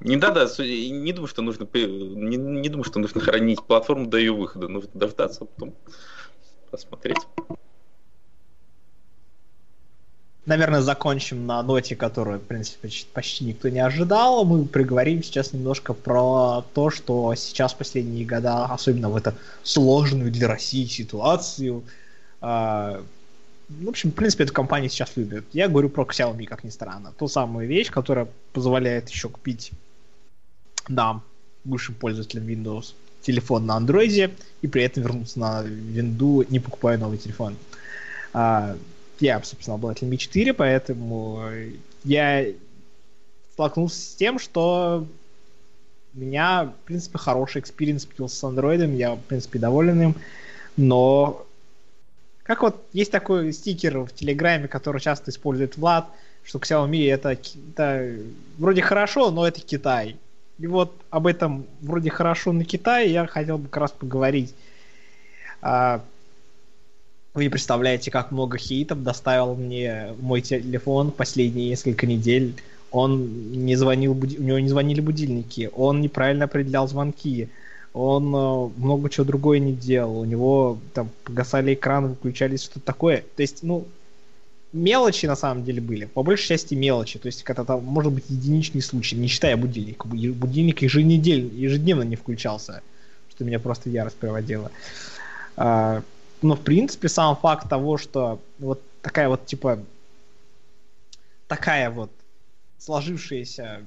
Не 0.00 0.16
да, 0.16 0.30
да, 0.30 0.46
не 0.58 1.12
думаю, 1.12 1.28
что 1.28 1.42
нужно 1.42 1.68
не, 1.74 2.36
не 2.36 2.68
думаю, 2.68 2.84
что 2.84 2.98
нужно 2.98 3.20
хранить 3.22 3.62
платформу 3.62 4.06
до 4.06 4.18
ее 4.18 4.32
выхода. 4.32 4.68
Нужно 4.68 4.90
дождаться, 4.94 5.44
а 5.44 5.46
потом 5.46 5.74
посмотреть 6.70 7.18
наверное, 10.46 10.80
закончим 10.80 11.46
на 11.46 11.62
ноте, 11.62 11.96
которую, 11.96 12.40
в 12.40 12.44
принципе, 12.44 12.88
почти 13.12 13.44
никто 13.44 13.68
не 13.68 13.80
ожидал. 13.80 14.44
Мы 14.44 14.64
приговорим 14.64 15.22
сейчас 15.22 15.52
немножко 15.52 15.94
про 15.94 16.64
то, 16.74 16.90
что 16.90 17.34
сейчас 17.34 17.74
последние 17.74 18.26
года, 18.26 18.64
особенно 18.64 19.08
в 19.08 19.16
эту 19.16 19.34
сложную 19.62 20.30
для 20.32 20.48
России 20.48 20.84
ситуацию, 20.86 21.84
э, 22.40 23.02
в 23.68 23.88
общем, 23.88 24.10
в 24.10 24.14
принципе, 24.14 24.44
эту 24.44 24.52
компанию 24.52 24.90
сейчас 24.90 25.16
любят. 25.16 25.44
Я 25.52 25.68
говорю 25.68 25.88
про 25.88 26.04
Xiaomi, 26.04 26.44
как 26.44 26.64
ни 26.64 26.70
странно. 26.70 27.12
Ту 27.18 27.28
самую 27.28 27.66
вещь, 27.66 27.90
которая 27.90 28.28
позволяет 28.52 29.08
еще 29.08 29.28
купить 29.28 29.70
нам, 30.88 31.22
бывшим 31.64 31.94
пользователям 31.94 32.46
Windows, 32.46 32.94
телефон 33.22 33.66
на 33.66 33.76
андроиде 33.76 34.30
и 34.62 34.66
при 34.66 34.82
этом 34.82 35.04
вернуться 35.04 35.38
на 35.38 35.62
винду, 35.62 36.44
не 36.48 36.58
покупая 36.58 36.98
новый 36.98 37.18
телефон. 37.18 37.56
А, 38.32 38.76
я, 39.20 39.42
собственно, 39.42 39.76
обладатель 39.76 40.08
Mi 40.08 40.16
4, 40.16 40.52
поэтому 40.54 41.42
я 42.04 42.46
столкнулся 43.52 44.00
с 44.00 44.14
тем, 44.14 44.38
что 44.38 45.06
у 46.14 46.18
меня, 46.18 46.64
в 46.64 46.86
принципе, 46.86 47.18
хороший 47.18 47.60
experience 47.60 48.04
с 48.04 48.44
Android, 48.44 48.96
я, 48.96 49.14
в 49.14 49.20
принципе, 49.20 49.58
доволен 49.58 50.02
им, 50.02 50.14
но 50.76 51.46
как 52.42 52.62
вот 52.62 52.84
есть 52.92 53.12
такой 53.12 53.52
стикер 53.52 54.00
в 54.00 54.10
Телеграме, 54.10 54.68
который 54.68 55.00
часто 55.00 55.30
использует 55.30 55.76
Влад, 55.76 56.08
что 56.44 56.58
Xiaomi 56.58 57.10
это, 57.10 57.30
это 57.30 58.16
вроде 58.58 58.82
хорошо, 58.82 59.30
но 59.30 59.46
это 59.46 59.60
Китай. 59.60 60.16
И 60.58 60.66
вот 60.66 60.92
об 61.10 61.26
этом 61.26 61.66
вроде 61.80 62.10
хорошо 62.10 62.52
на 62.52 62.64
Китае 62.64 63.12
я 63.12 63.26
хотел 63.26 63.58
бы 63.58 63.68
как 63.68 63.82
раз 63.82 63.92
поговорить. 63.92 64.54
А, 65.60 66.04
вы 67.34 67.44
не 67.44 67.48
представляете, 67.48 68.10
как 68.10 68.30
много 68.30 68.58
хейтов 68.58 69.02
доставил 69.02 69.54
мне 69.54 70.14
мой 70.20 70.42
телефон 70.42 71.10
последние 71.10 71.70
несколько 71.70 72.06
недель. 72.06 72.54
Он 72.90 73.52
не 73.64 73.74
звонил, 73.74 74.12
у 74.12 74.42
него 74.42 74.58
не 74.58 74.68
звонили 74.68 75.00
будильники, 75.00 75.70
он 75.74 76.02
неправильно 76.02 76.44
определял 76.44 76.86
звонки, 76.88 77.48
он 77.94 78.34
э, 78.34 78.70
много 78.76 79.08
чего 79.08 79.24
другое 79.24 79.60
не 79.60 79.72
делал, 79.72 80.20
у 80.20 80.24
него 80.26 80.78
там 80.92 81.08
погасали 81.24 81.72
экраны, 81.72 82.08
выключались, 82.08 82.64
что-то 82.64 82.84
такое. 82.84 83.24
То 83.34 83.40
есть, 83.40 83.62
ну, 83.62 83.86
мелочи 84.74 85.24
на 85.24 85.36
самом 85.36 85.64
деле 85.64 85.80
были, 85.80 86.04
по 86.04 86.22
большей 86.22 86.48
части 86.48 86.74
мелочи, 86.74 87.18
то 87.18 87.26
есть 87.26 87.44
когда 87.44 87.64
там 87.64 87.82
может 87.82 88.12
быть 88.12 88.24
единичный 88.28 88.82
случай, 88.82 89.16
не 89.16 89.26
считая 89.26 89.56
будильника. 89.56 90.06
Будильник 90.06 90.82
еженедельно, 90.82 91.50
ежедневно 91.54 92.02
не 92.02 92.16
включался, 92.16 92.82
что 93.30 93.44
меня 93.44 93.58
просто 93.58 93.88
ярость 93.88 94.16
приводило. 94.16 94.70
Но, 96.42 96.56
в 96.56 96.60
принципе, 96.60 97.08
сам 97.08 97.36
факт 97.36 97.68
того, 97.68 97.98
что 97.98 98.40
вот 98.58 98.82
такая 99.00 99.28
вот, 99.28 99.46
типа, 99.46 99.78
такая 101.46 101.90
вот 101.90 102.10
сложившаяся 102.78 103.82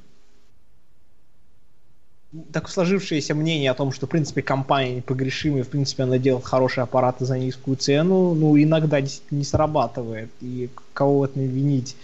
так 2.51 2.69
сложившееся 2.69 3.33
мнение 3.33 3.71
о 3.71 3.75
том, 3.75 3.91
что, 3.91 4.07
в 4.07 4.09
принципе, 4.09 4.41
компания 4.41 4.97
непогрешимая, 4.97 5.63
в 5.63 5.69
принципе, 5.69 6.03
она 6.03 6.17
делает 6.17 6.45
хорошие 6.45 6.83
аппараты 6.83 7.25
за 7.25 7.37
низкую 7.37 7.77
цену, 7.77 8.33
ну, 8.33 8.61
иногда 8.61 8.99
действительно 8.99 9.39
не 9.39 9.45
срабатывает. 9.45 10.29
И 10.41 10.69
кого 10.93 11.19
в 11.19 11.23
этом 11.23 11.43
винить? 11.43 11.95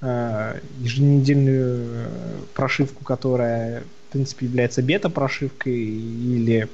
Э, 0.00 0.60
еженедельную 0.78 1.86
э, 1.86 2.08
прошивку, 2.54 3.04
которая, 3.04 3.82
в 4.08 4.12
принципе, 4.12 4.46
является 4.46 4.82
бета-прошивкой, 4.82 5.74
или 5.74 6.68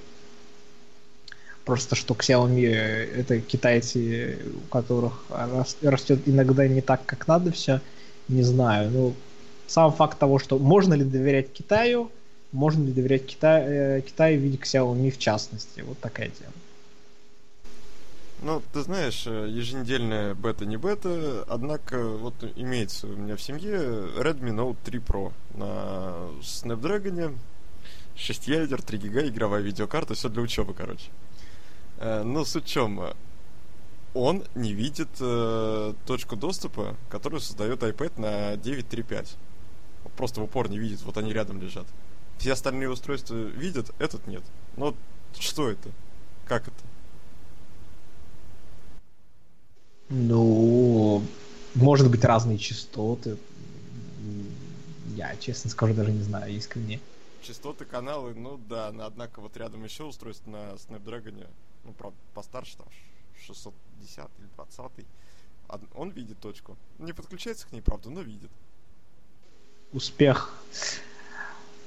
Просто 1.66 1.96
что 1.96 2.14
Xiaomi 2.14 2.64
это 2.64 3.40
китайцы, 3.40 4.38
у 4.64 4.68
которых 4.68 5.24
растет 5.82 6.20
иногда 6.24 6.66
не 6.68 6.80
так, 6.80 7.04
как 7.04 7.26
надо 7.26 7.50
все, 7.50 7.80
не 8.28 8.44
знаю. 8.44 8.88
Ну, 8.90 9.14
сам 9.66 9.92
факт 9.92 10.16
того, 10.16 10.38
что 10.38 10.60
можно 10.60 10.94
ли 10.94 11.04
доверять 11.04 11.52
Китаю, 11.52 12.10
можно 12.52 12.84
ли 12.84 12.92
доверять 12.92 13.26
Китаю, 13.26 13.98
э, 13.98 14.00
Китаю 14.00 14.38
в 14.38 14.42
виде 14.44 14.58
Xiaomi 14.58 15.10
в 15.10 15.18
частности. 15.18 15.80
Вот 15.80 15.98
такая 15.98 16.28
тема. 16.28 16.52
Ну, 18.42 18.62
ты 18.72 18.82
знаешь, 18.82 19.26
э, 19.26 19.48
еженедельная 19.48 20.34
бета 20.34 20.66
не 20.66 20.76
бета, 20.76 21.44
однако 21.48 22.00
вот 22.04 22.34
имеется 22.54 23.08
у 23.08 23.16
меня 23.16 23.34
в 23.34 23.42
семье 23.42 23.78
Redmi 24.18 24.54
Note 24.54 24.76
3 24.84 25.00
Pro 25.00 25.32
на 25.54 26.14
Snapdragon, 26.42 27.34
6 28.14 28.46
ядер, 28.46 28.82
3 28.82 28.98
гига, 28.98 29.26
игровая 29.26 29.62
видеокарта, 29.62 30.14
все 30.14 30.28
для 30.28 30.42
учебы, 30.42 30.72
короче. 30.72 31.10
Э, 31.98 32.22
ну, 32.22 32.44
суть 32.44 32.64
в 32.64 32.68
чем? 32.68 33.00
он 34.16 34.44
не 34.54 34.72
видит 34.72 35.08
э, 35.20 35.92
точку 36.06 36.36
доступа, 36.36 36.96
которую 37.10 37.40
создает 37.40 37.82
iPad 37.82 38.18
на 38.18 38.54
9.3.5. 38.54 39.28
Просто 40.16 40.40
в 40.40 40.44
упор 40.44 40.70
не 40.70 40.78
видит, 40.78 41.02
вот 41.02 41.18
они 41.18 41.34
рядом 41.34 41.60
лежат. 41.60 41.86
Все 42.38 42.52
остальные 42.52 42.88
устройства 42.88 43.34
видят, 43.34 43.90
этот 43.98 44.26
нет. 44.26 44.42
Но 44.76 44.94
что 45.38 45.68
это? 45.68 45.90
Как 46.46 46.62
это? 46.62 46.76
Ну, 50.08 51.22
может 51.74 52.10
быть, 52.10 52.24
разные 52.24 52.56
частоты. 52.56 53.36
Я, 55.14 55.36
честно 55.36 55.68
скажу, 55.68 55.92
даже 55.92 56.12
не 56.12 56.22
знаю 56.22 56.54
искренне. 56.54 57.00
Частоты, 57.42 57.84
каналы, 57.84 58.34
ну 58.34 58.58
да, 58.68 58.92
но 58.92 59.04
однако 59.04 59.40
вот 59.40 59.56
рядом 59.58 59.84
еще 59.84 60.04
устройство 60.04 60.50
на 60.50 60.72
Snapdragon, 60.74 61.46
ну, 61.86 61.92
правда, 61.92 62.18
постарше, 62.34 62.76
там, 62.76 62.86
610 63.46 64.18
или 64.38 64.48
20 64.56 65.06
он 65.94 66.10
видит 66.10 66.38
точку. 66.40 66.76
Не 66.98 67.12
подключается 67.12 67.66
к 67.66 67.72
ней, 67.72 67.80
правда, 67.80 68.10
но 68.10 68.20
видит. 68.20 68.50
Успех. 69.92 70.54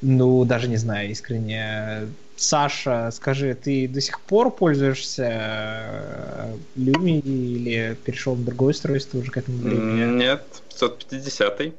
Ну, 0.01 0.45
даже 0.45 0.67
не 0.67 0.77
знаю, 0.77 1.09
искренне. 1.09 2.07
Саша, 2.35 3.11
скажи, 3.11 3.53
ты 3.53 3.87
до 3.87 3.99
сих 3.99 4.21
пор 4.21 4.49
пользуешься 4.49 6.57
Люми 6.75 7.19
или 7.19 7.97
перешел 8.05 8.35
на 8.35 8.45
другое 8.45 8.71
устройство 8.71 9.17
уже 9.17 9.31
к 9.31 9.37
этому 9.37 9.57
времени? 9.57 10.17
Нет, 10.17 10.45
550 10.69 11.59
-й. 11.59 11.75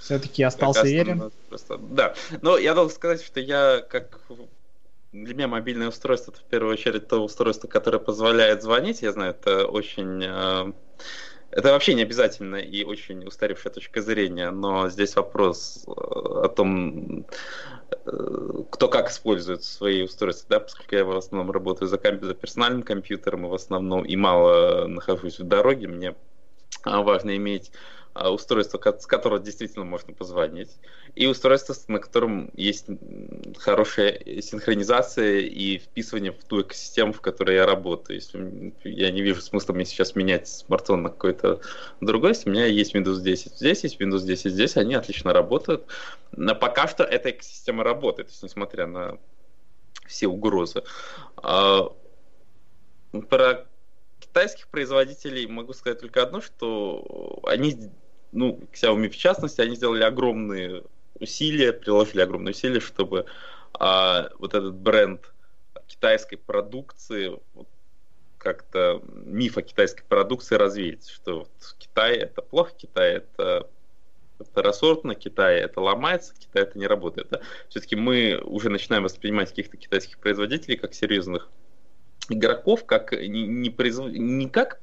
Все-таки 0.00 0.42
остался 0.42 0.82
верен? 0.82 1.30
Просто, 1.48 1.78
да. 1.78 2.14
Но 2.42 2.58
я 2.58 2.74
должен 2.74 2.94
сказать, 2.94 3.22
что 3.22 3.38
я 3.38 3.80
как 3.88 4.20
для 5.12 5.34
меня 5.34 5.48
мобильное 5.48 5.88
устройство 5.88 6.30
это 6.32 6.40
в 6.40 6.44
первую 6.44 6.72
очередь 6.72 7.08
то 7.08 7.22
устройство, 7.22 7.66
которое 7.68 7.98
позволяет 7.98 8.62
звонить. 8.62 9.02
Я 9.02 9.12
знаю, 9.12 9.32
это 9.32 9.66
очень... 9.66 10.22
Э, 10.24 10.72
это 11.50 11.72
вообще 11.72 11.94
не 11.94 12.02
обязательно 12.02 12.56
и 12.56 12.84
очень 12.84 13.26
устаревшая 13.26 13.72
точка 13.72 14.02
зрения, 14.02 14.50
но 14.52 14.88
здесь 14.88 15.16
вопрос 15.16 15.84
э, 15.86 15.90
о 15.90 16.48
том, 16.48 17.26
э, 17.90 18.62
кто 18.70 18.88
как 18.88 19.10
использует 19.10 19.64
свои 19.64 20.02
устройства, 20.02 20.46
да, 20.48 20.60
поскольку 20.60 20.94
я 20.94 21.04
в 21.04 21.16
основном 21.16 21.50
работаю 21.50 21.88
за, 21.88 21.98
комп- 21.98 22.22
за 22.22 22.34
персональным 22.34 22.84
компьютером 22.84 23.46
и 23.46 23.48
в 23.48 23.54
основном 23.54 24.04
и 24.04 24.14
мало 24.14 24.86
нахожусь 24.86 25.40
в 25.40 25.44
дороге, 25.44 25.88
мне 25.88 26.14
важно 26.84 27.36
иметь 27.36 27.72
устройство, 28.14 28.78
с 28.98 29.06
которого 29.06 29.38
действительно 29.38 29.84
можно 29.84 30.12
позвонить, 30.12 30.70
и 31.14 31.26
устройство, 31.26 31.74
на 31.88 31.98
котором 31.98 32.50
есть 32.54 32.86
хорошая 33.58 34.20
синхронизация 34.40 35.38
и 35.40 35.78
вписывание 35.78 36.32
в 36.32 36.42
ту 36.44 36.62
экосистему, 36.62 37.12
в 37.12 37.20
которой 37.20 37.56
я 37.56 37.66
работаю. 37.66 38.16
Если 38.16 38.74
я 38.84 39.10
не 39.10 39.22
вижу 39.22 39.40
смысла 39.40 39.72
мне 39.72 39.84
сейчас 39.84 40.14
менять 40.14 40.48
смартфон 40.48 41.02
на 41.02 41.10
какой-то 41.10 41.60
другой, 42.00 42.30
если 42.30 42.48
у 42.48 42.52
меня 42.52 42.66
есть 42.66 42.94
Windows 42.94 43.20
10 43.20 43.56
здесь, 43.56 43.84
есть 43.84 44.00
Windows 44.00 44.24
10 44.24 44.52
здесь, 44.52 44.76
они 44.76 44.94
отлично 44.94 45.32
работают. 45.32 45.86
Но 46.32 46.54
пока 46.54 46.88
что 46.88 47.04
эта 47.04 47.30
экосистема 47.30 47.84
работает, 47.84 48.28
то 48.28 48.32
есть 48.32 48.42
несмотря 48.42 48.86
на 48.86 49.18
все 50.06 50.26
угрозы. 50.26 50.82
А, 51.36 51.92
про 53.28 53.66
китайских 54.30 54.68
производителей 54.68 55.46
могу 55.46 55.72
сказать 55.72 56.00
только 56.00 56.22
одно, 56.22 56.40
что 56.40 57.40
они, 57.44 57.90
ну, 58.32 58.60
Xiaomi 58.72 59.08
в 59.08 59.16
частности, 59.16 59.60
они 59.60 59.76
сделали 59.76 60.02
огромные 60.02 60.84
усилия, 61.18 61.72
приложили 61.72 62.20
огромные 62.20 62.52
усилия, 62.52 62.80
чтобы 62.80 63.26
а, 63.74 64.30
вот 64.38 64.54
этот 64.54 64.74
бренд 64.74 65.32
китайской 65.86 66.36
продукции, 66.36 67.38
вот, 67.54 67.68
как-то 68.38 69.02
миф 69.24 69.58
о 69.58 69.62
китайской 69.62 70.04
продукции 70.04 70.54
развеять, 70.54 71.08
что 71.08 71.40
вот 71.40 71.50
Китай 71.78 72.16
это 72.16 72.40
плохо, 72.40 72.72
Китай 72.76 73.16
это 73.16 73.68
второсортно, 74.38 75.14
Китай 75.14 75.60
это 75.60 75.80
ломается, 75.80 76.34
Китай 76.38 76.62
это 76.62 76.78
не 76.78 76.86
работает. 76.86 77.28
Да? 77.30 77.40
Все-таки 77.68 77.96
мы 77.96 78.40
уже 78.44 78.70
начинаем 78.70 79.02
воспринимать 79.02 79.50
каких-то 79.50 79.76
китайских 79.76 80.18
производителей 80.18 80.78
как 80.78 80.94
серьезных 80.94 81.50
игроков 82.30 82.86
как 82.86 83.12
не, 83.12 83.46
не, 83.46 83.70
произв... 83.70 84.00
не 84.00 84.48
как 84.48 84.80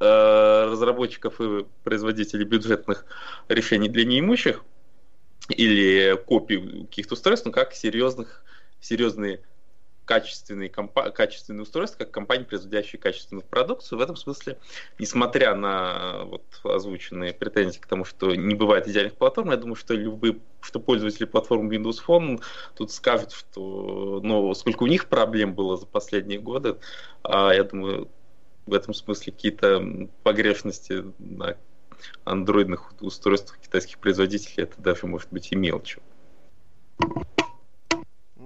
э, 0.00 0.64
разработчиков 0.70 1.40
и 1.40 1.66
производителей 1.84 2.44
бюджетных 2.44 3.06
решений 3.48 3.88
для 3.88 4.04
неимущих 4.04 4.64
или 5.48 6.16
копий 6.26 6.86
каких-то 6.86 7.14
устройств, 7.14 7.46
но 7.46 7.52
как 7.52 7.74
серьезных, 7.74 8.44
серьезные 8.80 9.40
качественные, 10.06 10.70
компа- 10.70 11.10
качественные 11.10 11.62
устройства, 11.62 11.98
как 11.98 12.12
компании, 12.12 12.44
производящие 12.44 12.98
качественную 13.00 13.44
продукцию. 13.44 13.98
В 13.98 14.02
этом 14.02 14.16
смысле, 14.16 14.58
несмотря 14.98 15.54
на 15.54 16.24
вот, 16.24 16.44
озвученные 16.62 17.34
претензии 17.34 17.80
к 17.80 17.86
тому, 17.86 18.04
что 18.04 18.34
не 18.34 18.54
бывает 18.54 18.88
идеальных 18.88 19.16
платформ, 19.16 19.50
я 19.50 19.56
думаю, 19.56 19.74
что 19.74 19.94
любые, 19.94 20.38
что 20.60 20.78
пользователи 20.80 21.26
платформы 21.26 21.74
Windows 21.74 21.98
Phone 22.06 22.40
тут 22.76 22.92
скажут, 22.92 23.32
что 23.32 24.20
ну, 24.22 24.54
сколько 24.54 24.84
у 24.84 24.86
них 24.86 25.08
проблем 25.08 25.54
было 25.54 25.76
за 25.76 25.86
последние 25.86 26.38
годы, 26.38 26.78
а, 27.22 27.52
я 27.52 27.64
думаю, 27.64 28.08
в 28.64 28.74
этом 28.74 28.94
смысле 28.94 29.32
какие-то 29.32 30.08
погрешности 30.22 31.04
на 31.18 31.56
андроидных 32.24 32.92
устройствах 33.00 33.58
китайских 33.58 33.98
производителей, 33.98 34.64
это 34.64 34.80
даже 34.80 35.06
может 35.06 35.28
быть 35.30 35.50
и 35.50 35.56
мелочью. 35.56 36.00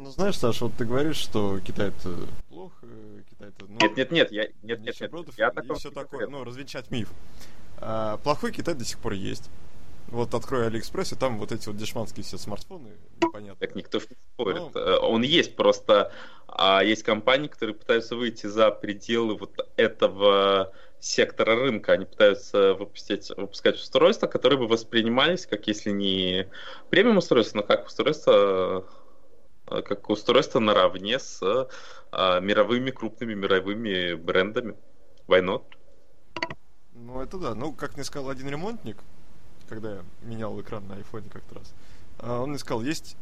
Ну, 0.01 0.11
знаешь, 0.11 0.38
Саша, 0.38 0.64
вот 0.64 0.74
ты 0.78 0.86
говоришь, 0.86 1.16
что 1.16 1.61
Китай 1.61 1.88
это 1.88 2.16
плохо, 2.48 2.86
Китай 3.28 3.48
это... 3.48 3.66
Ну, 3.68 3.78
нет, 3.82 3.96
нет, 3.98 4.11
нет, 4.11 4.32
я, 4.32 4.42
нет, 4.62 4.80
нет, 4.80 4.98
нет, 4.98 5.28
я 5.36 5.48
и 5.48 5.74
все 5.74 5.90
такое, 5.90 6.26
ну, 6.26 6.42
развенчать 6.42 6.90
миф. 6.90 7.11
А, 7.76 8.16
плохой 8.16 8.51
Китай 8.51 8.74
до 8.74 8.84
сих 8.86 8.98
пор 8.98 9.12
есть. 9.12 9.51
Вот 10.09 10.32
открой 10.32 10.68
Алиэкспресс, 10.68 11.12
и 11.12 11.16
там 11.16 11.38
вот 11.38 11.53
эти 11.53 11.68
вот 11.68 11.76
дешманские 11.76 12.24
все 12.24 12.38
смартфоны, 12.38 12.88
непонятно. 13.20 13.61
Так 13.61 13.76
никто 13.76 14.01
же 14.01 14.07
не 14.09 14.16
спорит. 14.32 14.57
Но... 14.57 14.70
Ну. 14.72 14.80
Э, 14.80 14.98
он 15.01 15.20
есть, 15.20 15.55
просто 15.55 16.12
а, 16.48 16.82
есть 16.82 17.03
компании, 17.03 17.48
которые 17.48 17.76
пытаются 17.76 18.16
выйти 18.16 18.46
за 18.46 18.70
пределы 18.70 19.36
вот 19.36 19.53
этого 19.76 20.72
сектора 20.98 21.57
рынка. 21.57 21.92
Они 21.92 22.07
пытаются 22.07 22.72
выпустить, 22.72 23.30
выпускать 23.36 23.76
устройства, 23.76 24.26
которые 24.26 24.59
бы 24.59 24.66
воспринимались 24.66 25.46
как 25.46 25.66
если 25.66 25.90
не 25.90 26.48
премиум 26.88 27.18
устройство, 27.18 27.59
но 27.59 27.62
как 27.62 27.86
устройство 27.86 28.86
как 29.70 30.10
устройство 30.10 30.58
наравне 30.60 31.18
с 31.18 31.40
а, 32.12 32.40
мировыми 32.40 32.90
крупными 32.90 33.34
мировыми 33.34 34.14
брендами. 34.14 34.74
Why 35.28 35.44
not? 35.44 35.64
Ну, 36.94 37.20
это 37.20 37.38
да. 37.38 37.54
Ну, 37.54 37.72
как 37.72 37.94
мне 37.94 38.04
сказал 38.04 38.30
один 38.30 38.48
ремонтник, 38.48 38.98
когда 39.68 39.96
я 39.96 40.04
менял 40.22 40.60
экран 40.60 40.86
на 40.86 40.96
айфоне 40.96 41.30
как-то 41.30 41.56
раз, 41.56 41.72
а, 42.18 42.40
он 42.40 42.50
мне 42.50 42.58
сказал, 42.58 42.82
есть 42.82 43.16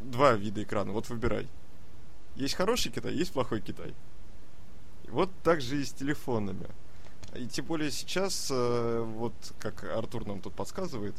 два 0.00 0.32
вида 0.32 0.62
экрана, 0.62 0.92
вот 0.92 1.08
выбирай. 1.08 1.48
Есть 2.34 2.54
хороший 2.54 2.90
Китай, 2.90 3.12
есть 3.12 3.32
плохой 3.32 3.60
Китай. 3.60 3.94
Вот 5.08 5.30
так 5.42 5.60
же 5.60 5.80
и 5.80 5.84
с 5.84 5.92
телефонами. 5.92 6.66
И 7.34 7.46
тем 7.46 7.66
более 7.66 7.90
сейчас, 7.90 8.48
э, 8.50 9.04
вот 9.06 9.34
как 9.58 9.84
Артур 9.84 10.26
нам 10.26 10.40
тут 10.40 10.54
подсказывает, 10.54 11.14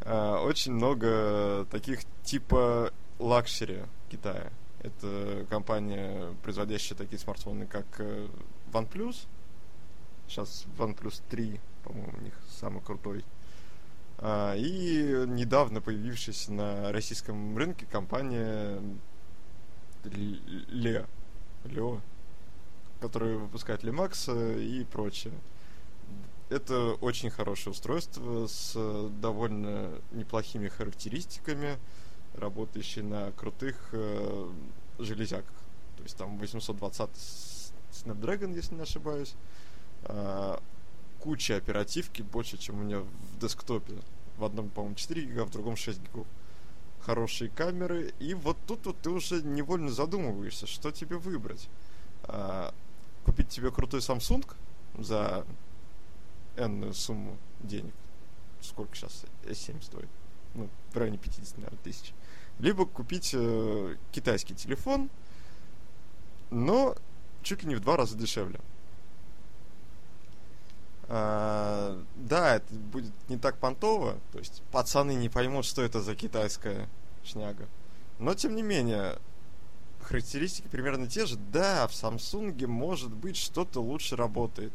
э, 0.00 0.36
очень 0.36 0.72
много 0.72 1.66
таких 1.70 2.00
типа 2.24 2.92
luxury 3.18 3.82
Китая. 4.10 4.50
Это 4.80 5.44
компания, 5.50 6.34
производящая 6.42 6.96
такие 6.96 7.18
смартфоны, 7.18 7.66
как 7.66 7.86
э, 7.98 8.28
OnePlus. 8.72 9.26
Сейчас 10.28 10.66
OnePlus 10.78 11.20
3, 11.30 11.60
по-моему, 11.84 12.12
у 12.16 12.20
них 12.22 12.34
самый 12.48 12.80
крутой. 12.80 13.24
А, 14.18 14.54
и 14.54 15.24
недавно 15.26 15.80
появившаяся 15.80 16.52
на 16.52 16.92
российском 16.92 17.56
рынке 17.56 17.86
компания 17.86 18.80
Ле, 20.04 21.06
Лео, 21.64 22.00
которая 23.00 23.36
выпускает 23.36 23.82
Limax 23.82 24.32
э, 24.32 24.60
и 24.60 24.84
прочее. 24.84 25.34
Это 26.50 26.94
очень 26.94 27.30
хорошее 27.30 27.72
устройство 27.72 28.46
с 28.46 28.74
довольно 29.20 29.90
неплохими 30.12 30.68
характеристиками 30.68 31.78
работающий 32.38 33.02
на 33.02 33.32
крутых 33.32 33.76
э, 33.92 34.50
железяках. 34.98 35.54
То 35.96 36.02
есть 36.02 36.16
там 36.16 36.38
820 36.38 37.10
Snapdragon, 37.92 38.54
если 38.54 38.74
не 38.74 38.82
ошибаюсь. 38.82 39.34
Э, 40.04 40.58
куча 41.20 41.56
оперативки, 41.56 42.22
больше, 42.22 42.56
чем 42.58 42.80
у 42.80 42.82
меня 42.84 43.00
в 43.00 43.38
десктопе. 43.40 43.94
В 44.36 44.44
одном, 44.44 44.70
по-моему, 44.70 44.94
4 44.94 45.22
гига, 45.24 45.44
в 45.44 45.50
другом 45.50 45.76
6 45.76 46.00
гигов. 46.00 46.26
Хорошие 47.00 47.50
камеры. 47.50 48.14
И 48.18 48.34
вот 48.34 48.56
тут 48.66 48.86
вот 48.86 48.96
ты 49.00 49.10
уже 49.10 49.42
невольно 49.42 49.90
задумываешься, 49.90 50.66
что 50.66 50.90
тебе 50.92 51.16
выбрать. 51.16 51.68
Э, 52.24 52.70
купить 53.24 53.48
тебе 53.48 53.70
крутой 53.70 54.00
Samsung 54.00 54.46
за 54.98 55.44
энную 56.56 56.94
сумму 56.94 57.36
денег. 57.60 57.94
Сколько 58.60 58.94
сейчас 58.96 59.24
S7 59.44 59.82
стоит? 59.82 60.08
Ну, 60.54 60.68
в 60.92 60.96
районе 60.96 61.18
50, 61.18 61.58
наверное, 61.58 61.78
тысяч 61.82 62.12
либо 62.58 62.86
купить 62.86 63.30
э, 63.34 63.96
китайский 64.12 64.54
телефон, 64.54 65.10
но 66.50 66.96
чуть 67.42 67.62
ли 67.62 67.68
не 67.68 67.74
в 67.74 67.80
два 67.80 67.96
раза 67.96 68.16
дешевле. 68.16 68.60
А, 71.10 72.02
да, 72.16 72.56
это 72.56 72.74
будет 72.74 73.12
не 73.28 73.38
так 73.38 73.58
понтово, 73.58 74.18
то 74.32 74.38
есть 74.38 74.62
пацаны 74.70 75.14
не 75.14 75.28
поймут, 75.28 75.64
что 75.64 75.82
это 75.82 76.00
за 76.00 76.14
китайская 76.14 76.88
шняга. 77.24 77.66
Но, 78.18 78.34
тем 78.34 78.54
не 78.56 78.62
менее, 78.62 79.18
характеристики 80.02 80.66
примерно 80.68 81.06
те 81.06 81.26
же. 81.26 81.36
Да, 81.36 81.86
в 81.86 81.92
Samsung 81.92 82.66
может 82.66 83.12
быть 83.12 83.36
что-то 83.36 83.80
лучше 83.80 84.16
работает. 84.16 84.72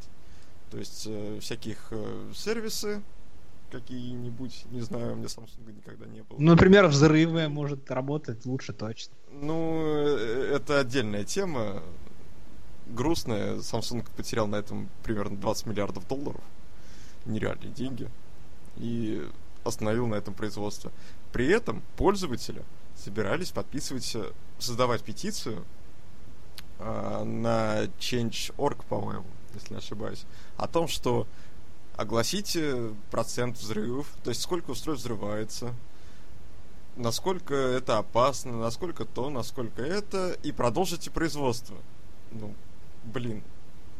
То 0.71 0.77
есть 0.77 1.03
э, 1.05 1.39
всяких 1.39 1.87
э, 1.91 2.31
сервисы 2.33 3.03
какие-нибудь, 3.73 4.65
не 4.71 4.81
знаю, 4.81 5.13
у 5.13 5.15
меня 5.15 5.25
Samsung 5.25 5.73
никогда 5.75 6.05
не 6.05 6.21
было. 6.21 6.37
Ну, 6.39 6.51
например, 6.51 6.87
взрывы 6.87 7.49
может 7.49 7.89
работать 7.89 8.45
лучше 8.45 8.71
точно. 8.71 9.13
Ну, 9.31 9.81
э, 9.83 10.55
это 10.55 10.79
отдельная 10.79 11.23
тема. 11.23 11.81
Грустная. 12.87 13.55
Samsung 13.57 14.05
потерял 14.15 14.47
на 14.47 14.57
этом 14.57 14.89
примерно 15.03 15.37
20 15.37 15.65
миллиардов 15.65 16.07
долларов. 16.07 16.41
Нереальные 17.25 17.71
деньги. 17.71 18.07
И 18.77 19.27
остановил 19.63 20.07
на 20.07 20.15
этом 20.15 20.35
производство. 20.35 20.91
При 21.31 21.47
этом 21.47 21.81
пользователи 21.97 22.63
собирались 22.95 23.51
подписывать, 23.51 24.15
создавать 24.59 25.01
петицию 25.03 25.65
э, 26.77 27.23
на 27.23 27.85
Change.org, 27.99 28.83
по-моему, 28.85 29.25
если 29.55 29.73
не 29.73 29.79
ошибаюсь, 29.79 30.25
о 30.57 30.67
том, 30.67 30.87
что 30.87 31.27
огласите 31.95 32.93
процент 33.11 33.57
взрывов, 33.57 34.07
то 34.23 34.29
есть 34.29 34.41
сколько 34.41 34.71
устройств 34.71 35.05
взрывается, 35.05 35.73
насколько 36.95 37.53
это 37.53 37.97
опасно, 37.97 38.57
насколько 38.57 39.05
то, 39.05 39.29
насколько 39.29 39.81
это, 39.81 40.31
и 40.43 40.51
продолжите 40.51 41.11
производство. 41.11 41.77
Ну, 42.31 42.53
блин, 43.03 43.43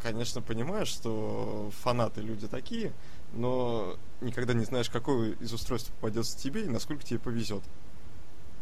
конечно, 0.02 0.42
понимаешь, 0.42 0.88
что 0.88 1.72
фанаты 1.82 2.22
люди 2.22 2.48
такие, 2.48 2.94
но 3.34 3.96
никогда 4.22 4.54
не 4.54 4.66
знаешь, 4.66 4.90
какое 4.90 5.34
из 5.34 5.54
устройств 5.54 5.92
попадется 5.94 6.38
тебе 6.38 6.66
и 6.66 6.70
насколько 6.70 7.04
тебе 7.04 7.20
повезет. 7.20 7.64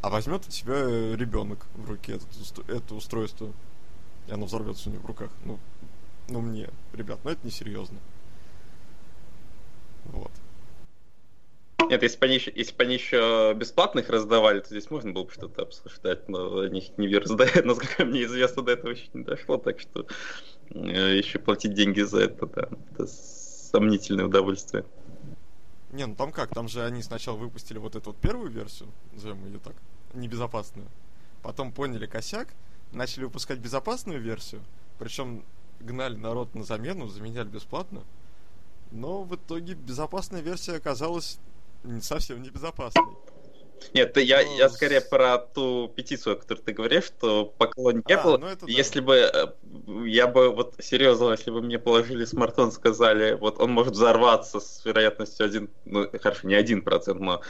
А 0.02 0.10
возьмет 0.10 0.48
у 0.48 0.52
тебя 0.52 1.16
ребенок 1.16 1.68
в 1.76 1.90
руке 1.90 2.14
это, 2.14 2.72
это 2.72 2.96
устройство, 2.96 3.52
и 4.28 4.32
оно 4.32 4.46
взорвется 4.46 4.90
у 4.90 4.94
него 4.94 5.04
в 5.04 5.08
руках. 5.08 5.30
Ну, 5.46 5.60
ну 6.28 6.42
мне, 6.42 6.70
ребят, 6.94 7.20
ну 7.24 7.32
это 7.32 7.46
несерьезно. 7.46 8.00
Вот. 10.06 10.32
Нет, 11.90 12.04
если 12.04 12.20
бы, 12.20 12.26
они, 12.26 12.36
если 12.56 12.74
бы 12.74 12.84
они 12.84 12.94
еще 12.94 13.54
бесплатных 13.54 14.10
раздавали, 14.10 14.62
то 14.62 14.70
здесь 14.70 14.90
можно 14.90 15.12
было 15.12 15.26
бы 15.26 15.32
что-то 15.32 15.64
обсуждать, 15.64 16.30
но 16.30 16.60
они 16.60 16.80
их 16.80 16.98
не 16.98 17.14
раздают, 17.18 17.66
насколько 17.66 18.06
мне 18.06 18.24
известно, 18.24 18.62
до 18.62 18.72
этого 18.72 18.92
еще 18.92 19.10
не 19.14 19.24
дошло, 19.24 19.58
так 19.58 19.80
что 19.80 20.06
э, 20.70 21.18
еще 21.18 21.40
платить 21.40 21.74
деньги 21.74 22.00
за 22.00 22.22
это, 22.22 22.46
да, 22.46 22.70
это 22.94 23.08
сомнительное 23.08 24.26
удовольствие. 24.26 24.86
Не, 25.92 26.06
ну 26.06 26.16
там 26.16 26.32
как, 26.32 26.54
там 26.54 26.70
же 26.70 26.82
они 26.86 27.04
сначала 27.04 27.36
выпустили 27.36 27.78
вот 27.78 27.98
эту 27.98 28.12
вот 28.12 28.22
первую 28.22 28.50
версию, 28.50 28.90
назовем 29.12 29.46
ее 29.46 29.60
так, 29.60 29.74
небезопасную, 30.14 30.88
потом 31.42 31.74
поняли 31.74 32.06
косяк, 32.06 32.54
начали 32.94 33.26
выпускать 33.26 33.60
безопасную 33.60 34.22
версию, 34.22 34.62
причем 34.98 35.44
гнали 35.82 36.16
народ 36.16 36.56
на 36.56 36.64
замену, 36.64 37.08
заменяли 37.08 37.50
бесплатно, 37.50 38.04
но 38.92 39.24
в 39.24 39.36
итоге 39.36 39.74
безопасная 39.74 40.42
версия 40.42 40.74
оказалась 40.74 41.40
не 41.84 42.02
совсем 42.02 42.42
небезопасной. 42.42 43.16
Нет, 43.94 44.14
ты, 44.14 44.22
я, 44.22 44.42
я 44.42 44.70
скорее 44.70 45.02
про 45.02 45.38
ту 45.40 45.92
петицию, 45.96 46.34
о 46.34 46.36
которой 46.38 46.60
ты 46.60 46.72
говоришь, 46.72 47.06
что 47.06 47.46
поклонник 47.46 48.10
а, 48.10 48.14
Apple, 48.14 48.38
ну 48.38 48.48
это 48.48 48.66
если 48.68 49.00
да. 49.00 49.06
бы 49.06 49.16
э, 49.16 50.08
я 50.08 50.28
бы 50.28 50.50
вот 50.50 50.76
серьезно, 50.80 51.32
если 51.32 51.52
бы 51.52 51.62
мне 51.62 51.80
положили 51.80 52.26
смартфон, 52.26 52.72
сказали, 52.72 53.34
вот 53.34 53.60
он 53.60 53.72
может 53.72 53.94
взорваться 53.94 54.60
с 54.60 54.86
вероятностью 54.86 55.46
один, 55.46 55.70
ну 55.86 56.08
хорошо, 56.22 56.48
не 56.48 56.54
один 56.54 56.84
процент, 56.84 57.20
но 57.20 57.42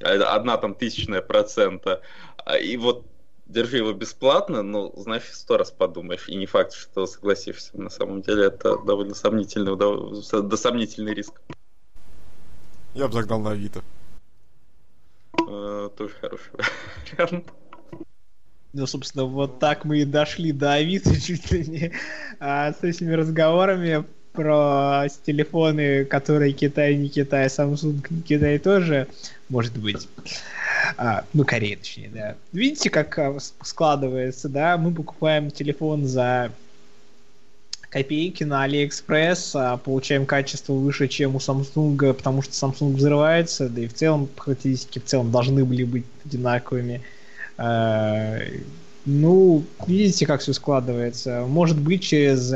одна 0.00 0.56
там 0.56 0.74
тысячная 0.74 1.20
процента, 1.20 2.00
а, 2.44 2.56
и 2.56 2.76
вот 2.76 3.04
держи 3.46 3.78
его 3.78 3.92
бесплатно, 3.92 4.62
ну, 4.62 4.92
значит, 4.96 5.34
сто 5.34 5.56
раз 5.56 5.70
подумаешь. 5.70 6.28
И 6.28 6.36
не 6.36 6.46
факт, 6.46 6.72
что 6.72 7.06
согласишься. 7.06 7.78
На 7.78 7.90
самом 7.90 8.22
деле 8.22 8.46
это 8.46 8.78
довольно 8.78 9.14
сомнительный, 9.14 9.72
удов... 9.72 10.24
сомнительный 10.24 11.14
риск. 11.14 11.40
Я 12.94 13.08
бы 13.08 13.12
загнал 13.12 13.40
на 13.40 13.50
Авито. 13.50 13.82
Э, 15.48 15.90
тоже 15.96 16.14
хороший 16.20 16.52
вариант. 17.18 17.52
Ну, 18.72 18.86
собственно, 18.86 19.24
вот 19.24 19.60
так 19.60 19.84
мы 19.84 20.00
и 20.00 20.04
дошли 20.04 20.52
до 20.52 20.74
Авито 20.74 21.20
чуть 21.20 21.50
ли 21.52 21.66
не 21.66 21.92
а, 22.40 22.72
с 22.72 22.82
этими 22.82 23.12
разговорами 23.12 24.04
про 24.32 25.06
телефоны, 25.24 26.04
которые 26.04 26.52
Китай, 26.52 26.96
не 26.96 27.08
Китай, 27.08 27.46
Samsung, 27.46 28.04
не 28.10 28.22
Китай 28.22 28.58
тоже, 28.58 29.06
может 29.48 29.76
быть. 29.76 30.08
А, 30.96 31.24
ну, 31.32 31.44
Корея, 31.44 31.76
точнее, 31.76 32.10
да. 32.12 32.36
Видите, 32.52 32.90
как 32.90 33.18
а, 33.18 33.36
складывается, 33.62 34.48
да? 34.48 34.76
Мы 34.76 34.92
покупаем 34.92 35.50
телефон 35.50 36.06
за 36.06 36.50
копейки 37.94 38.42
на 38.42 38.64
Алиэкспресс, 38.64 39.54
а 39.54 39.76
получаем 39.76 40.26
качество 40.26 40.72
выше, 40.72 41.06
чем 41.06 41.36
у 41.36 41.38
Samsung, 41.38 42.12
потому 42.12 42.42
что 42.42 42.52
Samsung 42.52 42.94
взрывается, 42.94 43.68
да 43.68 43.82
и 43.82 43.86
в 43.86 43.94
целом 43.94 44.28
характеристики 44.36 44.98
в 44.98 45.04
целом 45.04 45.30
должны 45.30 45.64
были 45.64 45.84
быть 45.84 46.04
одинаковыми. 46.24 47.02
А, 47.56 48.38
ну, 49.06 49.64
видите, 49.86 50.26
как 50.26 50.40
все 50.40 50.52
складывается. 50.52 51.44
Может 51.46 51.78
быть, 51.78 52.02
через... 52.02 52.54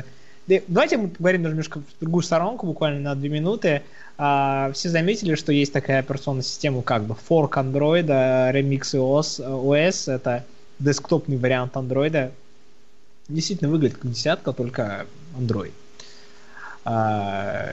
Давайте 0.67 0.97
мы 0.97 1.09
поговорим 1.09 1.43
немножко 1.43 1.81
в 1.81 2.01
другую 2.01 2.23
сторонку, 2.23 2.67
буквально 2.67 3.01
на 3.01 3.15
две 3.15 3.29
минуты. 3.29 3.83
А, 4.17 4.73
все 4.73 4.89
заметили, 4.89 5.35
что 5.35 5.53
есть 5.53 5.73
такая 5.75 6.01
операционная 6.01 6.43
система, 6.43 6.83
как 6.83 7.05
бы 7.05 7.15
fork 7.29 7.53
Android, 7.53 8.07
Remix 8.07 8.95
OS, 8.95 9.41
OS 9.41 10.11
это 10.11 10.47
десктопный 10.79 11.37
вариант 11.37 11.75
Android. 11.75 12.31
Действительно 13.29 13.71
выглядит 13.71 13.99
как 13.99 14.11
десятка, 14.11 14.53
только 14.55 15.07
Android. 15.39 15.73
А, 16.85 17.67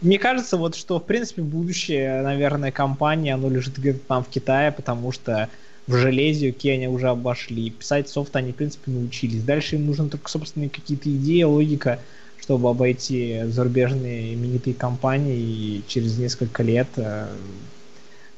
мне 0.00 0.18
кажется, 0.18 0.56
вот 0.56 0.76
что, 0.76 0.98
в 0.98 1.04
принципе, 1.04 1.42
будущее, 1.42 2.22
наверное, 2.22 2.72
компании, 2.72 3.30
оно 3.30 3.50
лежит 3.50 3.76
где-то 3.76 3.98
там 4.06 4.24
в 4.24 4.28
Китае, 4.28 4.72
потому 4.72 5.12
что 5.12 5.50
в 5.90 5.96
железе, 5.96 6.50
окей, 6.50 6.74
они 6.74 6.88
уже 6.88 7.08
обошли. 7.08 7.70
Писать 7.70 8.08
софт 8.08 8.34
они, 8.36 8.52
в 8.52 8.56
принципе, 8.56 8.90
научились. 8.90 9.42
Дальше 9.42 9.76
им 9.76 9.86
нужны 9.86 10.08
только 10.08 10.30
собственные 10.30 10.70
какие-то 10.70 11.10
идеи, 11.10 11.42
логика, 11.42 12.00
чтобы 12.40 12.70
обойти 12.70 13.42
зарубежные 13.46 14.34
именитые 14.34 14.74
компании, 14.74 15.38
и 15.38 15.82
через 15.88 16.16
несколько 16.16 16.62
лет 16.62 16.88
э, 16.96 17.26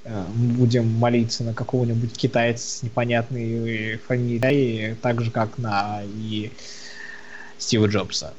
э, 0.05 0.25
будем 0.35 0.89
молиться 0.89 1.45
на 1.45 1.53
какого-нибудь 1.53 2.17
китайца 2.17 2.79
с 2.79 2.83
непонятной 2.83 3.99
фамилией, 3.99 4.95
так 5.03 5.21
же, 5.21 5.31
как 5.31 5.59
на 5.59 6.03
и 6.05 6.51
Стива 7.59 7.87
Джобса. 7.87 8.33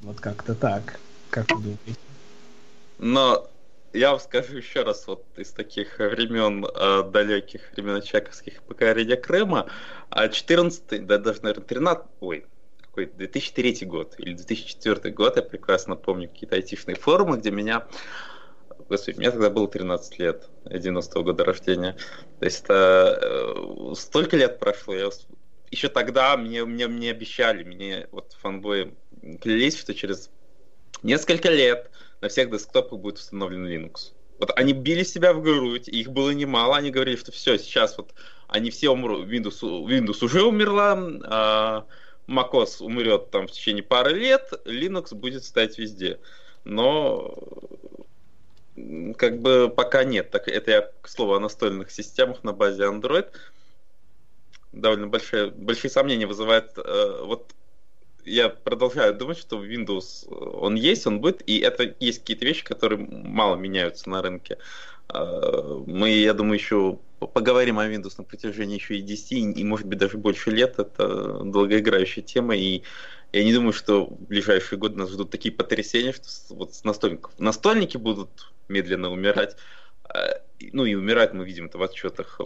Вот 0.00 0.20
как-то 0.20 0.54
так. 0.54 1.00
Как 1.30 1.50
вы 1.50 1.60
думаете? 1.60 2.00
Но 2.98 3.47
я 3.92 4.10
вам 4.10 4.20
скажу 4.20 4.56
еще 4.56 4.82
раз, 4.82 5.06
вот 5.06 5.24
из 5.36 5.50
таких 5.50 5.98
времен 5.98 6.64
э, 6.64 7.02
далеких, 7.10 7.70
времен 7.72 8.02
Чаковских 8.02 8.62
покорения 8.62 9.16
Крыма, 9.16 9.68
а 10.10 10.28
14 10.28 11.06
да 11.06 11.18
даже, 11.18 11.42
наверное, 11.42 11.64
13, 11.64 12.06
ой, 12.20 12.46
какой 12.80 13.06
2003 13.06 13.86
год 13.86 14.14
или 14.18 14.34
2004 14.34 15.14
год, 15.14 15.36
я 15.36 15.42
прекрасно 15.42 15.96
помню 15.96 16.28
какие-то 16.28 16.56
айтишные 16.56 16.96
форумы, 16.96 17.38
где 17.38 17.50
меня 17.50 17.86
Господи, 18.88 19.18
мне 19.18 19.30
тогда 19.30 19.50
было 19.50 19.68
13 19.68 20.18
лет, 20.18 20.48
90-го 20.64 21.22
года 21.22 21.44
рождения. 21.44 21.96
То 22.38 22.44
есть 22.46 22.64
это 22.64 23.18
э, 23.20 23.94
столько 23.94 24.36
лет 24.36 24.58
прошло. 24.58 24.94
Я, 24.94 25.10
еще 25.70 25.88
тогда 25.88 26.36
мне, 26.36 26.64
мне, 26.64 26.86
мне 26.86 27.10
обещали, 27.10 27.64
мне 27.64 28.08
вот 28.12 28.34
фанбои 28.40 28.94
клялись, 29.42 29.78
что 29.78 29.94
через 29.94 30.30
несколько 31.02 31.50
лет 31.50 31.90
на 32.20 32.28
всех 32.28 32.50
десктопах 32.50 32.98
будет 32.98 33.18
установлен 33.18 33.66
Linux. 33.66 34.12
Вот 34.38 34.52
они 34.56 34.72
били 34.72 35.02
себя 35.02 35.32
в 35.32 35.42
грудь, 35.42 35.88
их 35.88 36.10
было 36.12 36.30
немало, 36.30 36.76
они 36.76 36.90
говорили, 36.90 37.16
что 37.16 37.32
все, 37.32 37.58
сейчас 37.58 37.98
вот 37.98 38.14
они 38.46 38.70
все 38.70 38.90
умрут, 38.90 39.28
Windows, 39.28 39.60
Windows 39.60 40.24
уже 40.24 40.42
умерла, 40.42 40.96
а 41.24 41.86
macOS 42.28 42.82
умрет 42.82 43.30
там 43.30 43.48
в 43.48 43.50
течение 43.50 43.82
пары 43.82 44.12
лет, 44.12 44.52
Linux 44.64 45.14
будет 45.14 45.44
стоять 45.44 45.78
везде. 45.78 46.20
Но 46.64 47.34
как 49.16 49.40
бы 49.40 49.72
пока 49.74 50.04
нет. 50.04 50.30
Так, 50.30 50.48
это 50.48 50.70
я, 50.70 50.90
к 51.00 51.08
слову, 51.08 51.34
о 51.34 51.40
настольных 51.40 51.90
системах 51.90 52.44
на 52.44 52.52
базе 52.52 52.84
Android. 52.84 53.28
Довольно 54.72 55.06
большие, 55.06 55.50
большие 55.50 55.90
сомнения 55.90 56.26
вызывает. 56.26 56.76
Э, 56.76 57.22
вот 57.24 57.54
я 58.28 58.48
продолжаю 58.48 59.14
думать, 59.14 59.38
что 59.38 59.64
Windows, 59.64 60.28
он 60.28 60.74
есть, 60.74 61.06
он 61.06 61.20
будет, 61.20 61.42
и 61.46 61.58
это 61.58 61.94
есть 62.00 62.20
какие-то 62.20 62.44
вещи, 62.44 62.64
которые 62.64 62.98
мало 62.98 63.56
меняются 63.56 64.08
на 64.10 64.22
рынке. 64.22 64.58
Э, 65.08 65.82
мы, 65.86 66.10
я 66.10 66.34
думаю, 66.34 66.54
еще 66.54 66.98
поговорим 67.18 67.78
о 67.78 67.88
Windows 67.88 68.14
на 68.18 68.24
протяжении 68.24 68.76
еще 68.76 68.96
и 68.96 69.02
10, 69.02 69.58
и, 69.58 69.64
может 69.64 69.86
быть, 69.86 69.98
даже 69.98 70.18
больше 70.18 70.50
лет. 70.50 70.78
Это 70.78 71.42
долгоиграющая 71.44 72.22
тема, 72.22 72.56
и 72.56 72.82
Я 73.32 73.44
не 73.44 73.52
думаю, 73.52 73.72
что 73.72 74.06
в 74.06 74.22
ближайшие 74.22 74.78
годы 74.78 74.96
нас 74.96 75.10
ждут 75.10 75.30
такие 75.30 75.52
потрясения, 75.54 76.12
что 76.12 76.54
вот 76.54 76.72
настольников. 76.84 77.38
Настольники 77.38 77.96
будут 77.98 78.52
медленно 78.68 79.10
умирать. 79.10 79.56
Э, 80.14 80.40
ну 80.72 80.84
и 80.84 80.94
умирать 80.94 81.34
мы 81.34 81.44
видим 81.44 81.66
это 81.66 81.78
в 81.78 81.82
отчетах 81.82 82.40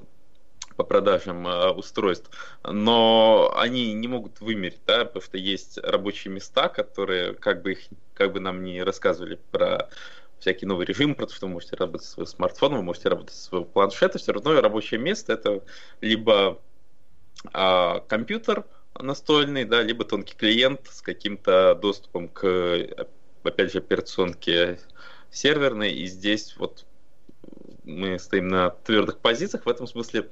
по 0.76 0.84
продажам 0.84 1.46
э, 1.46 1.70
устройств, 1.70 2.30
но 2.64 3.52
они 3.56 3.92
не 3.92 4.08
могут 4.08 4.40
вымереть, 4.40 4.80
да, 4.86 5.04
потому 5.04 5.22
что 5.22 5.38
есть 5.38 5.78
рабочие 5.78 6.32
места, 6.32 6.68
которые, 6.68 7.34
как 7.34 7.62
бы 7.62 7.72
их, 7.72 7.80
как 8.14 8.32
бы 8.32 8.40
нам 8.40 8.62
не 8.64 8.82
рассказывали 8.82 9.38
про 9.50 9.88
всякий 10.38 10.66
новый 10.66 10.86
режим, 10.86 11.14
потому 11.14 11.34
что 11.34 11.46
вы 11.46 11.52
можете 11.52 11.76
работать 11.76 12.06
со 12.06 12.14
своего 12.14 12.30
смартфона, 12.30 12.76
вы 12.76 12.82
можете 12.82 13.08
работать 13.08 13.34
со 13.34 13.44
своего 13.44 13.64
планшета, 13.64 14.18
все 14.18 14.32
равно 14.32 14.60
рабочее 14.60 14.98
место 14.98 15.34
это 15.34 15.62
либо 16.00 16.60
а, 17.52 18.00
компьютер 18.00 18.64
настольный, 18.98 19.64
да, 19.64 19.82
либо 19.82 20.04
тонкий 20.04 20.34
клиент 20.34 20.88
с 20.90 21.00
каким-то 21.00 21.74
доступом 21.74 22.28
к, 22.28 23.06
опять 23.42 23.72
же, 23.72 23.78
операционке 23.78 24.78
серверной, 25.30 25.92
и 25.92 26.06
здесь 26.06 26.56
вот 26.58 26.84
мы 27.84 28.18
стоим 28.18 28.48
на 28.48 28.70
твердых 28.70 29.18
позициях. 29.18 29.66
В 29.66 29.68
этом 29.68 29.86
смысле, 29.86 30.20
а, 30.20 30.30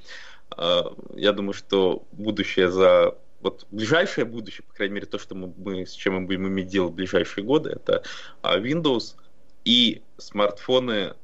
я 0.56 1.32
думаю, 1.32 1.52
что 1.52 2.04
будущее 2.12 2.70
за 2.70 3.16
вот 3.40 3.66
ближайшее 3.70 4.24
будущее, 4.24 4.64
по 4.68 4.74
крайней 4.74 4.94
мере, 4.94 5.06
то, 5.06 5.18
что 5.18 5.34
мы, 5.34 5.52
мы 5.56 5.86
с 5.86 5.92
чем 5.92 6.14
мы 6.14 6.26
будем 6.26 6.46
иметь 6.48 6.68
дело 6.68 6.88
в 6.88 6.94
ближайшие 6.94 7.44
годы, 7.44 7.70
это 7.70 8.02
а, 8.42 8.58
Windows 8.58 9.16
и 9.64 10.02
смартфоны. 10.18 11.14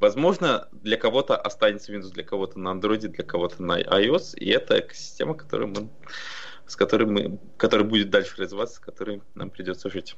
Возможно, 0.00 0.68
для 0.72 0.96
кого-то 0.96 1.36
останется 1.36 1.92
Windows, 1.92 2.12
для 2.12 2.24
кого-то 2.24 2.58
на 2.58 2.70
Android, 2.70 3.08
для 3.08 3.24
кого-то 3.24 3.62
на 3.62 3.80
iOS, 3.80 4.36
и 4.36 4.48
это 4.50 4.80
экосистема, 4.80 5.34
которую 5.34 5.68
мы, 5.68 5.88
с 6.66 6.76
которой 6.76 7.04
мы, 7.04 7.38
которая 7.56 7.86
будет 7.86 8.10
дальше 8.10 8.34
развиваться, 8.38 8.76
с 8.76 8.78
которой 8.78 9.20
нам 9.34 9.50
придется 9.50 9.90
жить. 9.90 10.16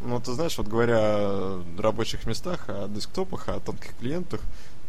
Ну, 0.00 0.20
ты 0.20 0.32
знаешь, 0.32 0.58
вот 0.58 0.68
говоря 0.68 0.98
о 1.00 1.64
рабочих 1.78 2.26
местах, 2.26 2.64
о 2.68 2.88
десктопах, 2.88 3.48
о 3.48 3.60
тонких 3.60 3.96
клиентах, 3.96 4.40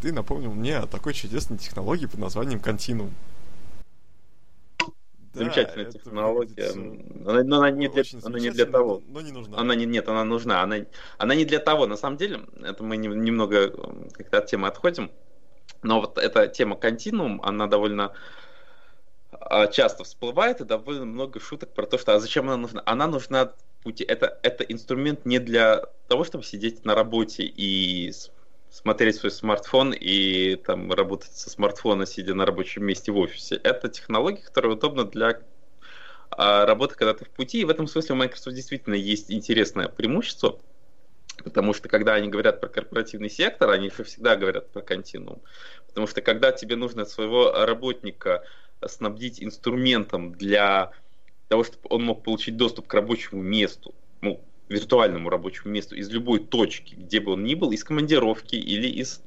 ты 0.01 0.13
напомнил 0.13 0.51
мне 0.51 0.77
о 0.77 0.87
такой 0.87 1.13
чудесной 1.13 1.57
технологии 1.57 2.05
под 2.05 2.19
названием 2.19 2.59
Continuum. 2.59 3.11
Замечательная 5.35 5.85
да, 5.85 5.91
технология. 5.91 6.69
Она, 7.25 7.43
но 7.43 7.57
она 7.57 7.71
не 7.71 7.89
для, 7.89 8.03
она 8.23 8.39
не 8.39 8.51
для 8.51 8.65
того. 8.65 9.01
Но, 9.07 9.19
но 9.19 9.21
не 9.21 9.31
нужна. 9.33 9.57
Она 9.57 9.75
не, 9.75 9.85
нет, 9.85 10.07
она 10.07 10.23
нужна. 10.23 10.61
Она, 10.61 10.77
она 11.17 11.35
не 11.35 11.43
для 11.43 11.59
того. 11.59 11.87
На 11.87 11.97
самом 11.97 12.15
деле, 12.15 12.41
это 12.63 12.83
мы 12.83 12.95
не, 12.95 13.09
немного 13.09 13.69
как-то 14.13 14.37
от 14.37 14.45
темы 14.45 14.69
отходим. 14.69 15.11
Но 15.83 15.99
вот 15.99 16.17
эта 16.17 16.47
тема 16.47 16.77
континуум, 16.77 17.41
она 17.43 17.67
довольно 17.67 18.13
а, 19.31 19.67
часто 19.67 20.05
всплывает, 20.05 20.61
и 20.61 20.63
довольно 20.63 21.05
много 21.05 21.41
шуток 21.41 21.73
про 21.73 21.85
то, 21.85 21.97
что 21.97 22.15
а 22.15 22.19
зачем 22.19 22.47
она 22.47 22.57
нужна. 22.57 22.81
Она 22.85 23.07
нужна 23.07 23.51
пути. 23.83 24.05
Это, 24.05 24.39
это 24.41 24.63
инструмент 24.63 25.25
не 25.25 25.39
для 25.39 25.83
того, 26.07 26.23
чтобы 26.23 26.45
сидеть 26.45 26.85
на 26.85 26.95
работе 26.95 27.43
и 27.43 28.13
смотреть 28.69 29.15
свой 29.15 29.31
смартфон 29.31 29.93
и 29.93 30.55
там 30.55 30.91
работать 30.91 31.31
со 31.33 31.49
смартфона, 31.49 32.05
сидя 32.05 32.33
на 32.33 32.45
рабочем 32.45 32.85
месте 32.85 33.11
в 33.11 33.17
офисе. 33.17 33.55
Это 33.63 33.89
технология, 33.89 34.41
которая 34.41 34.73
удобна 34.73 35.05
для 35.05 35.41
а, 36.31 36.65
работы, 36.65 36.95
когда 36.95 37.13
ты 37.13 37.25
в 37.25 37.29
пути. 37.29 37.61
И 37.61 37.65
в 37.65 37.69
этом 37.69 37.87
смысле 37.87 38.15
у 38.15 38.17
Microsoft 38.17 38.55
действительно 38.55 38.95
есть 38.95 39.31
интересное 39.31 39.87
преимущество, 39.87 40.59
потому 41.43 41.73
что 41.73 41.87
когда 41.89 42.15
они 42.15 42.27
говорят 42.27 42.59
про 42.59 42.69
корпоративный 42.69 43.29
сектор, 43.29 43.69
они 43.69 43.89
же 43.89 44.03
всегда 44.03 44.35
говорят 44.35 44.71
про 44.71 44.81
континуум. 44.81 45.41
Потому 45.87 46.07
что 46.07 46.21
когда 46.21 46.51
тебе 46.51 46.75
нужно 46.75 47.05
своего 47.05 47.51
работника 47.53 48.43
снабдить 48.85 49.41
инструментом 49.41 50.33
для 50.33 50.91
того, 51.47 51.63
чтобы 51.63 51.83
он 51.89 52.03
мог 52.03 52.23
получить 52.23 52.57
доступ 52.57 52.87
к 52.87 52.93
рабочему 52.93 53.41
месту, 53.41 53.93
ну, 54.21 54.43
виртуальному 54.69 55.29
рабочему 55.29 55.73
месту 55.73 55.95
из 55.95 56.09
любой 56.09 56.39
точки, 56.39 56.95
где 56.95 57.19
бы 57.19 57.33
он 57.33 57.43
ни 57.43 57.55
был, 57.55 57.71
из 57.71 57.83
командировки 57.83 58.55
или 58.55 58.87
из 58.87 59.21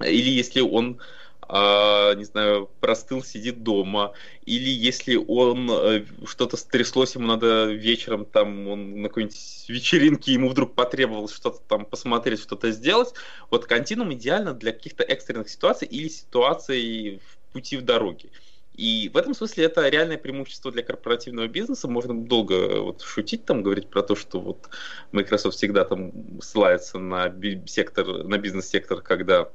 или 0.00 0.30
если 0.30 0.60
он 0.60 1.00
э, 1.48 2.14
не 2.16 2.24
знаю, 2.24 2.70
простыл, 2.80 3.22
сидит 3.22 3.62
дома, 3.62 4.12
или 4.44 4.68
если 4.68 5.16
он 5.16 5.70
э, 5.70 6.04
что-то 6.26 6.56
стряслось, 6.56 7.14
ему 7.14 7.26
надо 7.26 7.66
вечером 7.66 8.24
там 8.24 8.68
он 8.68 9.02
на 9.02 9.08
какой-нибудь 9.08 9.66
вечеринке 9.68 10.32
ему 10.32 10.48
вдруг 10.48 10.74
потребовалось 10.74 11.34
что-то 11.34 11.60
там 11.68 11.84
посмотреть, 11.84 12.40
что-то 12.40 12.70
сделать. 12.70 13.14
Вот 13.50 13.66
континуум 13.66 14.14
идеально 14.14 14.54
для 14.54 14.72
каких-то 14.72 15.04
экстренных 15.04 15.48
ситуаций 15.48 15.86
или 15.86 16.08
ситуаций 16.08 17.20
в 17.24 17.52
пути 17.52 17.76
в 17.76 17.82
дороге. 17.82 18.30
И 18.74 19.08
в 19.12 19.16
этом 19.16 19.34
смысле 19.34 19.64
это 19.64 19.88
реальное 19.88 20.18
преимущество 20.18 20.72
для 20.72 20.82
корпоративного 20.82 21.46
бизнеса. 21.46 21.86
Можно 21.86 22.24
долго 22.24 22.54
э, 22.54 22.80
вот 22.80 23.02
шутить 23.02 23.44
там, 23.44 23.62
говорить 23.62 23.88
про 23.88 24.02
то, 24.02 24.16
что 24.16 24.40
вот 24.40 24.68
Microsoft 25.12 25.56
всегда 25.56 25.84
там 25.84 26.40
ссылается 26.40 26.98
на 26.98 27.32
сектор, 27.66 28.24
на 28.24 28.36
бизнес-сектор, 28.36 29.00
когда 29.00 29.48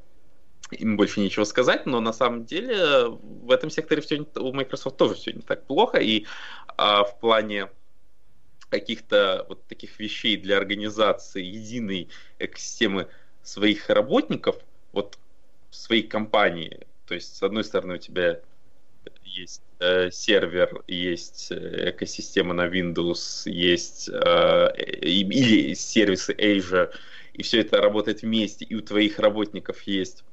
им 0.71 0.95
больше 0.95 1.19
нечего 1.19 1.43
сказать, 1.43 1.85
но 1.85 1.99
на 1.99 2.13
самом 2.13 2.45
деле 2.45 3.07
в 3.07 3.51
этом 3.51 3.69
секторе 3.69 4.01
все 4.01 4.25
у 4.35 4.53
Microsoft 4.53 4.97
тоже 4.97 5.15
все 5.15 5.33
не 5.33 5.41
так 5.41 5.65
плохо, 5.65 5.97
и 5.97 6.25
а, 6.77 7.03
в 7.03 7.19
плане 7.19 7.69
каких-то 8.69 9.45
вот 9.49 9.65
таких 9.65 9.99
вещей 9.99 10.37
для 10.37 10.57
организации 10.57 11.43
единой 11.43 12.09
экосистемы 12.37 13.07
своих 13.41 13.89
работников, 13.89 14.57
вот 14.91 15.17
своей 15.71 16.03
компании, 16.03 16.87
то 17.05 17.15
есть 17.15 17.35
с 17.35 17.43
одной 17.43 17.63
стороны 17.63 17.95
у 17.95 17.97
тебя 17.97 18.41
есть 19.35 19.61
э, 19.79 20.11
сервер, 20.11 20.83
есть 20.87 21.51
э, 21.51 21.91
экосистема 21.91 22.53
на 22.53 22.67
Windows, 22.67 23.49
есть 23.49 24.09
э, 24.09 24.71
или 25.01 25.73
сервисы 25.73 26.33
Azure, 26.33 26.91
и 27.33 27.43
все 27.43 27.61
это 27.61 27.77
работает 27.77 28.21
вместе, 28.21 28.65
и 28.65 28.75
у 28.75 28.81
твоих 28.81 29.19
работников 29.19 29.81
есть 29.83 30.23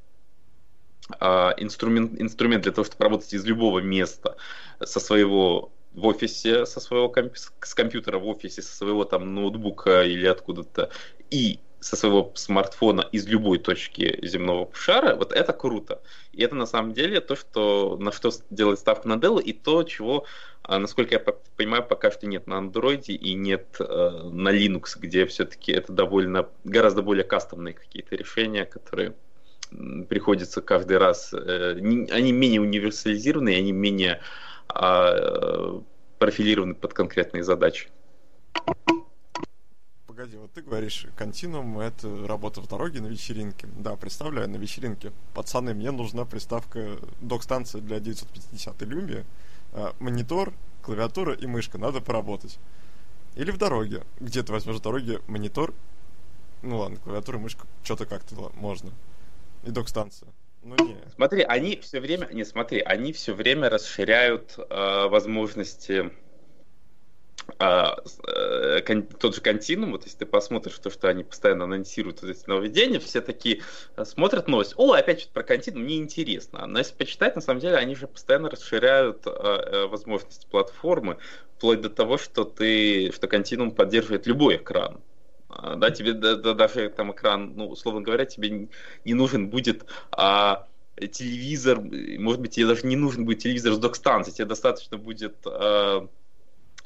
э, 1.20 1.26
инструмент, 1.58 2.20
инструмент 2.20 2.62
для 2.62 2.72
того, 2.72 2.84
чтобы 2.84 3.04
работать 3.04 3.32
из 3.34 3.44
любого 3.44 3.80
места 3.80 4.36
со 4.82 5.00
своего 5.00 5.72
в 5.92 6.06
офисе, 6.06 6.66
со 6.66 6.78
своего 6.80 7.08
комп- 7.08 7.36
с 7.36 7.74
компьютера 7.74 8.18
в 8.18 8.26
офисе, 8.26 8.60
со 8.62 8.76
своего 8.76 9.04
там 9.04 9.34
ноутбука 9.34 10.02
или 10.02 10.26
откуда-то, 10.26 10.90
и 11.30 11.60
со 11.86 11.94
своего 11.94 12.32
смартфона 12.34 13.08
из 13.12 13.28
любой 13.28 13.58
точки 13.58 14.18
земного 14.20 14.68
шара, 14.74 15.14
вот 15.14 15.30
это 15.30 15.52
круто. 15.52 16.02
И 16.32 16.42
это 16.42 16.56
на 16.56 16.66
самом 16.66 16.94
деле 16.94 17.20
то, 17.20 17.36
что, 17.36 17.96
на 18.00 18.10
что 18.10 18.32
делает 18.50 18.84
на 19.04 19.14
Dell, 19.14 19.40
и 19.40 19.52
то, 19.52 19.84
чего, 19.84 20.24
а, 20.64 20.80
насколько 20.80 21.14
я 21.14 21.20
понимаю, 21.56 21.84
пока 21.84 22.10
что 22.10 22.26
нет 22.26 22.48
на 22.48 22.54
Android 22.54 23.04
и 23.06 23.34
нет 23.34 23.76
э, 23.78 23.84
на 23.84 24.48
Linux, 24.48 24.98
где 24.98 25.26
все-таки 25.26 25.70
это 25.70 25.92
довольно, 25.92 26.48
гораздо 26.64 27.02
более 27.02 27.22
кастомные 27.22 27.74
какие-то 27.74 28.16
решения, 28.16 28.64
которые 28.64 29.14
приходится 30.08 30.62
каждый 30.62 30.98
раз, 30.98 31.32
э, 31.32 31.76
они 31.78 32.32
менее 32.32 32.60
универсализированы, 32.62 33.54
они 33.54 33.70
менее 33.70 34.20
а, 34.68 35.80
профилированы 36.18 36.74
под 36.74 36.94
конкретные 36.94 37.44
задачи 37.44 37.90
погоди, 40.26 40.36
вот 40.38 40.52
ты 40.52 40.62
говоришь, 40.62 41.06
континуум— 41.16 41.78
это 41.80 42.26
работа 42.26 42.60
в 42.60 42.68
дороге 42.68 43.00
на 43.00 43.06
вечеринке. 43.06 43.68
Да, 43.76 43.96
представляю, 43.96 44.48
на 44.48 44.56
вечеринке. 44.56 45.12
Пацаны, 45.34 45.72
мне 45.72 45.92
нужна 45.92 46.24
приставка 46.24 46.98
док-станция 47.20 47.80
для 47.80 48.00
950 48.00 48.82
Lumia, 48.82 49.24
а, 49.72 49.94
монитор, 50.00 50.52
клавиатура 50.82 51.34
и 51.34 51.46
мышка, 51.46 51.78
надо 51.78 52.00
поработать. 52.00 52.58
Или 53.36 53.52
в 53.52 53.58
дороге. 53.58 54.02
Где 54.18 54.42
ты 54.42 54.52
возьмешь 54.52 54.76
в 54.76 54.82
дороге 54.82 55.20
монитор, 55.28 55.72
ну 56.62 56.78
ладно, 56.78 56.98
клавиатура, 56.98 57.38
мышка, 57.38 57.66
что-то 57.84 58.06
как-то 58.06 58.50
можно. 58.56 58.90
И 59.64 59.70
док-станция. 59.70 60.28
Ну, 60.62 60.74
не. 60.84 60.96
Смотри, 61.14 61.42
они 61.42 61.76
все 61.76 62.00
время, 62.00 62.28
не 62.32 62.44
смотри, 62.44 62.80
они 62.80 63.12
все 63.12 63.32
время 63.32 63.70
расширяют 63.70 64.58
э, 64.58 65.08
возможности 65.08 66.10
а, 67.58 67.96
э, 68.26 68.80
тот 69.18 69.34
же 69.34 69.40
континуум, 69.40 69.92
вот 69.92 70.04
если 70.04 70.18
ты 70.18 70.26
посмотришь 70.26 70.78
то, 70.78 70.90
что 70.90 71.08
они 71.08 71.24
постоянно 71.24 71.64
анонсируют 71.64 72.22
вот 72.22 72.30
эти 72.30 72.46
нововведения, 72.46 73.00
все 73.00 73.20
такие 73.20 73.62
э, 73.96 74.04
смотрят 74.04 74.48
новость, 74.48 74.74
о, 74.76 74.92
опять 74.92 75.20
что-то 75.20 75.34
про 75.34 75.42
континуум, 75.42 75.86
неинтересно. 75.86 76.66
Но 76.66 76.78
если 76.78 76.94
почитать, 76.94 77.34
на 77.34 77.40
самом 77.40 77.60
деле, 77.60 77.76
они 77.76 77.94
же 77.94 78.08
постоянно 78.08 78.50
расширяют 78.50 79.26
э, 79.26 79.86
возможности 79.86 80.46
платформы, 80.50 81.18
вплоть 81.56 81.80
до 81.80 81.88
того, 81.88 82.18
что 82.18 82.44
ты, 82.44 83.10
что 83.12 83.28
континуум 83.28 83.70
поддерживает 83.70 84.26
любой 84.26 84.56
экран. 84.56 85.00
А, 85.48 85.76
да, 85.76 85.90
тебе 85.90 86.12
да, 86.12 86.36
да, 86.36 86.52
даже 86.52 86.90
там 86.90 87.12
экран, 87.12 87.54
ну, 87.56 87.68
условно 87.68 88.02
говоря, 88.02 88.26
тебе 88.26 88.68
не 89.04 89.14
нужен 89.14 89.48
будет 89.48 89.86
а, 90.10 90.66
телевизор, 90.96 91.80
может 91.80 92.40
быть, 92.40 92.52
тебе 92.52 92.66
даже 92.66 92.86
не 92.86 92.96
нужен 92.96 93.24
будет 93.24 93.38
телевизор 93.38 93.72
с 93.74 93.78
док-станцией, 93.78 94.34
тебе 94.34 94.46
достаточно 94.46 94.98
будет 94.98 95.36
а, 95.46 96.08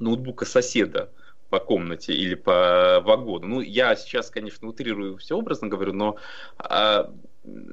ноутбука 0.00 0.44
соседа 0.44 1.10
по 1.50 1.58
комнате 1.58 2.12
или 2.12 2.34
по 2.34 3.00
вагону. 3.04 3.46
Ну, 3.46 3.60
я 3.60 3.96
сейчас, 3.96 4.30
конечно, 4.30 4.68
утрирую 4.68 5.16
все 5.18 5.36
образно 5.36 5.68
говорю, 5.68 5.92
но, 5.92 6.16
а, 6.58 7.12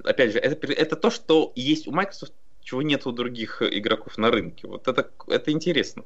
опять 0.04 0.34
же, 0.34 0.40
это, 0.40 0.72
это 0.72 0.96
то, 0.96 1.10
что 1.10 1.52
есть 1.56 1.88
у 1.88 1.92
Microsoft 1.92 2.34
чего 2.68 2.82
нет 2.82 3.08
у 3.08 3.14
других 3.14 3.62
игроков 3.62 4.18
на 4.18 4.30
рынке. 4.30 4.68
Вот 4.68 4.90
это, 4.90 5.10
это 5.28 5.52
интересно. 5.54 6.04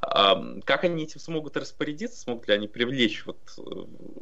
Как 0.00 0.82
они 0.82 1.04
этим 1.04 1.20
смогут 1.20 1.56
распорядиться, 1.56 2.18
смогут 2.18 2.48
ли 2.48 2.54
они 2.54 2.66
привлечь 2.66 3.24
вот 3.26 3.38
э, 3.58 3.62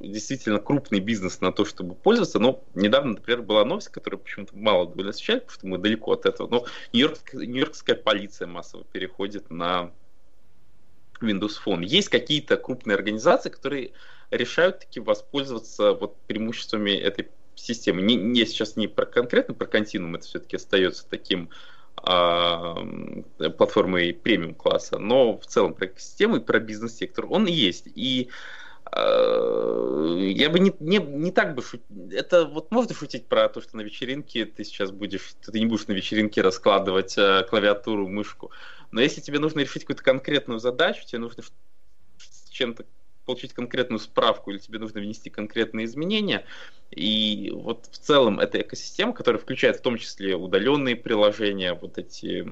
действительно 0.07 0.59
крупный 0.59 1.01
бизнес 1.01 1.41
на 1.41 1.51
то, 1.51 1.65
чтобы 1.65 1.95
пользоваться. 1.95 2.39
Ну, 2.39 2.63
недавно, 2.75 3.13
например, 3.13 3.41
была 3.41 3.65
новость, 3.65 3.89
которая 3.89 4.19
почему-то 4.19 4.55
мало 4.55 4.87
довольно 4.87 5.11
освещает, 5.11 5.47
потому 5.47 5.59
что 5.59 5.67
мы 5.67 5.79
далеко 5.79 6.13
от 6.13 6.27
этого. 6.27 6.47
Но 6.47 6.67
нью-йоркская, 6.93 7.47
нью-йоркская 7.47 7.97
полиция 7.97 8.49
массово 8.49 8.85
переходит 8.85 9.49
на 9.49 9.91
Windows 11.21 11.57
Phone. 11.65 11.85
Есть 11.85 12.09
какие-то 12.09 12.57
крупные 12.57 12.95
организации, 12.95 13.51
которые 13.51 13.93
решают 14.31 14.81
таки 14.81 15.01
воспользоваться 15.01 15.93
вот 15.93 16.21
преимуществами 16.23 16.91
этой 16.91 17.29
системы. 17.55 18.03
Не, 18.03 18.17
не 18.17 18.45
сейчас 18.47 18.77
не 18.77 18.89
про 18.89 19.07
конкретно 19.07 19.55
про 19.55 19.67
континуум, 19.67 20.17
это 20.17 20.27
все-таки 20.27 20.57
остается 20.57 21.09
таким 21.09 21.51
а, 21.97 22.77
платформой 23.57 24.13
премиум 24.15 24.55
класса, 24.55 24.99
но 24.99 25.39
в 25.39 25.47
целом 25.47 25.75
про 25.75 25.89
систему 25.97 26.37
и 26.37 26.41
про 26.41 26.61
бизнес-сектор 26.61 27.27
он 27.29 27.47
есть. 27.47 27.89
И 27.95 28.31
а, 28.85 30.15
я 30.17 30.51
бы 30.51 30.59
не, 30.61 30.73
не, 30.81 30.99
не 30.99 31.33
так 31.33 31.55
бы 31.55 31.63
шутил. 31.63 31.87
Это 32.11 32.47
вот 32.47 32.71
можно 32.71 32.95
шутить 32.95 33.27
про 33.27 33.49
то, 33.49 33.61
что 33.61 33.77
на 33.77 33.83
вечеринке 33.83 34.45
ты 34.45 34.65
сейчас 34.65 34.91
будешь, 34.91 35.35
ты 35.45 35.59
не 35.59 35.67
будешь 35.67 35.87
на 35.87 35.93
вечеринке 35.93 36.43
раскладывать 36.43 37.17
а, 37.19 37.43
клавиатуру, 37.43 38.09
мышку. 38.09 38.51
Но 38.91 39.01
если 39.01 39.21
тебе 39.21 39.39
нужно 39.39 39.61
решить 39.61 39.83
какую-то 39.83 40.03
конкретную 40.03 40.61
задачу, 40.61 41.05
тебе 41.07 41.19
нужно 41.19 41.43
чем-то 42.51 42.85
получить 43.25 43.53
конкретную 43.53 44.01
справку 44.01 44.51
или 44.51 44.59
тебе 44.59 44.79
нужно 44.79 45.01
внести 45.01 45.29
конкретные 45.29 45.85
изменения. 45.85 46.47
И 46.91 47.51
вот 47.55 47.87
в 47.91 47.99
целом 47.99 48.41
эта 48.41 48.61
экосистема, 48.63 49.13
которая 49.13 49.41
включает 49.41 49.77
в 49.77 49.83
том 49.83 49.99
числе 49.99 50.35
удаленные 50.35 50.97
приложения, 50.97 51.75
вот 51.75 51.99
эти 51.99 52.49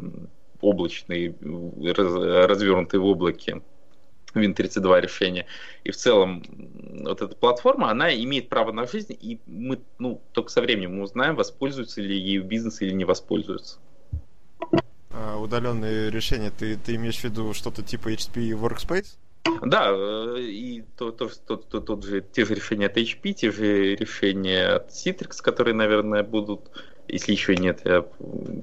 облачные, 0.60 1.34
развернутые 1.40 3.00
в 3.00 3.06
облаке, 3.06 3.62
Win32 4.34 5.00
решения. 5.00 5.46
И 5.84 5.90
в 5.90 5.96
целом 5.96 6.42
вот 7.04 7.22
эта 7.22 7.34
платформа, 7.34 7.90
она 7.90 8.14
имеет 8.14 8.50
право 8.50 8.70
на 8.72 8.86
жизнь, 8.86 9.16
и 9.18 9.40
мы 9.46 9.80
ну, 9.98 10.20
только 10.32 10.50
со 10.50 10.60
временем 10.60 11.00
узнаем, 11.00 11.36
воспользуются 11.36 12.02
ли 12.02 12.18
ею 12.18 12.44
бизнес 12.44 12.82
или 12.82 12.92
не 12.92 13.06
воспользуются. 13.06 13.78
А, 15.18 15.38
удаленные 15.38 16.10
решения, 16.10 16.50
ты, 16.50 16.76
ты 16.76 16.96
имеешь 16.96 17.18
в 17.18 17.24
виду 17.24 17.54
что-то 17.54 17.82
типа 17.82 18.12
HP 18.12 18.50
Workspace? 18.50 19.16
Да, 19.62 19.90
э, 19.90 20.40
и 20.40 20.84
то, 20.96 21.10
то, 21.10 21.30
то, 21.46 21.56
то, 21.56 21.80
тот 21.80 22.04
же, 22.04 22.20
те 22.20 22.44
же 22.44 22.54
решения 22.54 22.86
от 22.86 22.96
HP, 22.98 23.32
те 23.32 23.50
же 23.50 23.94
решения 23.94 24.66
от 24.66 24.90
Citrix, 24.90 25.40
которые, 25.40 25.74
наверное, 25.74 26.22
будут, 26.22 26.70
если 27.08 27.32
еще 27.32 27.56
нет, 27.56 27.80
я 27.84 28.04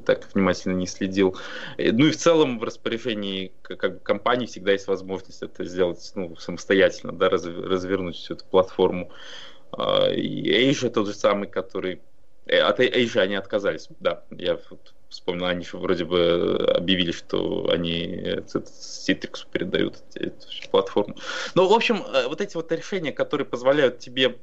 так 0.06 0.30
внимательно 0.34 0.76
не 0.76 0.86
следил. 0.86 1.36
Э, 1.78 1.92
ну 1.92 2.06
и 2.06 2.12
в 2.12 2.18
целом 2.18 2.60
в 2.60 2.64
распоряжении 2.64 3.52
как 3.64 3.94
бы, 3.94 4.00
компании 4.00 4.46
всегда 4.46 4.74
есть 4.74 4.88
возможность 4.88 5.42
это 5.42 5.66
сделать 5.66 6.12
ну, 6.14 6.36
самостоятельно, 6.36 7.14
да, 7.14 7.30
развернуть 7.30 8.18
всю 8.18 8.36
эту 8.36 8.46
платформу. 8.46 9.10
А, 9.72 10.10
и 10.12 10.70
Asia 10.70 10.90
тот 10.90 11.08
же 11.08 11.14
самый, 11.14 11.48
который... 11.48 12.02
Э, 12.46 12.60
от 12.60 12.80
Asia 12.80 13.22
они 13.22 13.36
отказались, 13.36 13.88
да, 14.00 14.24
я 14.32 14.60
вспомнил, 15.10 15.46
они 15.46 15.64
же 15.64 15.78
вроде 15.78 16.06
бы 16.06 16.74
объявили, 16.76 17.12
что 17.12 17.70
они 17.70 18.06
Citrix 18.48 19.46
передают 19.52 20.00
эту 20.16 20.48
платформу. 20.72 21.16
Но, 21.56 21.68
в 21.68 21.74
общем, 21.74 22.04
э, 22.04 22.28
вот 22.28 22.42
эти 22.42 22.56
вот 22.56 22.72
решения, 22.72 23.12
которые 23.12 23.46
позволяют 23.46 24.00
тебе 24.00 24.38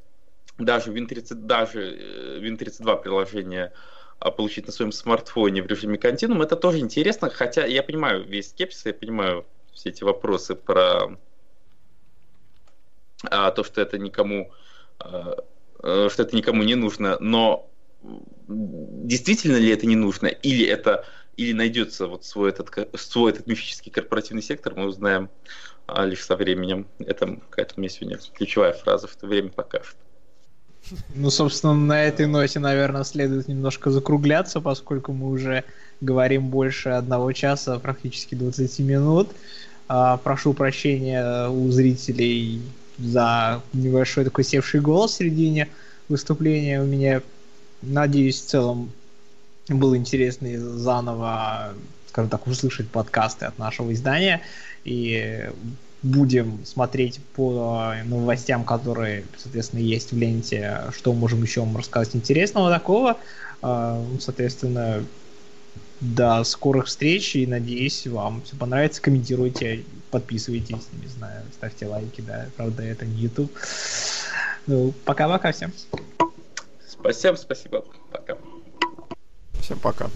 даже 0.58 0.92
Win30, 0.92 1.34
даже 1.34 1.82
э, 1.82 2.40
Win32 2.40 3.02
приложение 3.02 3.72
а, 4.18 4.30
получить 4.30 4.66
на 4.66 4.72
своем 4.72 4.92
смартфоне 4.92 5.62
в 5.62 5.66
режиме 5.66 5.98
континуум, 5.98 6.42
это 6.42 6.56
тоже 6.56 6.78
интересно, 6.78 7.30
хотя 7.30 7.64
я 7.64 7.82
понимаю 7.82 8.24
весь 8.24 8.50
скепсис, 8.50 8.86
я 8.86 8.94
понимаю 8.94 9.46
все 9.72 9.90
эти 9.90 10.04
вопросы 10.04 10.54
про 10.54 11.16
а, 13.30 13.50
то, 13.50 13.64
что 13.64 13.80
это 13.80 13.98
никому 13.98 14.52
а, 14.98 15.36
э, 15.82 16.08
что 16.10 16.22
это 16.22 16.36
никому 16.36 16.62
не 16.62 16.74
нужно, 16.74 17.16
но 17.20 17.69
действительно 18.48 19.56
ли 19.56 19.70
это 19.70 19.86
не 19.86 19.96
нужно, 19.96 20.26
или 20.26 20.66
это 20.66 21.04
или 21.36 21.52
найдется 21.52 22.06
вот 22.06 22.24
свой 22.24 22.50
этот, 22.50 22.70
свой 23.00 23.32
этот 23.32 23.46
мифический 23.46 23.90
корпоративный 23.90 24.42
сектор, 24.42 24.74
мы 24.74 24.86
узнаем 24.86 25.30
а, 25.86 26.04
лишь 26.04 26.24
со 26.24 26.36
временем. 26.36 26.86
Это 26.98 27.38
какая-то 27.48 27.74
у 27.76 27.80
меня 27.80 27.88
сегодня 27.88 28.18
ключевая 28.34 28.74
фраза, 28.74 29.08
что 29.08 29.26
время 29.26 29.48
покажет. 29.48 29.96
Ну, 31.14 31.30
собственно, 31.30 31.74
на 31.74 32.02
этой 32.02 32.26
ноте, 32.26 32.58
наверное, 32.58 33.04
следует 33.04 33.48
немножко 33.48 33.90
закругляться, 33.90 34.60
поскольку 34.60 35.12
мы 35.12 35.30
уже 35.30 35.64
говорим 36.00 36.48
больше 36.48 36.90
одного 36.90 37.32
часа, 37.32 37.78
практически 37.78 38.34
20 38.34 38.78
минут. 38.80 39.28
А, 39.88 40.16
прошу 40.18 40.52
прощения 40.52 41.48
у 41.48 41.70
зрителей 41.70 42.60
за 42.98 43.62
небольшой 43.72 44.24
такой 44.24 44.44
севший 44.44 44.80
голос 44.80 45.12
в 45.12 45.16
середине 45.16 45.68
выступления. 46.08 46.82
У 46.82 46.86
меня 46.86 47.22
Надеюсь, 47.82 48.40
в 48.40 48.46
целом 48.46 48.92
было 49.68 49.96
интересно 49.96 50.48
заново, 50.58 51.74
скажем 52.08 52.30
так, 52.30 52.46
услышать 52.46 52.88
подкасты 52.88 53.46
от 53.46 53.58
нашего 53.58 53.92
издания. 53.92 54.42
И 54.84 55.50
будем 56.02 56.64
смотреть 56.64 57.20
по 57.34 57.94
новостям, 58.04 58.64
которые, 58.64 59.24
соответственно, 59.36 59.80
есть 59.80 60.12
в 60.12 60.18
ленте, 60.18 60.82
что 60.96 61.12
можем 61.12 61.42
еще 61.42 61.60
вам 61.60 61.76
рассказать 61.76 62.16
интересного 62.16 62.70
такого. 62.70 63.16
А, 63.62 64.02
соответственно, 64.18 65.04
до 66.00 66.42
скорых 66.44 66.86
встреч 66.86 67.36
и 67.36 67.46
надеюсь, 67.46 68.06
вам 68.06 68.42
все 68.44 68.56
понравится. 68.56 69.02
Комментируйте, 69.02 69.84
подписывайтесь, 70.10 70.88
не 71.00 71.08
знаю, 71.08 71.42
ставьте 71.52 71.86
лайки, 71.86 72.22
да, 72.22 72.46
правда, 72.56 72.82
это 72.82 73.04
не 73.04 73.22
YouTube. 73.22 73.52
Ну, 74.66 74.94
пока-пока 75.04 75.52
всем. 75.52 75.72
Спасибо, 77.00 77.36
спасибо. 77.36 77.84
Пока. 78.12 78.36
Всем 79.60 79.78
пока. 79.78 80.10